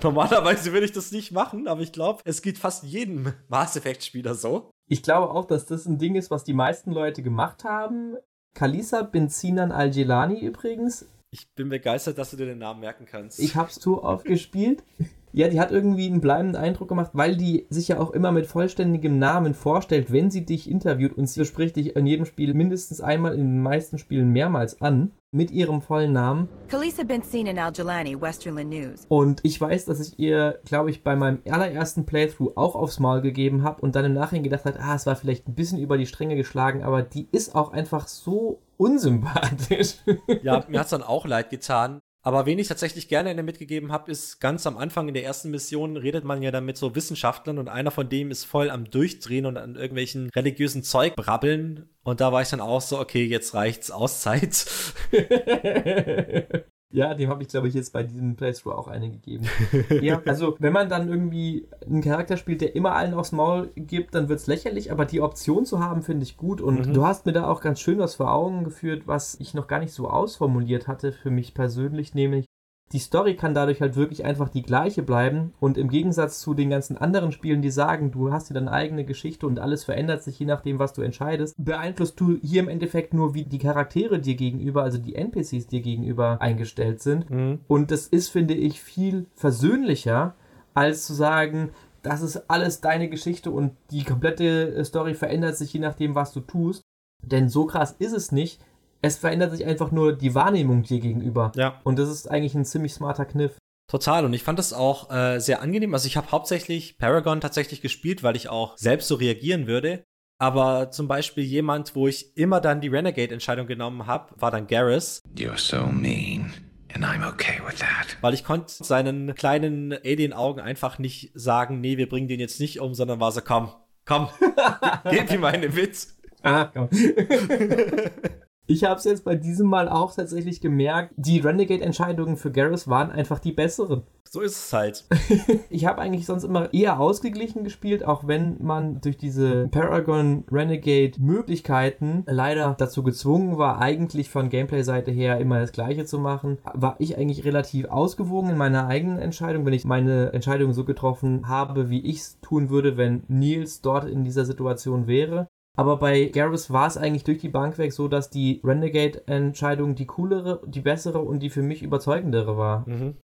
[0.00, 4.04] Normalerweise würde ich das nicht machen, aber ich glaube, es geht fast jedem Mass Effect
[4.04, 4.70] Spieler so.
[4.88, 8.14] Ich glaube auch, dass das ein Ding ist, was die meisten Leute gemacht haben.
[8.54, 13.38] Kalisa Benzinan Al-Jelani übrigens ich bin begeistert, dass du dir den Namen merken kannst.
[13.38, 14.82] Ich hab's zu oft gespielt.
[15.32, 18.46] Ja, die hat irgendwie einen bleibenden Eindruck gemacht, weil die sich ja auch immer mit
[18.46, 23.00] vollständigem Namen vorstellt, wenn sie dich interviewt und sie spricht dich in jedem Spiel mindestens
[23.00, 26.48] einmal, in den meisten Spielen mehrmals an, mit ihrem vollen Namen.
[26.68, 29.04] Kalisa Benzine Al-Jalani, Westerland News.
[29.08, 33.20] Und ich weiß, dass ich ihr, glaube ich, bei meinem allerersten Playthrough auch aufs Maul
[33.20, 35.98] gegeben habe und dann im Nachhinein gedacht hat, ah, es war vielleicht ein bisschen über
[35.98, 39.96] die Stränge geschlagen, aber die ist auch einfach so unsympathisch.
[40.42, 42.00] Ja, mir hat es dann auch leid getan.
[42.28, 45.96] Aber wen ich tatsächlich gerne mitgegeben habe, ist ganz am Anfang in der ersten Mission
[45.96, 49.46] redet man ja dann mit so Wissenschaftlern und einer von dem ist voll am Durchdrehen
[49.46, 51.88] und an irgendwelchen religiösen Zeug brabbeln.
[52.02, 54.66] Und da war ich dann auch so, okay, jetzt reicht's Auszeit.
[56.90, 59.46] Ja, dem habe ich, glaube ich, jetzt bei diesem Playthrough auch eine gegeben.
[60.00, 64.14] ja, also wenn man dann irgendwie einen Charakter spielt, der immer allen aufs Maul gibt,
[64.14, 66.62] dann wird es lächerlich, aber die Option zu haben, finde ich gut.
[66.62, 66.94] Und mhm.
[66.94, 69.80] du hast mir da auch ganz schön was vor Augen geführt, was ich noch gar
[69.80, 72.46] nicht so ausformuliert hatte für mich persönlich, nämlich
[72.92, 76.70] die Story kann dadurch halt wirklich einfach die gleiche bleiben und im Gegensatz zu den
[76.70, 80.38] ganzen anderen Spielen, die sagen, du hast dir deine eigene Geschichte und alles verändert sich
[80.38, 84.36] je nachdem, was du entscheidest, beeinflusst du hier im Endeffekt nur, wie die Charaktere dir
[84.36, 87.28] gegenüber, also die NPCs dir gegenüber eingestellt sind.
[87.28, 87.60] Mhm.
[87.68, 90.34] Und das ist, finde ich, viel versöhnlicher,
[90.72, 91.70] als zu sagen,
[92.02, 96.40] das ist alles deine Geschichte und die komplette Story verändert sich je nachdem, was du
[96.40, 96.82] tust.
[97.22, 98.60] Denn so krass ist es nicht,
[99.02, 101.52] es verändert sich einfach nur die Wahrnehmung dir gegenüber.
[101.54, 101.80] Ja.
[101.84, 103.56] Und das ist eigentlich ein ziemlich smarter Kniff.
[103.88, 104.24] Total.
[104.24, 105.94] Und ich fand das auch äh, sehr angenehm.
[105.94, 110.04] Also ich habe hauptsächlich Paragon tatsächlich gespielt, weil ich auch selbst so reagieren würde.
[110.40, 115.20] Aber zum Beispiel jemand, wo ich immer dann die Renegade-Entscheidung genommen habe, war dann Garrus.
[115.36, 116.52] You're so mean.
[116.94, 118.16] And I'm okay with that.
[118.20, 122.80] Weil ich konnte seinen kleinen Alien-Augen einfach nicht sagen, nee, wir bringen den jetzt nicht
[122.80, 123.72] um, sondern war so, komm,
[124.04, 124.28] komm,
[125.10, 126.16] gib ihm einen Witz.
[126.42, 126.88] Ah, komm.
[128.70, 133.10] Ich habe es jetzt bei diesem Mal auch tatsächlich gemerkt, die Renegade-Entscheidungen für Garrus waren
[133.10, 134.02] einfach die besseren.
[134.28, 135.06] So ist es halt.
[135.70, 141.18] ich habe eigentlich sonst immer eher ausgeglichen gespielt, auch wenn man durch diese Paragon Renegade
[141.18, 146.96] Möglichkeiten leider dazu gezwungen war, eigentlich von Gameplay-Seite her immer das Gleiche zu machen, war
[146.98, 151.88] ich eigentlich relativ ausgewogen in meiner eigenen Entscheidung, wenn ich meine Entscheidung so getroffen habe,
[151.88, 155.48] wie ich es tun würde, wenn Nils dort in dieser Situation wäre.
[155.78, 160.06] Aber bei Garrus war es eigentlich durch die Bank weg so, dass die Renegade-Entscheidung die
[160.06, 162.82] coolere, die bessere und die für mich überzeugendere war.
[162.88, 163.14] Mhm.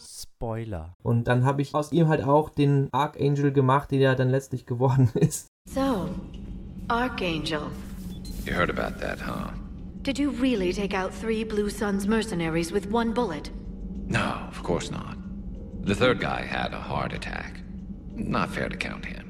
[0.00, 0.96] Spoiler.
[1.02, 4.64] Und dann habe ich aus ihm halt auch den Archangel gemacht, der ja dann letztlich
[4.64, 5.48] geworden ist.
[5.68, 6.08] So,
[6.88, 7.66] Archangel.
[8.46, 9.50] You heard about that, huh?
[10.02, 13.50] Did you really take out three Blue Suns mercenaries with one bullet?
[14.06, 15.16] No, of course not.
[15.84, 17.60] The third guy had a heart attack.
[18.14, 19.23] Not fair to count him.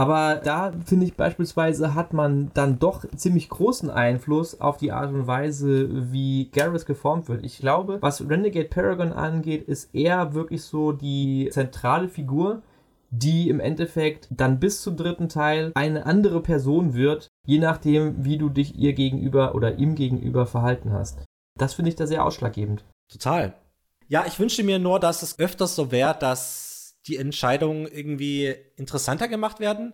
[0.00, 5.12] Aber da finde ich beispielsweise hat man dann doch ziemlich großen Einfluss auf die Art
[5.12, 7.44] und Weise, wie Garrus geformt wird.
[7.44, 12.62] Ich glaube, was Renegade Paragon angeht, ist er wirklich so die zentrale Figur,
[13.10, 18.38] die im Endeffekt dann bis zum dritten Teil eine andere Person wird, je nachdem, wie
[18.38, 21.18] du dich ihr gegenüber oder ihm gegenüber verhalten hast.
[21.58, 22.84] Das finde ich da sehr ausschlaggebend.
[23.12, 23.52] Total.
[24.08, 26.69] Ja, ich wünsche mir nur, dass es öfters so wäre, dass
[27.10, 29.92] die Entscheidungen irgendwie interessanter gemacht werden.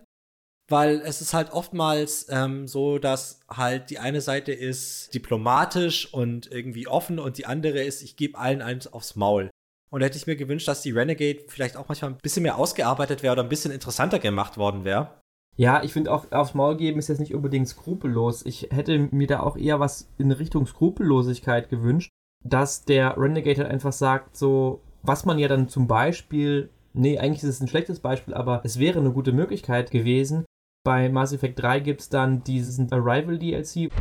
[0.69, 6.51] Weil es ist halt oftmals ähm, so, dass halt die eine Seite ist diplomatisch und
[6.51, 9.49] irgendwie offen und die andere ist, ich gebe allen eins aufs Maul.
[9.89, 12.57] Und da hätte ich mir gewünscht, dass die Renegade vielleicht auch manchmal ein bisschen mehr
[12.57, 15.21] ausgearbeitet wäre oder ein bisschen interessanter gemacht worden wäre.
[15.55, 18.45] Ja, ich finde auch aufs Maul geben ist jetzt nicht unbedingt skrupellos.
[18.45, 22.11] Ich hätte mir da auch eher was in Richtung Skrupellosigkeit gewünscht,
[22.43, 27.43] dass der Renegade halt einfach sagt, so, was man ja dann zum Beispiel, nee, eigentlich
[27.43, 30.45] ist es ein schlechtes Beispiel, aber es wäre eine gute Möglichkeit gewesen.
[30.85, 33.91] Bei Mass Effect 3 gibt es dann diesen Arrival DLC.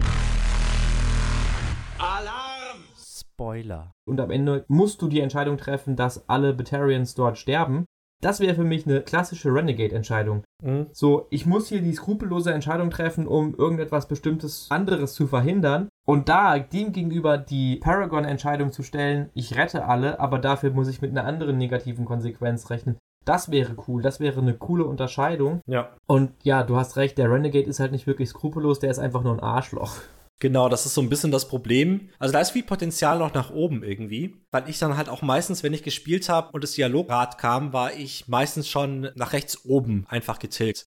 [3.37, 3.93] Spoiler.
[4.09, 7.85] Und am Ende musst du die Entscheidung treffen, dass alle Batarians dort sterben.
[8.23, 10.43] Das wäre für mich eine klassische Renegade-Entscheidung.
[10.63, 10.87] Mhm.
[10.93, 15.89] So, ich muss hier die skrupellose Entscheidung treffen, um irgendetwas bestimmtes anderes zu verhindern.
[16.07, 21.03] Und da dem gegenüber die Paragon-Entscheidung zu stellen, ich rette alle, aber dafür muss ich
[21.03, 22.97] mit einer anderen negativen Konsequenz rechnen.
[23.25, 25.61] Das wäre cool, das wäre eine coole Unterscheidung.
[25.67, 25.91] Ja.
[26.07, 29.25] Und ja, du hast recht, der Renegade ist halt nicht wirklich skrupellos, der ist einfach
[29.25, 29.97] nur ein Arschloch.
[30.39, 32.11] Genau, das ist so ein bisschen das Problem.
[32.19, 35.63] Also da ist viel Potenzial noch nach oben irgendwie, weil ich dann halt auch meistens,
[35.63, 40.05] wenn ich gespielt habe und das Dialograd kam, war ich meistens schon nach rechts oben
[40.09, 40.87] einfach getilgt.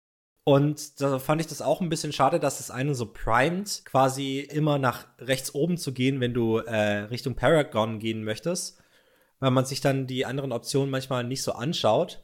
[0.43, 4.39] Und da fand ich das auch ein bisschen schade, dass es einen so primet, quasi
[4.39, 8.79] immer nach rechts oben zu gehen, wenn du äh, Richtung Paragon gehen möchtest,
[9.39, 12.23] weil man sich dann die anderen Optionen manchmal nicht so anschaut.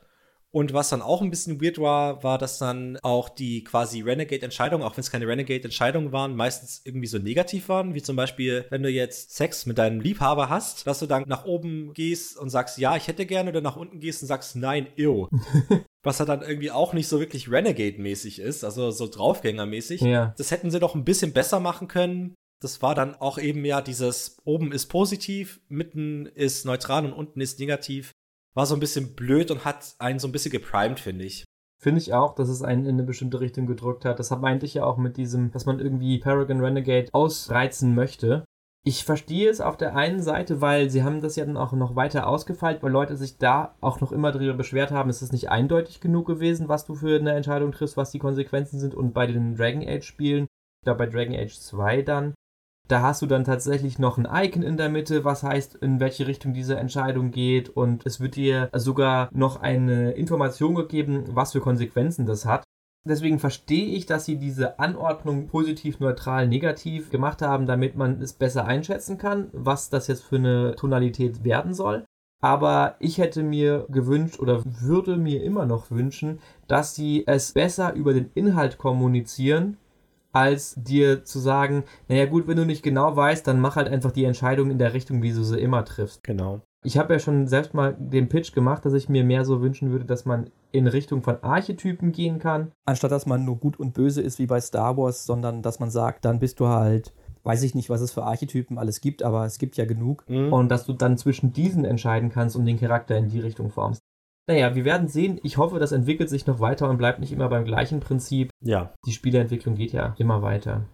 [0.52, 4.84] Und was dann auch ein bisschen weird war, war, dass dann auch die quasi Renegade-Entscheidungen,
[4.84, 7.94] auch wenn es keine Renegade-Entscheidungen waren, meistens irgendwie so negativ waren.
[7.94, 11.46] Wie zum Beispiel, wenn du jetzt Sex mit deinem Liebhaber hast, dass du dann nach
[11.46, 14.88] oben gehst und sagst, ja, ich hätte gerne, oder nach unten gehst und sagst, nein,
[14.98, 15.28] ew.
[16.04, 20.02] was halt dann irgendwie auch nicht so wirklich Renegade-mäßig ist, also so Draufgänger-mäßig.
[20.02, 20.34] Ja.
[20.38, 22.36] Das hätten sie doch ein bisschen besser machen können.
[22.62, 27.42] Das war dann auch eben ja dieses, oben ist positiv, mitten ist neutral und unten
[27.42, 28.14] ist negativ
[28.56, 31.46] war so ein bisschen blöd und hat einen so ein bisschen geprimed, finde ich.
[31.80, 34.20] Finde ich auch, dass es einen in eine bestimmte Richtung gedrückt hat.
[34.20, 38.46] Das meinte ich ja auch mit diesem, dass man irgendwie Paragon Renegade ausreizen möchte.
[38.84, 41.96] Ich verstehe es auf der einen Seite, weil sie haben das ja dann auch noch
[41.96, 45.50] weiter ausgefeilt, weil Leute sich da auch noch immer darüber beschwert haben, es ist nicht
[45.50, 48.96] eindeutig genug gewesen, was du für eine Entscheidung triffst, was die Konsequenzen sind.
[48.96, 50.48] Und bei den Dragon Age Spielen,
[50.86, 52.34] da bei Dragon Age 2 dann,
[52.88, 56.28] da hast du dann tatsächlich noch ein Icon in der Mitte, was heißt, in welche
[56.28, 57.70] Richtung diese Entscheidung geht.
[57.70, 62.64] Und es wird dir sogar noch eine Information gegeben, was für Konsequenzen das hat.
[63.08, 68.34] Deswegen verstehe ich, dass sie diese Anordnung positiv, neutral, negativ gemacht haben, damit man es
[68.34, 72.04] besser einschätzen kann, was das jetzt für eine Tonalität werden soll.
[72.42, 77.94] Aber ich hätte mir gewünscht oder würde mir immer noch wünschen, dass sie es besser
[77.94, 79.78] über den Inhalt kommunizieren
[80.38, 84.12] als dir zu sagen, naja gut, wenn du nicht genau weißt, dann mach halt einfach
[84.12, 86.24] die Entscheidung in der Richtung, wie du sie immer triffst.
[86.24, 86.62] Genau.
[86.84, 89.92] Ich habe ja schon selbst mal den Pitch gemacht, dass ich mir mehr so wünschen
[89.92, 92.72] würde, dass man in Richtung von Archetypen gehen kann.
[92.86, 95.90] Anstatt dass man nur gut und böse ist wie bei Star Wars, sondern dass man
[95.90, 97.14] sagt, dann bist du halt,
[97.44, 100.24] weiß ich nicht, was es für Archetypen alles gibt, aber es gibt ja genug.
[100.30, 100.54] Mhm.
[100.54, 104.02] Und dass du dann zwischen diesen entscheiden kannst und den Charakter in die Richtung formst.
[104.48, 105.40] Naja, wir werden sehen.
[105.44, 108.50] Ich hoffe, das entwickelt sich noch weiter und bleibt nicht immer beim gleichen Prinzip.
[108.64, 108.94] Ja.
[109.06, 110.86] Die Spieleentwicklung geht ja immer weiter.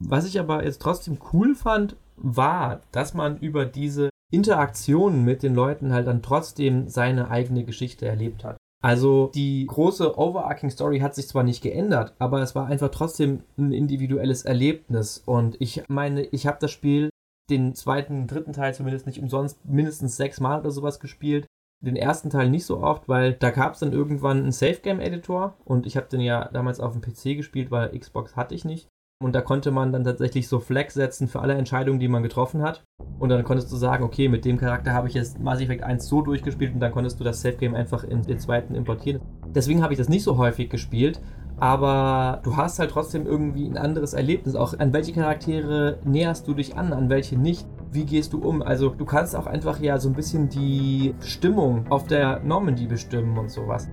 [0.00, 5.54] Was ich aber jetzt trotzdem cool fand, war, dass man über diese Interaktionen mit den
[5.54, 8.56] Leuten halt dann trotzdem seine eigene Geschichte erlebt hat.
[8.82, 13.44] Also die große overarching Story hat sich zwar nicht geändert, aber es war einfach trotzdem
[13.56, 15.22] ein individuelles Erlebnis.
[15.24, 17.10] Und ich meine, ich habe das Spiel,
[17.48, 21.46] den zweiten, dritten Teil zumindest nicht umsonst, mindestens sechs Mal oder sowas gespielt
[21.82, 25.00] den ersten Teil nicht so oft, weil da gab es dann irgendwann einen Safe Game
[25.00, 28.64] Editor und ich habe den ja damals auf dem PC gespielt, weil Xbox hatte ich
[28.64, 28.88] nicht.
[29.22, 32.62] Und da konnte man dann tatsächlich so Flags setzen für alle Entscheidungen, die man getroffen
[32.62, 32.82] hat.
[33.20, 36.08] Und dann konntest du sagen, okay, mit dem Charakter habe ich jetzt Mass Effect 1
[36.08, 39.20] so durchgespielt und dann konntest du das Safe Game einfach in den zweiten importieren.
[39.46, 41.20] Deswegen habe ich das nicht so häufig gespielt,
[41.58, 44.56] aber du hast halt trotzdem irgendwie ein anderes Erlebnis.
[44.56, 47.64] Auch an welche Charaktere näherst du dich an, an welche nicht.
[47.92, 48.62] Wie gehst du um?
[48.62, 53.36] Also du kannst auch einfach ja so ein bisschen die Stimmung auf der Normandy bestimmen
[53.36, 53.88] und sowas.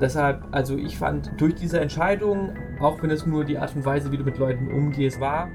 [0.00, 4.12] Deshalb, also ich fand durch diese Entscheidung, auch wenn es nur die Art und Weise,
[4.12, 5.48] wie du mit Leuten umgehst, war,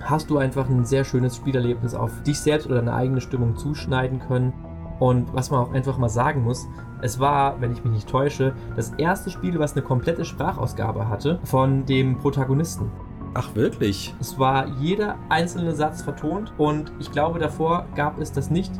[0.00, 4.20] hast du einfach ein sehr schönes Spielerlebnis auf dich selbst oder deine eigene Stimmung zuschneiden
[4.20, 4.52] können.
[4.98, 6.68] Und was man auch einfach mal sagen muss,
[7.02, 11.40] es war, wenn ich mich nicht täusche, das erste Spiel, was eine komplette Sprachausgabe hatte
[11.42, 12.90] von dem Protagonisten.
[13.34, 14.14] Ach, wirklich?
[14.20, 18.70] Es war jeder einzelne Satz vertont und ich glaube, davor gab es das nicht,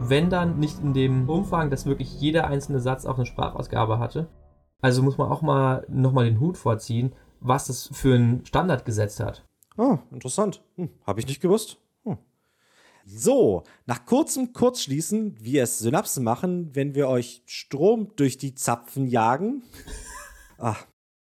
[0.00, 4.28] wenn dann nicht in dem Umfang, dass wirklich jeder einzelne Satz auch eine Sprachausgabe hatte.
[4.82, 9.18] Also muss man auch mal nochmal den Hut vorziehen, was das für einen Standard gesetzt
[9.18, 9.46] hat.
[9.78, 10.62] Oh, interessant.
[10.76, 11.78] Hm, Habe ich nicht gewusst.
[12.04, 12.18] Hm.
[13.06, 19.06] So, nach kurzem Kurzschließen, wie es Synapsen machen, wenn wir euch Strom durch die Zapfen
[19.06, 19.62] jagen.
[20.58, 20.84] Ach,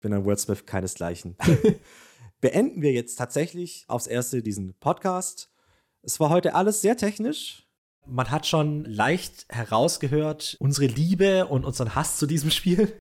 [0.01, 1.37] bin ein Wordsmith keinesgleichen.
[2.41, 5.51] Beenden wir jetzt tatsächlich aufs Erste diesen Podcast.
[6.03, 7.67] Es war heute alles sehr technisch.
[8.07, 12.97] Man hat schon leicht herausgehört, unsere Liebe und unseren Hass zu diesem Spiel.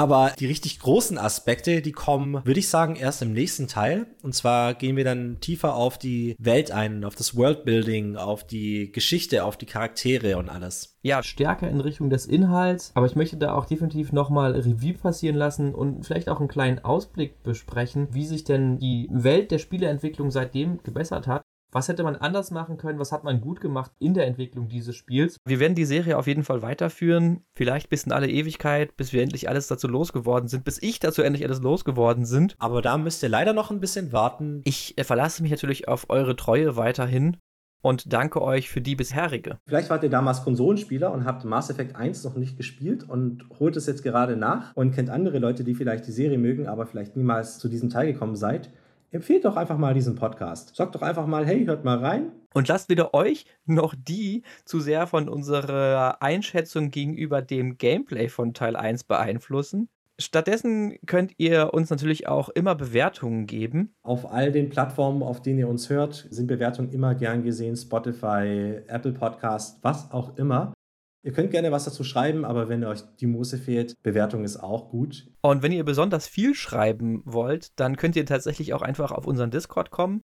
[0.00, 4.06] Aber die richtig großen Aspekte, die kommen, würde ich sagen, erst im nächsten Teil.
[4.22, 8.92] Und zwar gehen wir dann tiefer auf die Welt ein, auf das Worldbuilding, auf die
[8.92, 10.96] Geschichte, auf die Charaktere und alles.
[11.02, 15.36] Ja, stärker in Richtung des Inhalts, aber ich möchte da auch definitiv nochmal Revue passieren
[15.36, 20.30] lassen und vielleicht auch einen kleinen Ausblick besprechen, wie sich denn die Welt der Spieleentwicklung
[20.30, 21.42] seitdem gebessert hat.
[21.72, 22.98] Was hätte man anders machen können?
[22.98, 25.36] Was hat man gut gemacht in der Entwicklung dieses Spiels?
[25.44, 27.44] Wir werden die Serie auf jeden Fall weiterführen.
[27.54, 31.22] Vielleicht bis in alle Ewigkeit, bis wir endlich alles dazu losgeworden sind, bis ich dazu
[31.22, 32.56] endlich alles losgeworden sind.
[32.58, 34.62] Aber da müsst ihr leider noch ein bisschen warten.
[34.64, 37.36] Ich äh, verlasse mich natürlich auf eure Treue weiterhin
[37.82, 39.58] und danke euch für die bisherige.
[39.66, 43.76] Vielleicht wart ihr damals Konsolenspieler und habt Mass Effect 1 noch nicht gespielt und holt
[43.76, 47.16] es jetzt gerade nach und kennt andere Leute, die vielleicht die Serie mögen, aber vielleicht
[47.16, 48.70] niemals zu diesem Teil gekommen seid
[49.10, 50.74] empfehlt doch einfach mal diesen Podcast.
[50.76, 52.32] Sagt doch einfach mal, hey, hört mal rein.
[52.54, 58.54] Und lasst weder euch noch die zu sehr von unserer Einschätzung gegenüber dem Gameplay von
[58.54, 59.88] Teil 1 beeinflussen.
[60.20, 63.94] Stattdessen könnt ihr uns natürlich auch immer Bewertungen geben.
[64.02, 67.74] Auf all den Plattformen, auf denen ihr uns hört, sind Bewertungen immer gern gesehen.
[67.74, 70.74] Spotify, Apple Podcast, was auch immer.
[71.22, 74.88] Ihr könnt gerne was dazu schreiben, aber wenn euch die Muße fehlt, Bewertung ist auch
[74.88, 75.28] gut.
[75.42, 79.50] Und wenn ihr besonders viel schreiben wollt, dann könnt ihr tatsächlich auch einfach auf unseren
[79.50, 80.22] Discord kommen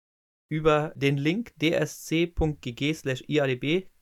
[0.49, 2.35] über den Link dsc.gg/iadb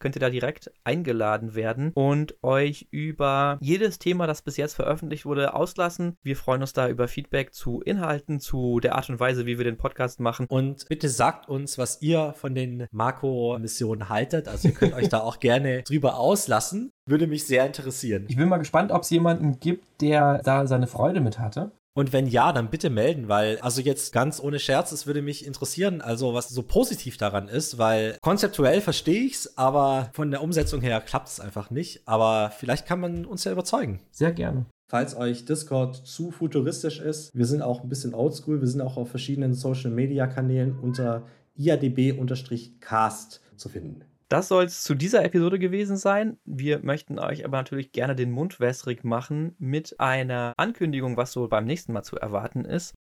[0.03, 5.25] könnt ihr da direkt eingeladen werden und euch über jedes Thema, das bis jetzt veröffentlicht
[5.25, 6.17] wurde, auslassen.
[6.23, 9.63] Wir freuen uns da über Feedback zu Inhalten, zu der Art und Weise, wie wir
[9.63, 10.45] den Podcast machen.
[10.49, 14.49] Und bitte sagt uns, was ihr von den Marco-Missionen haltet.
[14.49, 16.91] Also ihr könnt euch da auch gerne drüber auslassen.
[17.05, 18.25] Würde mich sehr interessieren.
[18.27, 21.71] Ich bin mal gespannt, ob es jemanden gibt, der da seine Freude mit hatte.
[21.95, 25.45] Und wenn ja, dann bitte melden, weil, also jetzt ganz ohne Scherz, es würde mich
[25.45, 30.81] interessieren, also was so positiv daran ist, weil konzeptuell verstehe ich's, aber von der Umsetzung
[30.81, 32.01] her klappt es einfach nicht.
[32.07, 33.99] Aber vielleicht kann man uns ja überzeugen.
[34.11, 34.65] Sehr gerne.
[34.87, 38.97] Falls euch Discord zu futuristisch ist, wir sind auch ein bisschen oldschool, wir sind auch
[38.97, 41.23] auf verschiedenen Social Media Kanälen unter
[41.55, 44.03] iadb-cast zu finden.
[44.33, 46.39] Das soll es zu dieser Episode gewesen sein.
[46.43, 51.47] Wir möchten euch aber natürlich gerne den Mund wässrig machen mit einer Ankündigung, was so
[51.47, 52.95] beim nächsten Mal zu erwarten ist.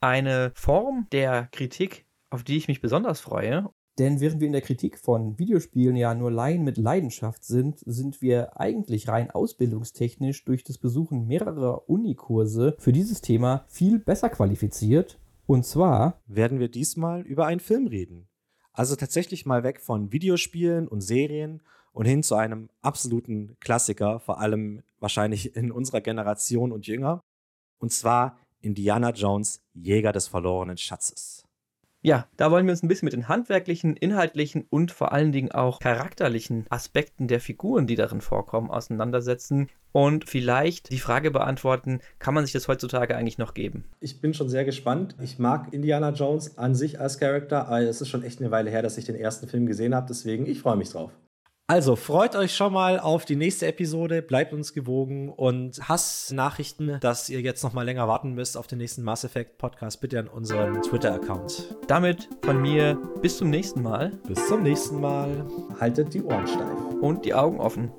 [0.00, 3.68] Eine Form der Kritik, auf die ich mich besonders freue.
[3.98, 8.22] Denn während wir in der Kritik von Videospielen ja nur Laien mit Leidenschaft sind, sind
[8.22, 15.18] wir eigentlich rein ausbildungstechnisch durch das Besuchen mehrerer Unikurse für dieses Thema viel besser qualifiziert.
[15.44, 18.27] Und zwar werden wir diesmal über einen Film reden.
[18.78, 24.38] Also tatsächlich mal weg von Videospielen und Serien und hin zu einem absoluten Klassiker, vor
[24.38, 27.20] allem wahrscheinlich in unserer Generation und jünger.
[27.78, 31.47] Und zwar Indiana Jones, Jäger des verlorenen Schatzes.
[32.00, 35.50] Ja, da wollen wir uns ein bisschen mit den handwerklichen, inhaltlichen und vor allen Dingen
[35.50, 42.34] auch charakterlichen Aspekten der Figuren, die darin vorkommen, auseinandersetzen und vielleicht die Frage beantworten, kann
[42.34, 43.84] man sich das heutzutage eigentlich noch geben?
[43.98, 45.16] Ich bin schon sehr gespannt.
[45.20, 48.70] Ich mag Indiana Jones an sich als Charakter, aber es ist schon echt eine Weile
[48.70, 51.10] her, dass ich den ersten Film gesehen habe, deswegen ich freue mich drauf.
[51.70, 57.28] Also freut euch schon mal auf die nächste Episode, bleibt uns gewogen und Hassnachrichten, dass
[57.28, 60.28] ihr jetzt noch mal länger warten müsst auf den nächsten Mass Effect Podcast, bitte an
[60.28, 61.76] unseren Twitter-Account.
[61.86, 64.12] Damit von mir bis zum nächsten Mal.
[64.26, 65.44] Bis zum nächsten Mal.
[65.78, 66.78] Haltet die Ohren steif.
[67.02, 67.92] Und die Augen offen.